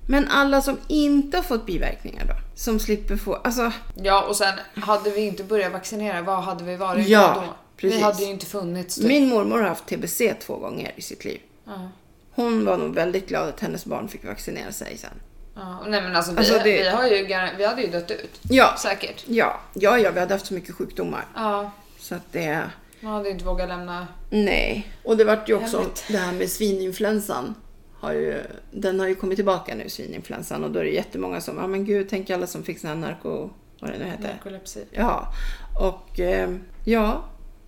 Men 0.08 0.28
alla 0.28 0.62
som 0.62 0.76
inte 0.88 1.36
har 1.36 1.44
fått 1.44 1.66
biverkningar 1.66 2.24
då? 2.24 2.34
Som 2.54 2.78
slipper 2.78 3.16
få, 3.16 3.34
alltså 3.34 3.72
Ja 3.94 4.22
och 4.28 4.36
sen 4.36 4.54
hade 4.74 5.10
vi 5.10 5.20
inte 5.20 5.44
börjat 5.44 5.72
vaccinera, 5.72 6.22
vad 6.22 6.42
hade 6.42 6.64
vi 6.64 6.76
varit 6.76 7.08
Ja, 7.08 7.42
då? 7.46 7.54
precis. 7.76 7.98
Vi 7.98 8.02
hade 8.02 8.22
ju 8.24 8.30
inte 8.30 8.46
funnits 8.46 8.94
typ. 8.94 9.06
Min 9.06 9.28
mormor 9.28 9.58
har 9.58 9.68
haft 9.68 9.86
TBC 9.86 10.34
två 10.40 10.56
gånger 10.56 10.92
i 10.96 11.02
sitt 11.02 11.24
liv. 11.24 11.40
Ja. 11.64 11.88
Hon 12.30 12.64
var 12.64 12.76
nog 12.76 12.94
väldigt 12.94 13.28
glad 13.28 13.48
att 13.48 13.60
hennes 13.60 13.84
barn 13.84 14.08
fick 14.08 14.24
vaccinera 14.24 14.72
sig 14.72 14.96
sen. 14.98 15.10
Ja, 15.58 15.84
nej 15.88 16.02
men 16.02 16.16
alltså, 16.16 16.32
vi, 16.32 16.38
Alltså, 16.38 16.54
det- 16.54 16.62
vi, 16.82 16.88
har 16.88 17.06
ju, 17.06 17.26
vi 17.56 17.64
hade 17.66 17.82
ju 17.82 17.88
dött 17.90 18.10
ut. 18.10 18.40
Ja, 18.42 18.74
Säkert. 18.78 19.24
ja, 19.26 19.60
ja, 19.74 19.98
ja, 19.98 20.10
vi 20.10 20.20
hade 20.20 20.34
haft 20.34 20.46
så 20.46 20.54
mycket 20.54 20.74
sjukdomar. 20.74 21.24
Ja, 21.34 21.70
Så 21.98 22.14
att 22.14 22.32
det, 22.32 22.62
man 23.00 23.12
hade 23.12 23.30
inte 23.30 23.44
vågat 23.44 23.68
lämna. 23.68 24.06
nej. 24.30 24.92
Och 25.04 25.16
det 25.16 25.24
vart 25.24 25.48
ju 25.48 25.54
också 25.54 25.84
det 26.08 26.16
här 26.18 26.32
med 26.32 26.50
svininfluensan. 26.50 27.54
Har 28.00 28.12
ju, 28.12 28.42
den 28.70 29.00
har 29.00 29.06
ju 29.06 29.14
kommit 29.14 29.36
tillbaka 29.36 29.74
nu, 29.74 29.88
svininfluensan. 29.88 30.64
Och 30.64 30.70
då 30.70 30.78
är 30.80 30.84
det 30.84 30.90
jättemånga 30.90 31.40
som, 31.40 31.56
ja 31.58 31.66
men 31.66 31.84
gud, 31.84 32.06
tänk 32.10 32.30
alla 32.30 32.46
som 32.46 32.62
fick 32.62 32.78
sån 32.80 32.88
här 32.90 32.96
narko, 32.96 33.50
vad 33.80 33.90
det 33.90 33.98
nu 33.98 34.04
heter. 34.04 34.28
Narkolepsi. 34.32 34.84
Ja, 34.90 35.32
och 35.80 36.20
eh, 36.20 36.50
ja, 36.84 37.24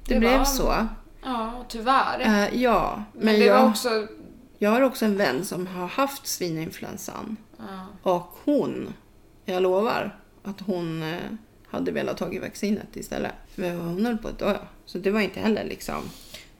det, 0.06 0.14
Det 0.14 0.20
blev 0.20 0.38
var- 0.38 0.44
så. 0.44 0.74
Ja, 1.24 1.64
tyvärr. 1.68 2.20
Eh, 2.20 2.62
ja, 2.62 3.02
men, 3.12 3.24
men 3.24 3.34
det 3.40 3.46
jag, 3.46 3.62
var 3.62 3.68
också... 3.68 4.06
jag 4.58 4.70
har 4.70 4.80
också 4.80 5.04
en 5.04 5.16
vän 5.16 5.44
som 5.44 5.66
har 5.66 5.86
haft 5.86 6.26
svininfluensan. 6.26 7.36
Och 8.02 8.36
hon, 8.44 8.94
jag 9.44 9.62
lovar, 9.62 10.18
att 10.42 10.60
hon 10.60 11.02
eh, 11.02 11.18
hade 11.66 11.92
velat 11.92 12.16
tagit 12.16 12.42
vaccinet 12.42 12.96
istället. 12.96 13.32
För 13.48 13.74
hon 13.74 14.06
höll 14.06 14.18
på 14.18 14.28
att 14.28 14.38
dö. 14.38 14.58
Så 14.86 14.98
det 14.98 15.10
var 15.10 15.20
inte 15.20 15.40
heller 15.40 15.64
liksom... 15.64 16.02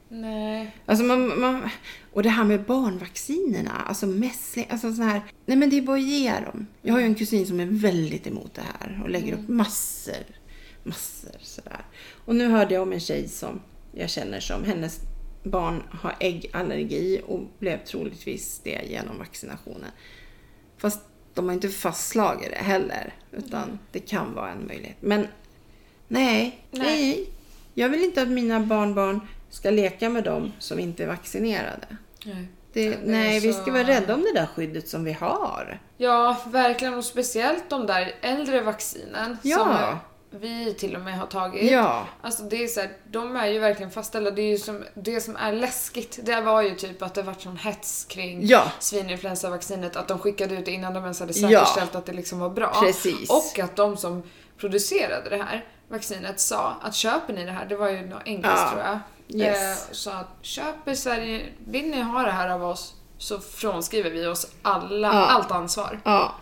Nej. 0.09 0.75
Alltså 0.85 1.05
man, 1.05 1.39
man, 1.39 1.69
och 2.13 2.23
det 2.23 2.29
här 2.29 2.43
med 2.43 2.63
barnvaccinerna, 2.63 3.71
alltså 3.71 4.07
mässling, 4.07 4.65
alltså 4.69 4.93
så 4.93 5.01
här. 5.01 5.21
Nej 5.45 5.57
men 5.57 5.69
det 5.69 5.77
är 5.77 5.81
bara 5.81 5.97
att 5.97 6.03
ge 6.03 6.31
dem. 6.31 6.67
Jag 6.81 6.93
har 6.93 6.99
ju 6.99 7.05
en 7.05 7.15
kusin 7.15 7.47
som 7.47 7.59
är 7.59 7.65
väldigt 7.65 8.27
emot 8.27 8.53
det 8.53 8.61
här 8.61 9.01
och 9.03 9.09
lägger 9.09 9.33
upp 9.33 9.47
massor, 9.47 10.25
massor 10.83 11.35
sådär. 11.39 11.85
Och 12.25 12.35
nu 12.35 12.47
hörde 12.47 12.73
jag 12.73 12.83
om 12.83 12.93
en 12.93 12.99
tjej 12.99 13.27
som 13.27 13.61
jag 13.91 14.09
känner 14.09 14.39
som 14.39 14.63
hennes 14.63 14.99
barn 15.43 15.83
har 15.91 16.15
äggallergi 16.19 17.21
och 17.27 17.39
blev 17.59 17.85
troligtvis 17.85 18.61
det 18.63 18.81
genom 18.89 19.17
vaccinationen. 19.17 19.91
Fast 20.81 20.99
de 21.33 21.45
har 21.45 21.53
inte 21.53 21.69
fastslagit 21.69 22.49
det 22.51 22.57
heller, 22.63 23.13
utan 23.31 23.79
det 23.91 23.99
kan 23.99 24.33
vara 24.33 24.49
en 24.51 24.67
möjlighet. 24.67 24.97
Men 24.99 25.27
nej, 26.07 26.59
Nej. 26.71 26.85
nej. 26.85 27.29
Jag 27.73 27.89
vill 27.89 28.03
inte 28.03 28.21
att 28.21 28.27
mina 28.27 28.59
barnbarn 28.59 29.19
ska 29.49 29.69
leka 29.69 30.09
med 30.09 30.23
dem 30.23 30.51
som 30.59 30.79
inte 30.79 31.03
är 31.03 31.07
vaccinerade. 31.07 31.87
Nej. 32.25 32.47
Det, 32.73 32.99
nej, 33.05 33.39
vi 33.39 33.53
så- 33.53 33.61
ska 33.61 33.71
vara 33.71 33.83
rädda 33.83 34.13
om 34.13 34.21
det 34.21 34.39
där 34.39 34.45
skyddet 34.45 34.87
som 34.89 35.03
vi 35.03 35.11
har. 35.11 35.79
Ja, 35.97 36.37
verkligen. 36.45 36.93
Och 36.93 37.05
speciellt 37.05 37.69
de 37.69 37.85
där 37.87 38.15
äldre 38.21 38.61
vaccinen 38.61 39.37
Ja. 39.41 39.57
som 39.57 39.69
vi 40.33 40.73
till 40.73 40.95
och 40.95 41.01
med 41.01 41.19
har 41.19 41.27
tagit. 41.27 41.71
Ja, 41.71 42.05
Alltså 42.21 42.43
det 42.43 42.63
är 42.63 42.67
så 42.67 42.79
här, 42.79 42.91
de 43.11 43.35
är 43.35 43.47
ju 43.47 43.59
verkligen 43.59 43.91
fastställda. 43.91 44.31
Det 44.31 44.41
är 44.41 44.49
ju 44.49 44.57
som, 44.57 44.83
det 44.93 45.21
som 45.21 45.35
är 45.35 45.51
läskigt, 45.53 46.19
det 46.23 46.41
var 46.41 46.61
ju 46.61 46.75
typ 46.75 47.01
att 47.01 47.13
det 47.13 47.21
vart 47.23 47.41
sån 47.41 47.57
hets 47.57 48.05
kring 48.05 48.39
Ja. 48.47 48.63
svininfluensavaccinet. 48.79 49.95
Att 49.95 50.07
de 50.07 50.19
skickade 50.19 50.55
ut 50.55 50.65
det 50.65 50.71
innan 50.71 50.93
de 50.93 51.03
ens 51.03 51.19
hade 51.19 51.33
Ja. 51.35 51.49
säkerställt 51.59 51.95
att 51.95 52.05
det 52.05 52.13
liksom 52.13 52.39
var 52.39 52.49
bra. 52.49 52.81
Precis. 52.83 53.29
Och 53.29 53.59
att 53.59 53.75
de 53.75 53.97
som 53.97 54.23
producerade 54.57 55.29
det 55.29 55.37
här 55.43 55.65
vaccinet 55.89 56.39
sa 56.39 56.75
att 56.81 56.95
köper 56.95 57.33
ni 57.33 57.45
det 57.45 57.51
här, 57.51 57.65
det 57.65 57.75
var 57.75 57.89
ju 57.89 58.05
något 58.05 58.21
engelskt 58.25 58.59
Ja. 58.61 58.69
tror 58.71 58.81
jag. 58.83 58.99
Yes. 59.41 59.87
Eh, 59.89 59.93
sa 59.93 60.11
att 60.13 60.27
köp 60.41 60.87
i 60.87 60.95
Sverige, 60.95 61.45
vill 61.67 61.89
ni 61.89 62.01
ha 62.01 62.23
det 62.23 62.31
här 62.31 62.49
av 62.49 62.63
oss 62.63 62.93
så 63.17 63.39
frånskriver 63.39 64.09
vi 64.09 64.27
oss 64.27 64.47
alla, 64.61 65.07
Ja. 65.07 65.25
allt 65.25 65.51
ansvar. 65.51 65.99
ja. 66.03 66.35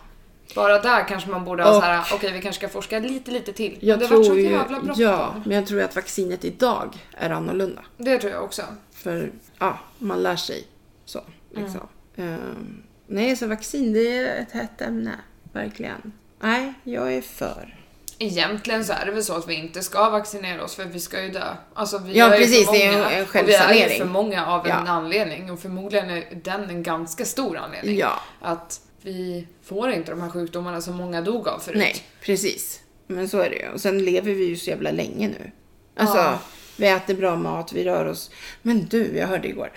Bara 0.54 0.78
där 0.78 1.04
kanske 1.08 1.30
man 1.30 1.44
borde 1.44 1.62
ha 1.62 1.70
Och- 1.70 1.76
så 1.76 1.80
här, 1.88 2.04
okej 2.14 2.32
vi 2.32 2.42
kanske 2.42 2.58
ska 2.60 2.68
forska 2.68 2.98
lite, 2.98 3.30
lite 3.30 3.52
till. 3.52 3.78
Jag 3.80 3.98
det 3.98 4.06
tror 4.08 4.38
ju, 4.38 4.50
ja, 4.96 5.34
men 5.44 5.56
jag 5.56 5.66
tror 5.66 5.82
att 5.82 5.96
vaccinet 5.96 6.44
idag 6.44 6.98
är 7.12 7.30
annorlunda. 7.30 7.82
Det 7.96 8.18
tror 8.18 8.32
jag 8.32 8.44
också. 8.44 8.62
För 8.92 9.32
ja, 9.58 9.78
man 9.98 10.22
lär 10.22 10.36
sig 10.36 10.64
så. 11.04 11.20
Liksom. 11.54 11.80
Ehm, 12.16 12.82
nej, 13.06 13.36
så 13.36 13.46
vaccin 13.46 13.92
det 13.92 14.16
är 14.18 14.42
ett 14.42 14.52
hett 14.52 14.80
ämne. 14.80 15.14
Verkligen. 15.52 16.12
Nej, 16.40 16.74
jag 16.84 17.12
är 17.14 17.22
för. 17.22 17.76
Egentligen 18.18 18.84
så 18.84 18.92
är 18.92 19.06
det 19.06 19.12
väl 19.12 19.24
så 19.24 19.36
att 19.36 19.48
vi 19.48 19.54
inte 19.54 19.82
ska 19.82 20.10
vaccinera 20.10 20.64
oss 20.64 20.74
för 20.74 20.84
vi 20.84 21.00
ska 21.00 21.22
ju 21.22 21.30
dö. 21.30 21.44
Alltså 21.74 21.98
vi 21.98 22.18
Ja, 22.18 22.34
är 22.34 22.38
precis, 22.38 22.66
för 22.66 22.72
det 22.72 22.84
är 22.86 22.92
många, 22.92 23.04
en 23.04 23.04
och 23.04 23.10
vi 23.10 23.14
är 23.16 23.20
ju 23.20 23.26
självsanering. 23.26 23.98
för 23.98 24.06
många 24.08 24.46
av 24.46 24.66
en 24.66 24.84
Ja. 24.86 24.92
anledning 24.92 25.50
och 25.50 25.60
förmodligen 25.60 26.10
är 26.10 26.24
den 26.42 26.70
en 26.70 26.82
ganska 26.82 27.24
stor 27.24 27.56
anledning. 27.56 27.98
Ja. 27.98 28.20
Att 28.40 28.80
vi 29.02 29.46
får 29.62 29.90
inte 29.90 30.10
de 30.10 30.20
här 30.20 30.28
sjukdomarna 30.30 30.80
som 30.80 30.96
många 30.96 31.20
dog 31.20 31.48
av 31.48 31.58
förut. 31.58 31.78
Nej, 31.78 31.94
precis. 32.20 32.80
Men 33.06 33.28
så 33.28 33.38
är 33.38 33.50
det 33.50 33.56
ju. 33.56 33.68
Och 33.68 33.80
sen 33.80 34.04
lever 34.04 34.32
vi 34.34 34.44
ju 34.44 34.56
så 34.56 34.70
jävla 34.70 34.90
länge 34.90 35.28
nu. 35.28 35.50
Alltså, 35.96 36.16
Ja. 36.18 36.38
Vi 36.76 36.86
äter 36.88 37.14
bra 37.14 37.36
mat, 37.36 37.72
vi 37.72 37.84
rör 37.84 38.04
oss. 38.06 38.30
Men 38.62 38.84
du, 38.86 39.16
jag 39.16 39.26
hörde 39.26 39.48
igår. 39.48 39.72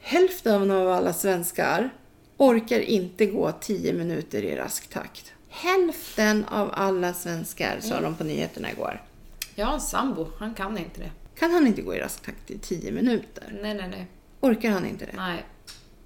Hälften 0.00 0.70
av 0.70 0.88
alla 0.88 1.12
svenskar 1.12 1.90
orkar 2.36 2.80
inte 2.80 3.26
gå 3.26 3.52
10 3.60 3.92
minuter 3.92 4.42
i 4.44 4.56
rask 4.56 4.88
takt. 4.88 5.32
Hälften 5.48 6.44
av 6.44 6.70
alla 6.74 7.14
svenskar, 7.14 7.78
sa 7.80 8.00
de 8.00 8.14
på 8.14 8.24
nyheterna 8.24 8.70
igår. 8.70 9.02
Jag 9.54 9.66
har 9.66 9.74
en 9.74 9.80
sambo, 9.80 10.28
han 10.38 10.54
kan 10.54 10.78
inte 10.78 11.00
det. 11.00 11.10
Kan 11.38 11.50
han 11.50 11.66
inte 11.66 11.82
gå 11.82 11.94
i 11.94 11.98
rask 12.00 12.22
takt 12.24 12.50
i 12.50 12.58
10 12.58 12.92
minuter? 12.92 13.58
Nej, 13.62 13.74
nej, 13.74 13.88
nej. 13.88 14.06
Orkar 14.40 14.70
han 14.70 14.86
inte 14.86 15.04
det? 15.06 15.12
Nej. 15.16 15.44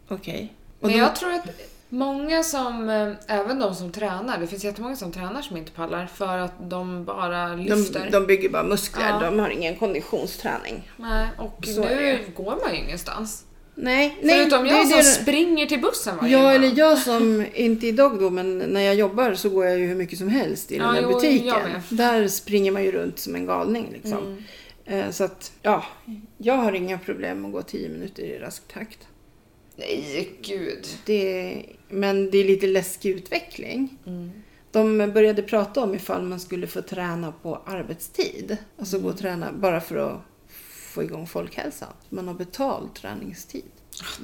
Okej. 0.09 0.53
Och 0.81 0.89
Men 0.89 0.99
då- 0.99 1.05
jag 1.05 1.17
tror 1.17 1.33
att 1.33 1.47
många 1.89 2.43
som, 2.43 2.89
eh, 2.91 3.13
även 3.37 3.59
de 3.59 3.75
som 3.75 3.93
tränar, 3.93 4.39
det 4.41 4.47
finns 4.47 4.65
jättemånga 4.65 4.97
som 4.97 5.13
tränar 5.13 5.43
som 5.43 5.57
inte 5.57 5.73
pallar 5.73 6.07
för 6.07 6.39
att 6.39 6.71
de 6.71 7.05
bara 7.05 7.55
lyfter. 7.55 8.05
de, 8.05 8.11
de 8.11 8.27
bygger 8.27 8.49
bara 8.49 8.63
muskler, 8.63 9.09
Ja. 9.09 9.21
de 9.21 9.39
har 9.39 9.49
ingen 9.51 9.77
konditionsträning. 9.77 10.91
Nej, 10.97 11.27
och 11.39 11.67
Så 11.67 11.81
nu 11.81 12.19
går 12.37 12.59
man 12.65 12.75
ju 12.75 12.81
ingenstans. 12.81 13.43
Nej, 13.79 14.19
nej. 14.23 14.39
Förutom 14.39 14.65
det 14.65 14.71
jag 14.71 14.89
som 14.89 14.97
det- 14.99 15.05
springer 15.05 15.67
till 15.67 15.81
bussen 15.81 16.17
varje 16.17 16.33
Ja, 16.39 16.53
eller 16.53 16.79
jag 16.79 16.99
som, 16.99 17.47
inte 17.55 17.87
idag 17.87 18.19
då, 18.21 18.31
men 18.31 18.59
när 18.59 18.81
jag 18.81 18.95
jobbar 18.95 19.35
så 19.35 19.49
går 19.49 19.67
jag 19.67 19.79
ju 19.79 19.87
hur 19.87 19.95
mycket 19.95 20.19
som 20.19 20.29
helst 20.29 20.73
i 20.73 20.77
Ja, 20.77 20.85
den 20.85 20.95
där 20.95 21.03
jo, 21.03 21.13
butiken. 21.15 21.55
Mm. 21.67 21.81
Där 21.89 22.29
springer 22.29 22.71
man 22.73 22.85
ju 22.85 22.93
runt 22.93 23.19
som 23.19 23.35
en 23.35 23.47
galning 23.47 23.89
liksom. 23.93 24.43
Eh, 24.85 25.11
Så 25.11 25.25
att, 25.25 25.53
ja, 25.63 25.85
jag 26.39 26.55
har 26.55 26.73
inga 26.73 26.99
problem 26.99 27.45
att 27.47 27.53
gå 27.53 27.63
10 27.63 27.89
minuter 27.89 28.23
i 28.23 28.39
rask 28.39 28.69
takt. 28.73 28.99
Nej, 29.77 30.31
gud. 30.43 30.85
Det, 31.05 31.63
men 31.89 32.31
det 32.31 32.39
är 32.39 32.45
lite 32.45 32.67
läskig 32.67 33.11
utveckling. 33.11 33.99
Mm. 34.07 34.31
De 34.73 34.99
började 35.13 35.43
prata 35.43 35.81
om 35.83 35.95
ifall 35.95 36.23
man 36.23 36.41
skulle 36.41 36.67
få 36.67 36.83
träna 36.83 37.33
på 37.43 37.61
arbetstid. 37.67 38.57
Alltså 38.79 38.97
Mm. 38.97 39.05
gå 39.05 39.13
och 39.13 39.19
träna 39.19 39.53
bara 39.53 39.81
för 39.81 39.97
att 39.97 40.21
få 40.95 41.03
igång 41.03 41.27
folkhälsan. 41.27 41.89
Man 42.09 42.29
har 42.29 42.35
betald 42.35 42.95
träningstid. 42.95 43.63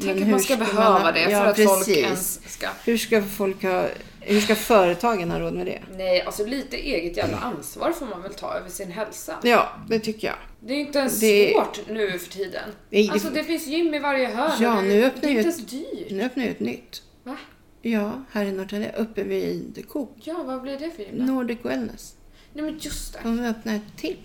Tänk 0.00 0.04
Men 0.04 0.22
att 0.22 0.28
man 0.30 0.40
ska 0.40 0.54
ska 0.54 0.64
man 0.64 0.74
behöva 0.74 0.98
ha- 0.98 1.12
det 1.12 1.24
för 1.24 1.30
Ja, 1.30 1.44
att 1.44 1.56
folk 1.56 1.78
precis. 1.86 1.96
ens 1.96 2.52
ska... 2.52 2.68
Hur 2.84 2.98
ska 2.98 3.22
folk 3.22 3.62
ha, 3.62 3.86
hur 4.20 4.40
ska 4.40 4.54
företagen 4.54 5.30
ha 5.30 5.38
råd 5.40 5.54
med 5.54 5.66
det? 5.66 5.80
Nej, 5.96 6.22
alltså 6.22 6.46
lite 6.46 6.76
eget 6.76 7.16
jävla 7.16 7.36
ansvar 7.38 7.92
får 7.92 8.06
man 8.06 8.22
väl 8.22 8.34
ta 8.34 8.54
över 8.54 8.68
sin 8.70 8.90
hälsa. 8.92 9.36
Ja, 9.42 9.68
det 9.88 9.98
tycker 9.98 10.26
jag. 10.28 10.36
Det 10.60 10.72
är 10.74 10.78
inte 10.78 10.98
ens 10.98 11.20
Det- 11.20 11.52
svårt 11.52 11.80
nu 11.88 12.18
för 12.18 12.30
tiden. 12.32 12.62
Nej, 12.90 13.06
det- 13.06 13.12
Alltså 13.12 13.30
det 13.30 13.44
finns 13.44 13.66
gym 13.66 13.94
i 13.94 13.98
varje 13.98 14.26
hörn. 14.26 14.52
Ja, 14.60 14.80
nu 14.80 15.04
öppnar 15.04 15.20
det 15.22 15.26
är 15.26 15.30
inte 15.30 15.42
ens 15.42 15.66
dyrt. 15.66 16.10
Nu 16.10 16.22
öppnar 16.22 16.44
ju 16.44 16.50
ett 16.50 16.60
nytt. 16.60 17.02
Va? 17.24 17.36
Ja, 17.82 18.22
här 18.32 18.44
i 18.44 18.52
Norrtälje, 18.52 18.92
uppe 18.96 19.22
vid 19.24 19.84
Coop. 19.88 20.16
Ja, 20.24 20.42
vad 20.42 20.62
blir 20.62 20.78
det 20.78 20.90
för 20.90 21.02
gym 21.02 21.18
då? 21.26 21.32
Nordic 21.32 21.58
Wellness. 21.62 22.14
Nej 22.52 22.64
men 22.64 22.78
just 22.78 23.12
det. 23.12 23.18
De 23.22 23.40
öppnar 23.40 23.74
ett 23.74 23.96
till. 23.96 24.16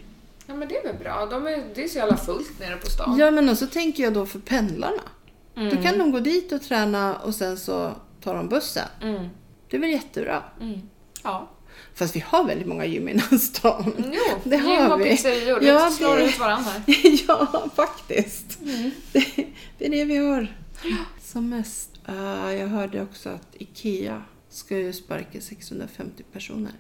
Ja 0.48 0.56
men 0.56 0.68
det 0.68 0.78
är 0.78 0.84
väl 0.84 0.96
bra. 1.04 1.26
De 1.26 1.48
är, 1.48 1.64
det 1.76 1.84
är 1.84 1.88
så 1.88 1.98
jävla 1.98 2.18
fullt 2.18 2.60
nere 2.60 2.76
på 2.78 2.88
stan. 2.90 3.18
Ja, 3.18 3.32
men 3.32 3.50
också 3.50 3.68
tänker 3.68 4.04
jag 4.04 4.14
då 4.14 4.26
för 4.26 4.40
pendlarna. 4.40 5.02
Då 5.56 5.62
Mm. 5.62 5.84
kan 5.84 5.98
de 6.00 6.12
gå 6.12 6.20
dit 6.20 6.52
och 6.52 6.62
träna 6.62 7.16
och 7.16 7.36
sen 7.36 7.58
så 7.58 7.92
tar 8.24 8.36
de 8.36 8.50
bussen. 8.50 8.88
Mm. 9.02 9.28
Det 9.70 9.78
är 9.78 9.82
väl 9.82 9.90
jättebra. 9.90 10.44
Mm. 10.62 10.80
Ja. 11.24 11.50
Fast 11.96 12.16
vi 12.16 12.20
har 12.28 12.44
väldigt 12.44 12.68
många 12.68 12.86
gym 12.86 13.10
innan 13.10 13.40
stan. 13.40 13.94
Mm, 13.98 14.12
Jo, 14.14 14.38
Det 14.44 14.56
gym 14.56 14.66
har 14.66 14.94
och 14.94 15.00
vi. 15.00 15.10
pizzerior. 15.10 15.64
Ja, 15.64 15.86
det 15.86 15.92
slår 15.92 16.20
ut 16.20 16.40
varandra 16.40 16.72
ja, 17.28 17.68
faktiskt. 17.76 18.60
Mm. 18.62 18.92
Det, 19.12 19.20
det 19.78 19.86
är 19.86 19.90
det 19.90 20.06
vi 20.06 20.18
har 20.18 20.56
som 21.38 21.50
mest. 21.50 21.90
Ah, 22.06 22.52
jag 22.52 22.68
hörde 22.68 23.02
också 23.02 23.30
att 23.30 23.48
IKEA 23.54 24.24
ska 24.50 24.78
ju 24.78 24.94
sparka 24.94 25.42
650 25.42 26.24
personer 26.34 26.72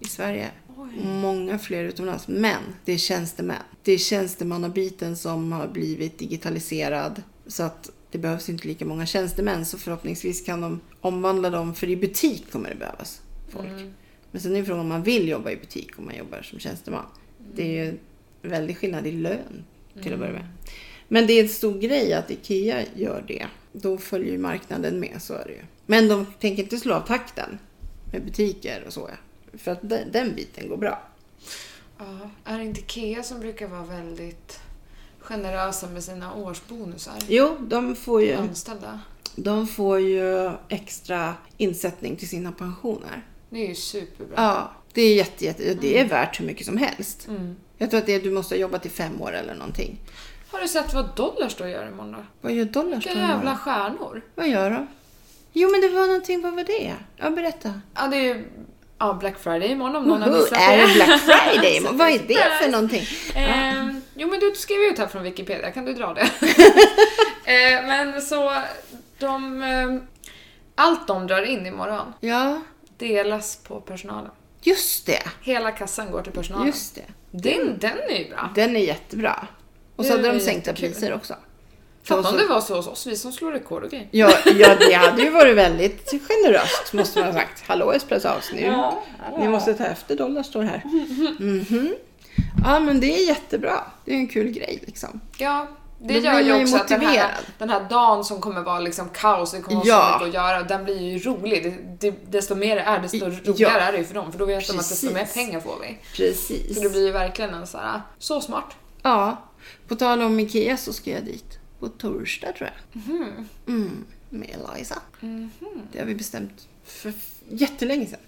i 0.00 0.04
Sverige. 0.04 0.50
Oj. 0.76 1.04
Många 1.04 1.58
fler 1.58 1.84
utomlands. 1.84 2.28
Men 2.28 2.62
det 2.84 2.92
är 2.92 2.98
tjänstemän. 2.98 3.62
Det 3.82 3.92
är 3.92 3.98
tjänstemannabiten 3.98 5.16
som 5.16 5.52
har 5.52 5.68
blivit 5.68 6.18
digitaliserad. 6.18 7.22
Så 7.46 7.62
att 7.62 7.90
det 8.10 8.18
behövs 8.18 8.48
inte 8.48 8.68
lika 8.68 8.84
många 8.84 9.06
tjänstemän. 9.06 9.66
Så 9.66 9.78
förhoppningsvis 9.78 10.46
kan 10.46 10.60
de 10.60 10.80
omvandla 11.00 11.50
dem. 11.50 11.74
För 11.74 11.88
i 11.88 11.96
butik 11.96 12.52
kommer 12.52 12.68
det 12.68 12.76
behövas 12.76 13.22
folk. 13.48 13.68
Mm. 13.68 13.92
Men 14.30 14.40
sen 14.40 14.56
är 14.56 14.64
frågan 14.64 14.80
om 14.80 14.88
man 14.88 15.02
vill 15.02 15.28
jobba 15.28 15.50
i 15.50 15.56
butik 15.56 15.98
om 15.98 16.04
man 16.04 16.16
jobbar 16.16 16.42
som 16.42 16.58
tjänsteman. 16.58 17.04
Det 17.54 17.62
är 17.62 17.84
ju 17.84 17.88
en 17.88 17.98
väldig 18.50 18.78
skillnad 18.78 19.06
i 19.06 19.12
lön 19.12 19.64
till 20.02 20.12
att 20.12 20.18
börja 20.18 20.32
med. 20.32 20.48
Men 21.08 21.26
det 21.26 21.32
är 21.32 21.42
en 21.42 21.48
stor 21.48 21.80
grej 21.80 22.12
att 22.12 22.30
IKEA 22.30 22.82
gör 22.94 23.24
det. 23.28 23.46
Då 23.72 23.98
följer 23.98 24.32
ju 24.32 24.38
marknaden 24.38 25.00
med, 25.00 25.22
så 25.22 25.34
är 25.34 25.44
det 25.44 25.52
ju. 25.52 25.62
Men 25.86 26.08
de 26.08 26.26
tänker 26.40 26.62
inte 26.62 26.78
slå 26.78 26.94
av 26.94 27.06
takten 27.06 27.58
med 28.12 28.24
butiker 28.24 28.84
och 28.86 28.92
så. 28.92 29.10
För 29.58 29.70
att 29.70 29.78
den, 29.82 30.12
den 30.12 30.34
biten 30.34 30.68
går 30.68 30.76
bra. 30.76 31.02
Ja, 31.98 32.30
är 32.44 32.58
det 32.58 32.64
inte 32.64 32.80
Ikea 32.80 33.22
som 33.22 33.40
brukar 33.40 33.68
vara 33.68 33.84
väldigt 33.84 34.60
generösa 35.18 35.88
med 35.88 36.04
sina 36.04 36.34
årsbonusar? 36.34 37.14
Jo, 37.28 37.56
de 37.60 37.96
får 37.96 38.22
ju, 38.22 38.32
Anställda. 38.32 39.00
de 39.36 39.66
får 39.66 40.00
ju 40.00 40.50
extra 40.68 41.34
insättning 41.56 42.16
till 42.16 42.28
sina 42.28 42.52
pensioner. 42.52 43.22
Det 43.50 43.64
är 43.64 43.68
ju 43.68 43.74
superbra. 43.74 44.34
Ja, 44.36 44.72
det 44.92 45.02
är 45.02 45.16
jätte, 45.16 45.44
jätte, 45.44 45.74
det 45.74 45.98
är 45.98 46.08
värt 46.08 46.40
hur 46.40 46.46
mycket 46.46 46.66
som 46.66 46.76
helst. 46.76 47.28
Mm. 47.28 47.56
Jag 47.78 47.90
tror 47.90 48.00
att 48.00 48.06
det 48.06 48.14
är, 48.14 48.20
du 48.20 48.30
måste 48.30 48.54
ha 48.54 48.60
jobbat 48.60 48.86
i 48.86 48.88
fem 48.88 49.20
år 49.22 49.32
eller 49.32 49.54
någonting. 49.54 49.98
Har 50.52 50.60
du 50.60 50.68
sett 50.68 50.94
vad 50.94 51.14
Dollars 51.16 51.54
då 51.56 51.68
gör 51.68 51.86
imorgon 51.88 52.12
då? 52.12 52.18
Vad 52.40 52.52
gör 52.52 52.64
Dollarstore 52.64 53.14
Vilka 53.14 53.24
imorgon? 53.24 53.36
jävla 53.46 53.56
stjärnor. 53.56 54.22
Vad 54.34 54.48
gör 54.48 54.70
de? 54.70 54.86
Jo, 55.52 55.70
men 55.70 55.80
det 55.80 55.88
var 55.88 56.06
någonting. 56.06 56.42
Vad 56.42 56.52
var 56.54 56.64
det? 56.64 56.94
Ja, 57.16 57.30
berätta. 57.30 57.80
Ja, 57.94 58.06
det 58.06 58.16
är 58.16 58.20
ju 58.22 58.44
ja, 58.98 59.12
Black 59.20 59.38
Friday 59.38 59.68
imorgon 59.70 59.96
om 59.96 60.04
någon 60.04 60.22
har 60.22 60.30
missat 60.30 60.58
är 60.58 60.76
det 60.76 60.86
det. 60.86 60.94
Black 60.94 61.20
Friday? 61.20 61.80
Så 61.86 61.92
Vad 61.92 62.08
är 62.08 62.18
det 62.18 62.58
för 62.62 62.70
någonting? 62.70 63.02
Ehm, 63.34 64.00
jo, 64.14 64.28
men 64.28 64.40
du 64.40 64.52
skrev 64.56 64.78
ut 64.80 64.98
här 64.98 65.06
från 65.06 65.22
Wikipedia, 65.22 65.70
kan 65.70 65.84
du 65.84 65.94
dra 65.94 66.14
det? 66.14 66.30
Ehm, 67.44 67.86
men 67.86 68.22
så, 68.22 68.52
de... 69.18 69.62
ehm, 69.62 70.00
allt 70.74 71.06
de 71.06 71.26
drar 71.26 71.42
in 71.42 71.66
imorgon 71.66 72.12
Ja, 72.20 72.60
delas 72.98 73.56
på 73.56 73.80
personalen. 73.80 74.30
just 74.62 75.06
det. 75.06 75.22
Hela 75.40 75.70
kassan 75.70 76.10
går 76.10 76.22
till 76.22 76.32
personalen. 76.32 76.66
Just 76.66 76.94
det. 76.94 77.04
Den, 77.30 77.78
den 77.78 77.98
är 78.10 78.18
ju 78.18 78.28
bra. 78.30 78.50
Den 78.54 78.76
är 78.76 78.80
jättebra. 78.80 79.46
Och 79.96 80.04
så 80.06 80.12
hade 80.12 80.32
de 80.32 80.40
sänkta 80.40 80.70
jättekul. 80.70 80.92
priser 80.94 81.14
också. 81.14 81.34
Fatta 82.04 82.22
Så- 82.22 82.28
om 82.28 82.36
det 82.36 82.46
var 82.46 82.60
så 82.60 82.76
hos 82.76 82.86
oss, 82.86 83.06
vi 83.06 83.16
som 83.16 83.32
slår 83.32 83.52
rekord 83.52 83.84
och 83.84 83.90
grejer. 83.90 84.08
Ja, 84.10 84.32
ja, 84.46 84.74
det 84.80 84.92
hade 84.94 85.22
ju 85.22 85.30
varit 85.30 85.56
väldigt 85.56 86.10
generöst 86.28 86.92
måste 86.92 87.18
man 87.18 87.28
ha 87.28 87.34
sagt. 87.34 87.62
Hallå 87.66 87.92
Espresso 87.92 88.28
House, 88.28 88.54
nu. 88.54 88.74
Ni 89.38 89.48
måste 89.48 89.74
ta 89.74 89.84
efter 89.84 90.16
dollar 90.16 90.42
står 90.42 90.62
här. 90.62 90.82
Mhm. 91.38 91.94
Ja, 92.64 92.80
men 92.80 93.00
det 93.00 93.06
är 93.22 93.26
jättebra. 93.28 93.84
Det 94.04 94.12
är 94.12 94.16
en 94.16 94.28
kul 94.28 94.50
grej 94.50 94.82
liksom. 94.86 95.20
Ja, 95.38 95.66
det 96.04 96.14
Då 96.14 96.20
gör 96.20 96.40
ju 96.40 96.62
också 96.62 96.76
att 96.76 96.88
den 96.88 97.00
här, 97.00 97.30
den 97.58 97.70
här 97.70 97.80
dagen 97.90 98.24
som 98.24 98.40
kommer 98.40 98.60
vara 98.60 98.80
liksom 98.80 99.08
kaos, 99.08 99.52
det 99.52 99.60
kommer 99.60 99.76
vara 99.76 99.88
Ja. 99.88 100.18
så 100.18 100.24
mycket 100.24 100.40
att 100.40 100.48
göra, 100.50 100.62
den 100.62 100.84
blir 100.84 101.00
ju 101.00 101.18
rolig. 101.18 101.62
Det, 102.00 102.10
det, 102.10 102.30
desto 102.38 102.54
mer 102.54 102.76
det 102.76 102.82
är, 102.82 102.98
desto 103.00 103.16
Ja. 103.16 103.30
roligare 103.44 103.80
är 103.80 103.92
det 103.92 103.98
ju 103.98 104.04
för 104.04 104.14
dem, 104.14 104.32
för 104.32 104.38
då 104.38 104.44
vet 104.44 104.66
de 104.66 104.72
att 104.72 104.88
desto 104.88 105.06
mer 105.06 105.14
Precis. 105.14 105.34
pengar 105.34 105.60
får 105.60 105.74
vi. 105.80 105.98
Precis. 106.16 106.76
Så 106.76 106.82
det 106.82 106.88
blir 106.88 107.06
ju 107.06 107.12
verkligen 107.12 107.54
en 107.54 107.66
så 107.66 107.78
här, 107.78 108.00
så 108.18 108.40
smart. 108.40 108.64
Ja, 109.02 109.36
på 109.92 109.96
tal 109.96 110.22
om 110.22 110.40
Ikea 110.40 110.76
så 110.76 110.92
ska 110.92 111.10
jag 111.10 111.24
dit 111.24 111.58
på 111.78 111.88
torsdag 111.88 112.52
tror 112.52 112.70
jag. 112.70 113.04
Mm, 113.66 114.04
med 114.30 114.50
Eliza. 114.50 115.02
Det 115.92 115.98
har 115.98 116.06
vi 116.06 116.14
bestämt 116.14 116.68
för 116.84 117.12
jättelänge 117.48 118.06
sedan. 118.06 118.20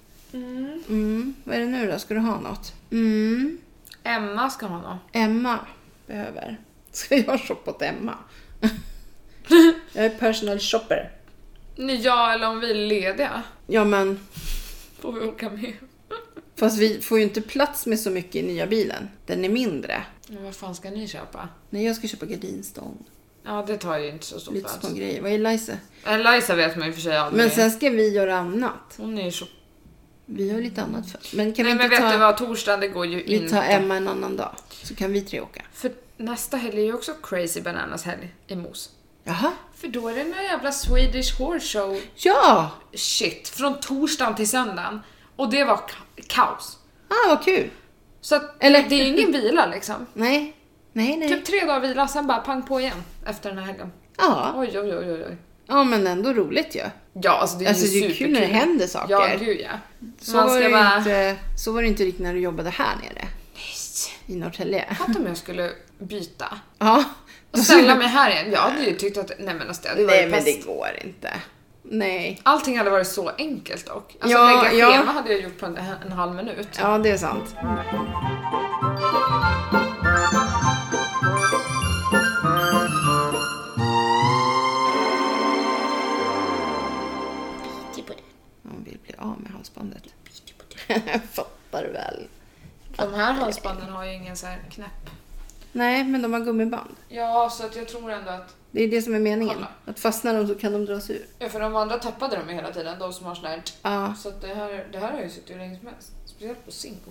Mm. 0.89 1.35
Vad 1.45 1.57
är 1.57 1.61
det 1.61 1.67
nu 1.67 1.91
då? 1.93 1.99
Ska 1.99 2.15
du 2.15 2.21
ha 2.21 2.41
något? 2.41 2.73
Mm. 2.91 3.59
Emma 4.03 4.51
ska 4.51 4.67
ha 4.67 4.81
något. 4.81 5.01
Emma 5.12 5.59
behöver. 6.07 6.61
Ska 6.93 7.17
jag 7.17 7.41
shoppa 7.41 7.71
åt 7.71 7.83
Emma? 7.83 8.15
jag 9.93 10.05
är 10.05 10.11
personal 10.11 10.59
shopper. 10.59 11.11
Ja, 11.77 12.33
eller 12.33 12.49
om 12.49 12.61
vi 12.61 12.71
är 12.71 12.75
lediga. 12.75 13.43
Ja, 13.67 13.85
men 13.85 14.21
Får 14.99 15.12
vi 15.12 15.21
åka 15.21 15.51
med. 15.51 15.73
fast 16.57 16.79
vi 16.79 17.01
får 17.01 17.19
ju 17.19 17.25
inte 17.25 17.41
plats 17.41 17.87
med 17.87 18.01
så 18.01 18.11
mycket 18.11 18.37
i 18.37 18.43
nya 18.43 18.67
bilen. 18.67 19.09
Den 19.27 19.45
är 19.45 19.49
mindre. 19.49 20.03
Men 20.29 20.45
vad 20.45 20.55
fan 20.55 20.75
ska 20.75 20.91
ni 20.91 21.09
köpa? 21.09 21.49
Nej, 21.70 21.85
jag 21.85 21.97
ska 21.97 22.09
köpa 22.09 22.27
gardinstånd. 22.27 23.05
Ja, 23.45 23.64
det 23.66 23.77
tar 23.77 23.99
ju 23.99 24.09
inte 24.11 24.27
så 24.27 24.41
stor 24.41 24.53
Lite 24.53 24.68
plats. 24.68 24.87
små 24.87 24.97
grejer. 24.97 25.22
Vad 25.22 25.31
är 25.31 25.35
Eliza? 25.35 25.72
Eliza 26.05 26.55
vet 26.55 26.77
man 26.77 26.87
ju 26.87 26.93
för 26.93 27.01
sig 27.01 27.16
aldrig. 27.16 27.43
Men 27.45 27.51
sen 27.51 27.70
ska 27.70 27.91
vi 27.91 28.09
göra 28.09 28.37
annat. 28.39 28.95
Hon 28.97 29.18
är 29.18 29.25
ju 29.25 29.31
så... 29.33 29.45
Vi 30.27 30.51
har 30.51 30.61
lite 30.61 30.83
annat 30.83 31.11
för. 31.11 31.20
Men 31.37 31.53
kan 31.53 31.64
Nej 31.64 31.72
vi 31.75 31.79
men 31.79 31.85
inte 31.87 32.01
vet 32.03 32.12
du 32.12 32.18
ta... 32.18 32.25
vad, 32.27 32.37
torsdagen 32.37 32.81
det 32.81 32.89
går 32.89 33.07
ju 33.07 33.16
Vi 33.16 33.35
inte. 33.37 33.55
tar 33.55 33.62
Emma 33.64 33.97
en 33.97 34.09
annan 34.09 34.37
dag. 34.37 34.55
Så 34.83 34.95
kan 34.95 35.12
vi 35.12 35.20
tre 35.20 35.41
åka. 35.41 35.62
För 35.72 35.93
nästa 36.16 36.57
helg 36.57 36.79
är 36.81 36.85
ju 36.85 36.95
också 36.95 37.14
Crazy 37.22 37.61
Bananas 37.61 38.03
helg 38.05 38.35
i 38.47 38.57
Mos. 38.57 38.91
Jaha. 39.25 39.53
För 39.75 39.89
då 39.89 40.09
är 40.09 40.14
det 40.14 40.20
en 40.20 40.29
jävla 40.45 40.72
Swedish 40.72 41.39
Horse 41.39 41.79
Show 41.79 42.01
Ja! 42.14 42.70
shit 42.95 43.49
från 43.49 43.81
torsdagen 43.81 44.35
till 44.35 44.49
söndagen. 44.49 45.01
Och 45.37 45.51
det 45.51 45.64
var 45.64 45.77
ka- 45.77 46.22
kaos. 46.27 46.79
Ah, 47.09 47.29
vad 47.29 47.45
kul. 47.45 47.70
Så 48.25 48.35
att 48.35 48.57
Eller- 48.61 48.83
det 48.89 48.95
är 48.95 49.07
ingen 49.07 49.33
vila 49.33 49.66
liksom. 49.66 50.07
Nej. 50.14 50.57
Nej, 50.93 51.16
nej. 51.16 51.29
Typ 51.29 51.45
tre 51.45 51.61
dagar 51.61 51.81
vila, 51.81 52.09
sen 52.09 52.27
bara 52.27 52.39
pang 52.39 52.62
på 52.62 52.81
igen 52.81 53.03
efter 53.27 53.49
den 53.49 53.59
här 53.59 53.66
helgen. 53.66 53.93
Ja. 54.18 54.53
Oj, 54.57 54.79
oj, 54.81 54.97
oj, 54.97 55.11
oj. 55.12 55.25
oj. 55.29 55.37
ja, 55.66 55.85
men 55.85 56.07
ändå 56.07 56.33
roligt 56.33 56.75
ju. 56.77 56.83
Ja, 57.22 57.31
alltså 57.31 57.57
det 57.59 57.64
är 57.64 57.68
Alltså, 57.68 57.87
ju 57.87 57.99
är 57.99 58.01
kul 58.09 58.12
superkul. 58.16 58.33
när 58.33 58.41
det 58.41 58.47
händer 58.47 58.87
saker. 58.87 59.12
Ja, 59.12 59.29
gud 59.41 59.61
ja. 59.61 59.70
Så, 60.20 60.37
Man 60.37 60.47
var 60.49 60.61
det 60.61 60.68
bara... 60.68 60.97
inte, 60.99 61.37
så 61.59 61.72
var 61.72 61.83
det 61.83 61.89
inte 61.89 62.05
riktigt 62.05 62.22
när 62.22 62.35
du 62.35 62.41
jobbade 62.41 62.70
här 62.70 62.97
nere. 62.97 63.29
i 64.27 64.37
Norrtälje. 64.37 64.95
Fatta 64.95 65.18
om 65.18 65.27
jag 65.27 65.37
skulle 65.37 65.70
byta. 65.99 66.59
Ja. 66.79 67.05
Och 67.51 67.59
ställa 67.59 67.95
mig 67.97 68.07
här 68.09 68.31
igen. 68.31 68.53
Jag 68.53 68.61
hade 68.61 68.85
ju 68.85 68.97
tyckt 68.97 69.18
att, 69.18 69.33
nej 69.39 69.55
men 69.55 69.68
alltså 69.68 69.83
det 69.83 69.89
hade 69.89 70.03
Nej, 70.07 70.16
varit 70.22 70.31
men 70.31 70.45
pest. 70.45 70.66
det 70.66 70.66
går 70.72 70.89
inte. 71.05 71.31
Nej. 71.85 72.41
Allting 72.43 72.78
hade 72.78 72.91
varit 72.91 73.07
så 73.07 73.28
enkelt 73.39 73.87
dock. 73.87 74.16
Alltså 74.20 74.39
Ja, 74.39 74.62
lägga 74.62 74.72
ja. 74.78 74.93
schema 74.93 75.12
hade 75.12 75.32
jag 75.32 75.41
gjort 75.43 75.59
på 75.61 75.66
en, 75.66 75.78
en 76.07 76.12
halv 76.12 76.35
minut. 76.35 76.68
Ja, 76.80 76.99
det 76.99 77.11
är 77.11 77.16
sant. 77.16 77.55
Man 88.62 88.85
vill 88.85 88.99
bli 89.07 89.14
av 89.18 89.41
med 89.41 89.51
halsbandet. 89.53 90.03
Jag 90.87 91.22
fattar 91.32 91.85
väl. 91.85 92.28
De 92.97 93.14
här 93.14 93.32
halsbanden 93.32 93.89
har 93.89 94.05
ju 94.05 94.12
ingen 94.14 94.37
så 94.37 94.47
här 94.47 94.59
knäpp. 94.70 95.11
Nej, 95.72 96.05
men 96.05 96.22
de 96.22 96.32
har 96.32 96.41
gummiband. 96.41 96.97
Ja, 97.09 97.51
så 97.51 97.66
att 97.66 97.76
jag 97.76 97.89
tror 97.89 98.11
ändå 98.11 98.30
att... 98.30 98.55
Det 98.75 98.83
är 98.83 98.89
det 98.89 99.03
som 99.03 99.14
är 99.14 99.18
meningen. 99.20 99.55
Kolla. 99.55 99.68
Att 99.87 100.01
fastnar 100.01 100.35
de 100.35 100.47
så 100.47 100.55
kan 100.55 100.72
de 100.72 100.85
dras 100.87 101.11
ur. 101.11 101.27
Ja, 101.39 101.49
för 101.49 101.61
de 101.61 101.77
andra 101.77 101.99
tappade 101.99 102.37
de 102.37 102.49
ju 102.49 102.55
hela 102.55 102.72
tiden, 102.72 102.99
de 102.99 103.12
som 103.12 103.27
har 103.27 103.35
sån 103.35 103.45
här... 103.45 103.62
Ja, 103.83 104.14
Så 104.18 104.33
det 104.41 104.47
här, 104.55 104.87
det 104.93 104.99
här 104.99 105.12
har 105.12 105.20
ju 105.20 105.29
suttit 105.31 105.51
hur 105.51 105.59
länge 105.59 105.79
som 105.79 105.87
helst. 105.89 106.12
Speciellt 106.25 106.64
på 106.64 106.70
Singo. 106.72 107.11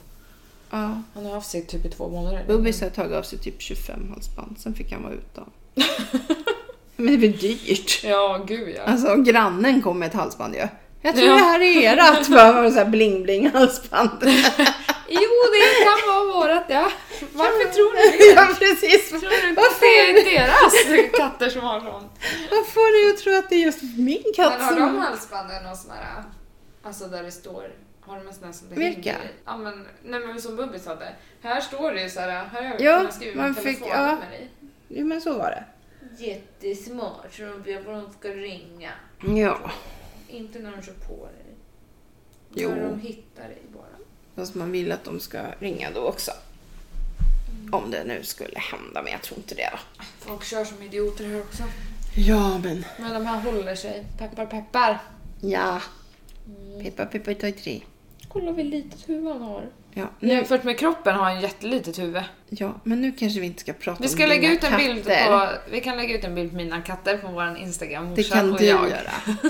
ja. 0.70 1.02
Han 1.14 1.26
har 1.26 1.32
haft 1.34 1.50
sig 1.50 1.66
typ 1.66 1.86
i 1.86 1.90
två 1.90 2.10
månader. 2.10 2.44
Bubbis 2.48 2.82
har 2.82 2.90
tagit 2.90 3.14
av 3.14 3.24
sig 3.24 3.40
typ 3.40 3.62
25 3.62 4.10
halsband. 4.14 4.56
Sen 4.60 4.74
fick 4.74 4.92
han 4.92 5.04
vara 5.04 5.14
utan. 5.14 5.50
Men 6.96 7.06
det 7.12 7.18
blir 7.18 7.38
dyrt. 7.38 8.04
Ja, 8.04 8.46
gud 8.48 8.76
ja. 8.78 8.84
Alltså 8.84 9.16
grannen 9.16 9.82
kom 9.82 10.00
med 10.00 10.08
ett 10.08 10.14
halsband 10.14 10.56
ju. 10.56 10.68
Jag 11.06 11.16
tror 11.16 11.28
Ja. 11.28 11.34
det 11.34 11.40
här 11.42 11.60
är 11.60 11.82
erat. 11.82 12.28
Bara 12.30 12.72
så 12.72 12.78
här 12.78 12.86
bling 12.86 13.24
bling 13.24 13.50
halsband. 13.50 14.10
Jo, 15.08 15.30
det 15.54 15.84
kan 15.86 16.08
vara 16.16 16.34
vårat 16.34 16.64
ja. 16.68 16.92
Varför 17.34 17.72
tror 17.74 17.94
ni 17.94 18.18
det? 18.18 18.26
ja 18.42 18.48
precis. 18.60 19.10
Tror 19.10 19.20
du 19.20 19.50
inte 19.50 19.62
att 19.62 19.68
Varför, 19.68 20.14
det 20.14 20.38
är 20.38 20.48
deras 20.48 21.12
katter 21.20 21.50
som 21.50 21.62
har 21.62 21.80
sånt? 21.80 22.12
vad 22.52 22.68
får 22.68 23.06
dig 23.06 23.14
att 23.14 23.20
tro 23.24 23.38
att 23.38 23.50
det 23.50 23.56
är 23.56 23.60
just 23.66 23.82
min 23.98 24.24
katt 24.36 24.54
Men 24.58 24.66
har 24.66 24.76
de 24.80 24.98
halsbanden 24.98 25.66
och 25.66 25.78
här, 25.94 26.24
alltså 26.84 27.06
där 27.08 27.24
det 27.24 27.32
står, 27.32 27.64
har 28.02 28.18
de 28.18 28.28
en 28.28 28.34
sån 28.34 28.44
här 28.44 28.52
som 28.54 28.70
det 28.70 28.76
Vilka? 28.76 29.12
hänger 29.12 29.26
i? 29.26 29.30
Ja 29.46 29.58
men, 29.58 29.88
nej 30.04 30.20
men 30.20 30.42
som 30.42 30.56
Bubbis 30.56 30.86
hade. 30.88 31.16
Här 31.44 31.62
står 31.62 31.92
det 31.92 32.02
ju 32.04 32.10
så 32.10 32.20
här, 32.20 32.30
här 32.30 32.62
har 32.64 32.70
Ja, 32.70 32.76
jag 32.80 33.00
kunnat 33.00 33.14
skriva 33.16 33.42
man 33.42 33.56
fick- 33.56 33.80
telefonnummer 33.84 34.34
i. 34.42 34.48
Jo 34.88 35.06
men 35.08 35.22
så 35.22 35.34
var 35.38 35.50
det. 35.50 35.64
Jättesmart, 36.24 37.34
så 37.34 37.42
de 37.44 37.62
vet 37.64 37.86
vad 37.86 37.96
de 37.96 38.12
ska 38.20 38.30
ringa. 38.30 38.92
Ja. 39.36 39.60
Inte 40.34 40.60
när 40.60 40.72
de 40.72 40.82
kör 40.84 40.94
på 40.94 41.26
dig. 41.26 41.56
Jo. 42.56 42.70
När 42.70 42.90
de 42.90 43.00
hittar 43.00 43.44
dig 43.44 43.62
bara. 43.74 43.84
Fast 44.36 44.56
man 44.56 44.72
vill 44.72 44.92
att 44.92 45.04
de 45.04 45.20
ska 45.20 45.42
ringa 45.60 45.92
då 45.92 46.02
också. 46.02 46.32
Om 47.72 47.92
det 47.92 48.04
nu 48.04 48.24
skulle 48.24 48.60
hända, 48.60 49.02
men 49.04 49.12
jag 49.12 49.22
tror 49.22 49.38
inte 49.40 49.56
det 49.56 49.70
då. 49.72 50.04
Folk 50.20 50.44
kör 50.44 50.66
som 50.66 50.82
idioter 50.82 51.26
här 51.30 51.40
också. 51.42 51.64
Ja 52.16 52.58
men. 52.64 52.86
Men 53.00 53.14
de 53.14 53.26
här 53.26 53.42
håller 53.42 53.76
sig. 53.76 54.06
Peppar 54.20 54.46
peppar. 54.46 55.00
Ja. 55.42 55.82
Peppa 56.84 57.06
peppa 57.06 57.34
ta 57.34 57.52
tre. 57.52 57.82
Kolla 58.28 58.52
vilket 58.52 58.84
litet 58.84 59.10
huvud 59.10 59.32
han 59.32 59.42
har. 59.42 59.70
Ja, 59.94 60.08
nu, 60.20 60.28
Jämfört 60.34 60.64
med 60.64 60.80
kroppen 60.80 61.16
har 61.16 61.24
han 61.24 61.42
jättelitet 61.42 62.00
huvud. 62.00 62.24
ja, 62.50 62.74
men 62.84 63.02
nu 63.02 63.12
kanske 63.12 63.40
vi 63.40 63.46
inte 63.46 63.60
ska 63.62 63.74
prata 63.74 64.04
Vi 64.04 64.10
ska 64.10 64.24
om 64.24 64.30
lägga 64.30 64.42
dina 64.42 64.54
ut 64.54 64.64
en 64.64 64.78
bild 64.78 65.06
katter. 65.08 65.28
på, 65.48 65.72
vi 65.72 65.82
kan 65.82 65.98
lägga 65.98 66.18
ut 66.18 66.24
en 66.24 66.36
bild 66.36 66.50
på 66.52 66.56
mina 66.58 66.82
katter 66.82 67.18
på 67.18 67.28
vår 67.28 67.58
Instagram, 67.58 68.04
Det 68.16 68.22
morsan 68.22 68.38
kan 68.40 68.52
och 68.52 68.60
du 68.60 68.66
jag. 68.66 68.90
göra. 68.90 69.12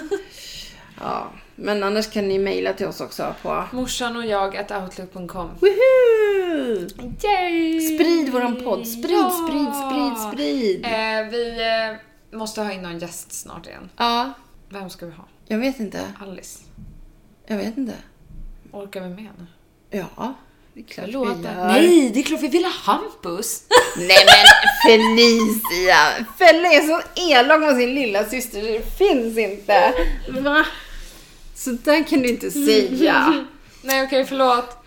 Ja, 1.04 1.32
men 1.56 1.84
annars 1.84 2.08
kan 2.12 2.28
ni 2.28 2.39
mejla 2.39 2.74
till 2.74 2.86
oss 2.88 3.01
också 3.01 3.36
på 3.41 3.64
Morsan 3.72 4.16
och 4.18 4.26
jag 4.26 4.58
at 4.58 4.72
outlook.com. 4.72 5.49
Woohoo! 5.60 6.88
Yay! 7.24 7.82
Sprid 7.95 8.30
våran 8.30 8.56
podd. 8.64 8.88
Sprid, 8.88 9.16
Ja! 9.16 9.30
sprid, 9.47 9.68
sprid, 9.76 10.32
sprid. 10.34 10.86
Eh, 10.86 11.30
vi 11.32 11.58
eh, 12.32 12.38
måste 12.38 12.62
ha 12.62 12.72
in 12.72 12.82
någon 12.82 12.99
gäst 12.99 13.34
snart 13.34 13.68
igen. 13.68 13.89
Ja, 13.97 14.34
Vem 14.70 14.89
ska 14.89 15.06
vi 15.06 15.12
ha? 15.12 15.24
jag 15.47 15.58
vet 15.58 15.80
inte. 15.80 16.01
Alice. 16.22 16.60
Jag 17.47 17.58
vet 17.58 17.78
inte. 17.78 17.93
Orkar 18.72 19.01
vi 19.01 19.10
med 19.10 19.30
nu? 19.39 19.45
Ja, 19.89 20.34
det 20.74 20.80
är 20.80 20.84
klart 20.84 21.08
vi 21.08 21.12
Förlåt. 21.12 21.43
gör. 21.43 21.68
Nej, 21.68 22.10
det 22.14 22.20
är 22.20 22.24
klart 22.24 22.41
vi 22.41 22.47
vill 22.47 22.64
ha 22.66 22.72
Hampus! 22.72 23.64
Nej 23.97 24.18
men 24.26 24.45
Felicia! 24.91 26.26
Felle 26.39 26.68
är 26.68 26.82
så 26.82 27.01
elak 27.16 27.62
mot 27.62 27.76
sin 27.78 27.95
lilla 27.95 28.26
syster 28.26 28.62
så 28.62 28.68
det 28.68 28.97
finns 28.97 29.38
inte. 29.38 29.93
Va? 30.30 30.66
Så 31.54 31.72
där 31.72 32.08
kan 32.08 32.22
du 32.22 32.30
inte 32.30 32.51
säga. 32.51 33.45
Nej 33.82 34.04
okej, 34.04 34.26
förlåt. 34.26 34.78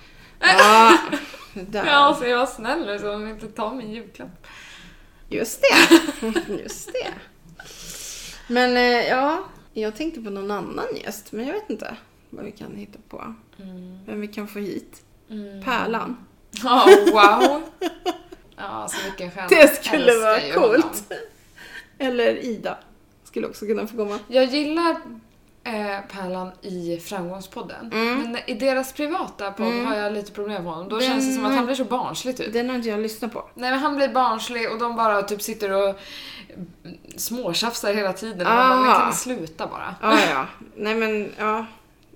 Ja, 0.41 0.99
det 1.55 1.61
där. 1.73 1.87
Ja, 1.87 2.17
så 2.21 2.27
jag 2.27 2.39
var 2.39 2.47
snäll 2.47 2.87
nu 2.87 2.99
så 2.99 3.13
hon 3.13 3.29
inte 3.29 3.47
tar 3.47 3.75
min 3.75 3.93
julklapp. 3.93 4.47
Just 5.29 5.63
det. 5.63 6.33
Just 6.63 6.93
det. 6.93 7.13
Men 8.49 8.77
eh, 8.77 9.09
ja, 9.09 9.45
jag 9.73 9.97
tänkte 9.97 10.21
på 10.21 10.31
någon 10.31 10.51
annan 10.51 10.87
gäst, 11.05 11.33
men 11.33 11.47
jag 11.47 11.55
vet 11.55 11.71
inte 11.71 11.97
vad 12.31 12.45
vi 12.45 12.53
kan 12.53 12.77
hitta 12.77 12.99
på. 13.09 13.35
Vem 14.07 14.21
vi 14.21 14.29
kan 14.29 14.49
få 14.49 14.59
hit. 14.59 15.03
Pärlan. 15.65 16.17
Ja, 16.51 16.89
wow! 17.13 17.63
Ja, 18.57 18.63
alltså 18.65 18.97
vilken 19.05 19.31
stjärna. 19.31 19.49
Det 19.49 19.85
skulle 19.85 20.13
Älskar 20.13 20.61
vara 20.61 20.69
coolt. 20.69 21.13
Eller 21.99 22.45
Ida. 22.45 22.79
Skulle 23.25 23.47
också 23.47 23.67
kunna 23.67 23.87
få 23.87 23.97
komma. 23.97 24.19
Jag 24.29 24.45
gillar 24.45 24.97
eh, 25.67 26.01
Pärlan 26.13 26.51
i 26.63 27.01
Framgångspodden. 27.01 27.93
Mm. 27.93 28.23
Men 28.23 28.37
i 28.47 28.55
deras 28.55 28.93
privata 28.93 29.53
podd 29.53 29.73
har 29.85 29.95
jag 29.97 30.13
lite 30.13 30.33
problem 30.33 30.65
med 30.65 30.73
honom. 30.73 30.89
Då 30.89 30.99
Den- 30.99 31.09
känns 31.09 31.27
det 31.29 31.35
som 31.35 31.45
att 31.47 31.55
han 31.55 31.67
blir 31.67 31.75
så 31.77 31.85
barnslig 31.85 32.37
typ. 32.37 32.53
Den 32.53 32.69
har 32.69 32.77
inte 32.77 32.89
jag 32.89 33.01
lyssnat 33.01 33.33
på. 33.33 33.45
Nej 33.55 33.71
men 33.71 33.79
han 33.79 33.97
blir 33.97 34.09
barnslig 34.09 34.73
och 34.73 34.79
de 34.79 34.97
bara 34.97 35.23
typ 35.23 35.43
sitter 35.43 35.73
och 35.73 35.97
småtjafsar 37.17 37.95
hela 37.95 38.13
tiden. 38.13 38.47
Ah. 38.47 38.77
man 38.77 39.01
kan 39.01 39.13
sluta 39.13 39.67
bara? 39.67 39.95
Ja, 40.03 40.19
ja. 40.31 40.47
Nej 40.77 40.95
men, 40.95 41.33
ja. 41.39 41.67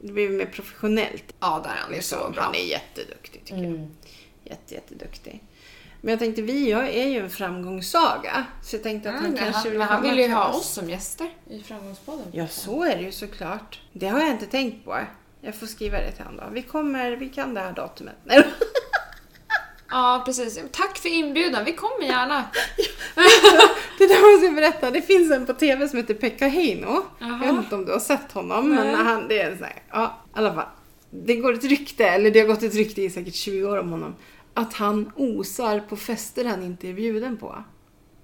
Det 0.02 0.12
blir 0.12 0.28
mer 0.30 0.46
professionellt. 0.46 1.24
Ja, 1.40 1.60
där 1.64 1.70
är 1.70 1.76
han 1.86 1.94
ju 1.94 2.02
så 2.02 2.16
bra. 2.34 2.42
Han 2.42 2.54
är 2.54 2.64
jätteduktig 2.64 3.44
tycker 3.44 3.56
jag. 3.62 3.66
Mm. 3.66 3.90
Jätte, 4.44 4.74
jätteduktig. 4.74 5.42
Men 6.00 6.10
jag 6.10 6.18
tänkte, 6.18 6.42
vi 6.42 6.70
jag 6.70 6.88
är 6.88 7.06
ju 7.06 7.18
en 7.18 7.30
framgångssaga. 7.30 8.46
Så 8.62 8.76
jag 8.76 8.82
tänkte 8.82 9.08
att 9.08 9.14
han 9.14 9.24
Mm, 9.24 9.34
men 9.34 9.52
kanske 9.52 9.68
han, 9.68 9.78
men 9.78 9.88
han 9.88 10.02
vill 10.02 10.18
ju 10.18 10.28
ha 10.28 10.48
oss 10.48 10.68
som 10.74 10.90
gäster 10.90 11.30
i 11.50 11.62
Framgångspodden. 11.62 12.26
Ja, 12.32 12.48
så 12.48 12.84
är 12.84 12.96
det 12.96 13.02
ju 13.02 13.12
såklart. 13.12 13.80
Det 13.92 14.06
har 14.06 14.20
jag 14.20 14.30
inte 14.30 14.46
tänkt 14.46 14.84
på. 14.84 14.98
Jag 15.40 15.54
får 15.54 15.66
skriva 15.66 15.98
det 15.98 16.12
till 16.12 16.24
honom 16.24 16.40
då. 16.46 16.54
Vi 16.54 16.62
kommer, 16.62 17.10
vi 17.12 17.28
kan 17.28 17.54
det 17.54 17.60
här 17.60 17.72
datumet. 17.72 18.14
Nej. 18.24 18.44
Ja, 19.90 20.22
precis. 20.26 20.60
Tack 20.72 20.98
för 20.98 21.08
inbjudan. 21.08 21.64
Vi 21.64 21.72
kommer 21.72 22.02
gärna. 22.06 22.44
Det 23.98 24.06
där 24.06 24.32
måste 24.32 24.46
jag 24.46 24.54
berätta. 24.54 24.90
Det 24.90 25.02
finns 25.02 25.32
en 25.32 25.46
på 25.46 25.52
TV 25.52 25.88
som 25.88 25.96
heter 25.96 26.14
Pekka 26.14 26.48
Heino. 26.48 27.02
Jaha. 27.18 27.30
Jag 27.30 27.38
vet 27.38 27.64
inte 27.64 27.74
om 27.74 27.84
du 27.84 27.92
har 27.92 28.00
sett 28.00 28.32
honom, 28.32 28.74
Nej. 28.74 28.84
men 28.84 28.94
han, 29.06 29.28
det 29.28 29.40
är 29.40 29.50
en 29.50 29.56
sån 29.56 29.66
här, 29.66 29.82
ja, 29.90 30.24
i 30.26 30.38
alla 30.38 30.54
fall. 30.54 30.66
Det 31.10 31.34
går 31.34 31.52
ett 31.54 31.64
rykte, 31.64 32.04
eller 32.04 32.30
det 32.30 32.40
har 32.40 32.46
gått 32.46 32.62
ett 32.62 32.74
rykte 32.74 33.02
i 33.02 33.10
säkert 33.10 33.34
20 33.34 33.64
år 33.64 33.78
om 33.78 33.90
honom, 33.90 34.14
att 34.54 34.74
han 34.74 35.12
osar 35.16 35.80
på 35.80 35.96
fester 35.96 36.44
han 36.44 36.62
inte 36.62 36.88
är 36.88 36.94
bjuden 36.94 37.36
på. 37.36 37.64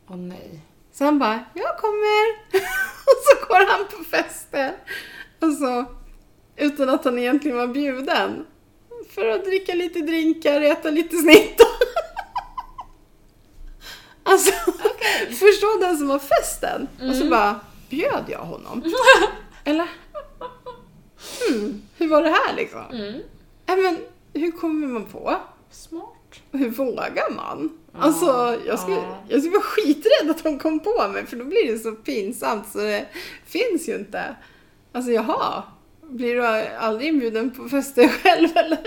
Åh 0.08 0.16
nej. 0.16 0.60
Så 0.92 1.04
han 1.04 1.18
bara, 1.18 1.44
jag 1.54 1.78
kommer. 1.78 2.26
och 3.06 3.18
så 3.24 3.46
går 3.48 3.66
han 3.70 3.86
på 3.86 4.04
fester. 4.04 4.76
Alltså, 5.40 5.84
utan 6.56 6.88
att 6.88 7.04
han 7.04 7.18
egentligen 7.18 7.56
var 7.56 7.66
bjuden. 7.66 8.46
För 9.10 9.28
att 9.28 9.44
dricka 9.44 9.74
lite 9.74 10.00
drinkar, 10.00 10.60
äta 10.60 10.90
lite 10.90 11.16
snitt. 11.16 11.60
alltså, 14.22 14.52
förstå 15.28 15.78
den 15.80 15.98
som 15.98 16.10
har 16.10 16.18
festen. 16.18 16.88
Och 17.08 17.14
så 17.14 17.30
bara, 17.30 17.60
bjöd 17.88 18.24
jag 18.28 18.38
honom? 18.38 18.82
Eller? 19.64 19.88
Hmm, 21.48 21.82
hur 21.96 22.08
var 22.08 22.22
det 22.22 22.30
här 22.30 22.56
liksom? 22.56 22.84
Mm. 22.92 23.22
Nej 23.66 23.76
men, 23.76 23.98
hur 24.42 24.50
kommer 24.50 24.86
man 24.86 25.04
på? 25.04 25.36
Smart. 25.70 26.15
Hur 26.52 26.70
vågar 26.70 27.34
man? 27.34 27.78
Alltså, 27.98 28.60
jag 28.66 28.78
skulle, 28.78 28.96
ja. 28.96 29.24
jag 29.28 29.40
skulle 29.40 29.52
vara 29.52 29.62
skiträdd 29.62 30.30
att 30.30 30.42
de 30.42 30.58
kom 30.58 30.80
på 30.80 31.08
mig 31.08 31.26
för 31.26 31.36
då 31.36 31.44
blir 31.44 31.72
det 31.72 31.78
så 31.78 31.92
pinsamt 31.92 32.68
så 32.72 32.78
det 32.78 33.06
finns 33.46 33.88
ju 33.88 33.94
inte. 33.94 34.36
Alltså 34.92 35.10
jaha, 35.10 35.62
blir 36.02 36.34
du 36.34 36.46
aldrig 36.76 37.08
inbjuden 37.08 37.50
på 37.50 37.68
fester 37.68 38.08
själv 38.22 38.48
eller? 38.56 38.78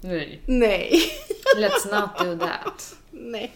Nej. 0.00 0.42
Nej. 0.46 1.02
Let's 1.56 2.00
not 2.00 2.18
do 2.18 2.46
that. 2.46 2.96
Nej. 3.10 3.52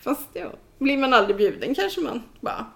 Fast 0.00 0.28
ja, 0.32 0.52
blir 0.78 0.98
man 0.98 1.14
aldrig 1.14 1.36
bjuden 1.36 1.74
kanske 1.74 2.00
man 2.00 2.22
bara... 2.40 2.66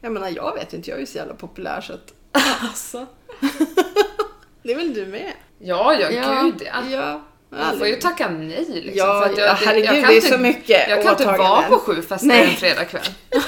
Jag 0.00 0.12
menar, 0.12 0.28
jag 0.28 0.54
vet 0.54 0.72
inte, 0.72 0.90
jag 0.90 0.96
är 0.96 1.00
ju 1.00 1.06
så 1.06 1.18
jävla 1.18 1.34
populär 1.34 1.80
så 1.80 1.92
att... 1.92 2.12
Alltså. 2.60 3.06
Det 4.62 4.72
är 4.72 4.76
väl 4.76 4.94
du 4.94 5.06
med? 5.06 5.32
Ja, 5.58 5.94
ja, 5.94 6.08
gud 6.42 6.62
ja. 6.66 6.82
ja. 6.90 7.22
Man 7.50 7.78
får 7.78 7.86
ju 7.86 7.96
tacka 7.96 8.28
nej 8.30 8.64
liksom. 8.68 8.92
Ja, 8.94 9.20
för 9.20 9.30
att 9.32 9.38
ja, 9.38 9.56
herregud, 9.64 9.86
kan 9.86 9.94
det 10.02 10.06
är 10.08 10.14
inte- 10.14 10.28
så 10.28 10.38
mycket 10.38 10.88
Jag 10.88 11.02
kan 11.02 11.12
inte 11.12 11.24
vara 11.26 11.34
åtaganden. 11.36 11.70
på 11.70 11.78
sju 11.78 12.02
fester 12.02 12.26
Nej. 12.28 12.50
en 12.50 12.56
fredagkväll. 12.56 13.02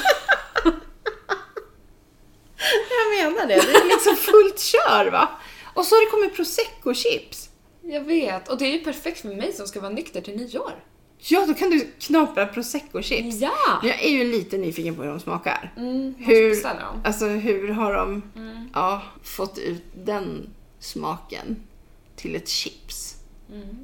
Jag 2.90 3.32
menar 3.32 3.46
det. 3.46 3.54
Det 3.54 3.78
är 3.78 3.84
liksom 3.88 4.16
fullt 4.32 4.60
kör 4.60 5.10
va. 5.10 5.28
Och 5.74 5.84
så 5.84 5.94
har 5.94 6.04
det 6.04 6.10
kommit 6.10 6.36
prosecco-chips. 6.36 7.48
Jag 7.82 8.00
vet. 8.00 8.48
Och 8.48 8.58
det 8.58 8.64
är 8.64 8.72
ju 8.72 8.78
perfekt 8.78 9.20
för 9.20 9.28
mig 9.28 9.52
som 9.52 9.66
ska 9.66 9.80
vara 9.80 9.92
nykter 9.92 10.20
till 10.20 10.36
nyår. 10.36 10.72
Ja, 11.18 11.44
då 11.46 11.54
kan 11.54 11.70
du 11.70 11.92
knapra 12.00 12.46
prosecco-chips. 12.46 13.34
Ja! 13.40 13.80
Jag 13.82 14.02
är 14.04 14.10
ju 14.10 14.24
lite 14.24 14.58
nyfiken 14.58 14.96
på 14.96 15.02
hur 15.02 15.10
de 15.10 15.20
smakar. 15.20 15.72
Mm, 15.76 16.14
Hur, 16.18 16.56
alltså, 17.04 17.24
hur 17.26 17.68
har 17.68 17.94
de 17.94 18.22
Mm. 18.36 18.68
ja, 18.74 19.02
fått 19.24 19.58
ut 19.58 19.82
den 19.94 20.50
smaken 20.80 21.56
till 22.18 22.36
ett 22.36 22.48
chips? 22.48 23.16
Mm. 23.52 23.76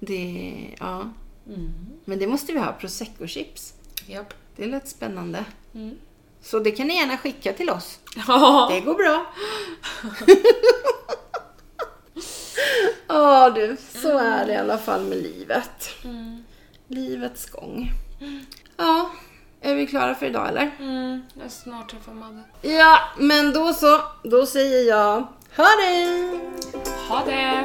Det, 0.00 0.76
ja. 0.78 1.10
Mm. 1.46 1.72
Men 2.04 2.18
det 2.18 2.26
måste 2.26 2.52
vi 2.52 2.58
ha, 2.58 2.76
prosecco-chips. 2.80 3.74
Japp. 4.06 4.34
Det 4.56 4.66
lät 4.66 4.88
spännande. 4.88 5.44
Mm. 5.74 5.98
Så 6.42 6.58
det 6.58 6.70
kan 6.70 6.86
ni 6.86 6.94
gärna 6.94 7.16
skicka 7.16 7.52
till 7.52 7.70
oss. 7.70 7.98
Ja. 8.28 8.68
Det 8.72 8.80
går 8.80 8.94
bra. 8.94 9.26
Ja 13.12 13.50
du, 13.50 13.76
så 14.02 14.18
är 14.18 14.46
det 14.46 14.52
i 14.52 14.56
alla 14.56 14.78
fall 14.78 15.04
med 15.04 15.22
livet. 15.22 15.88
Mm. 16.04 16.44
Livets 16.88 17.50
gång. 17.50 17.90
Ja, 18.76 19.10
är 19.60 19.74
vi 19.74 19.86
klara 19.86 20.14
för 20.14 20.26
idag 20.26 20.48
eller? 20.48 20.70
Mm. 20.78 21.22
Jag 21.42 21.50
snart 21.50 21.90
träffa 21.90 22.12
Madde. 22.12 22.42
Ja, 22.62 22.98
men 23.18 23.52
då 23.52 23.72
så. 23.72 24.00
Då 24.22 24.46
säger 24.46 24.88
jag 24.88 25.26
ha 25.56 25.64
det! 25.76 26.06
Ha 27.08 27.24
det! 27.24 27.64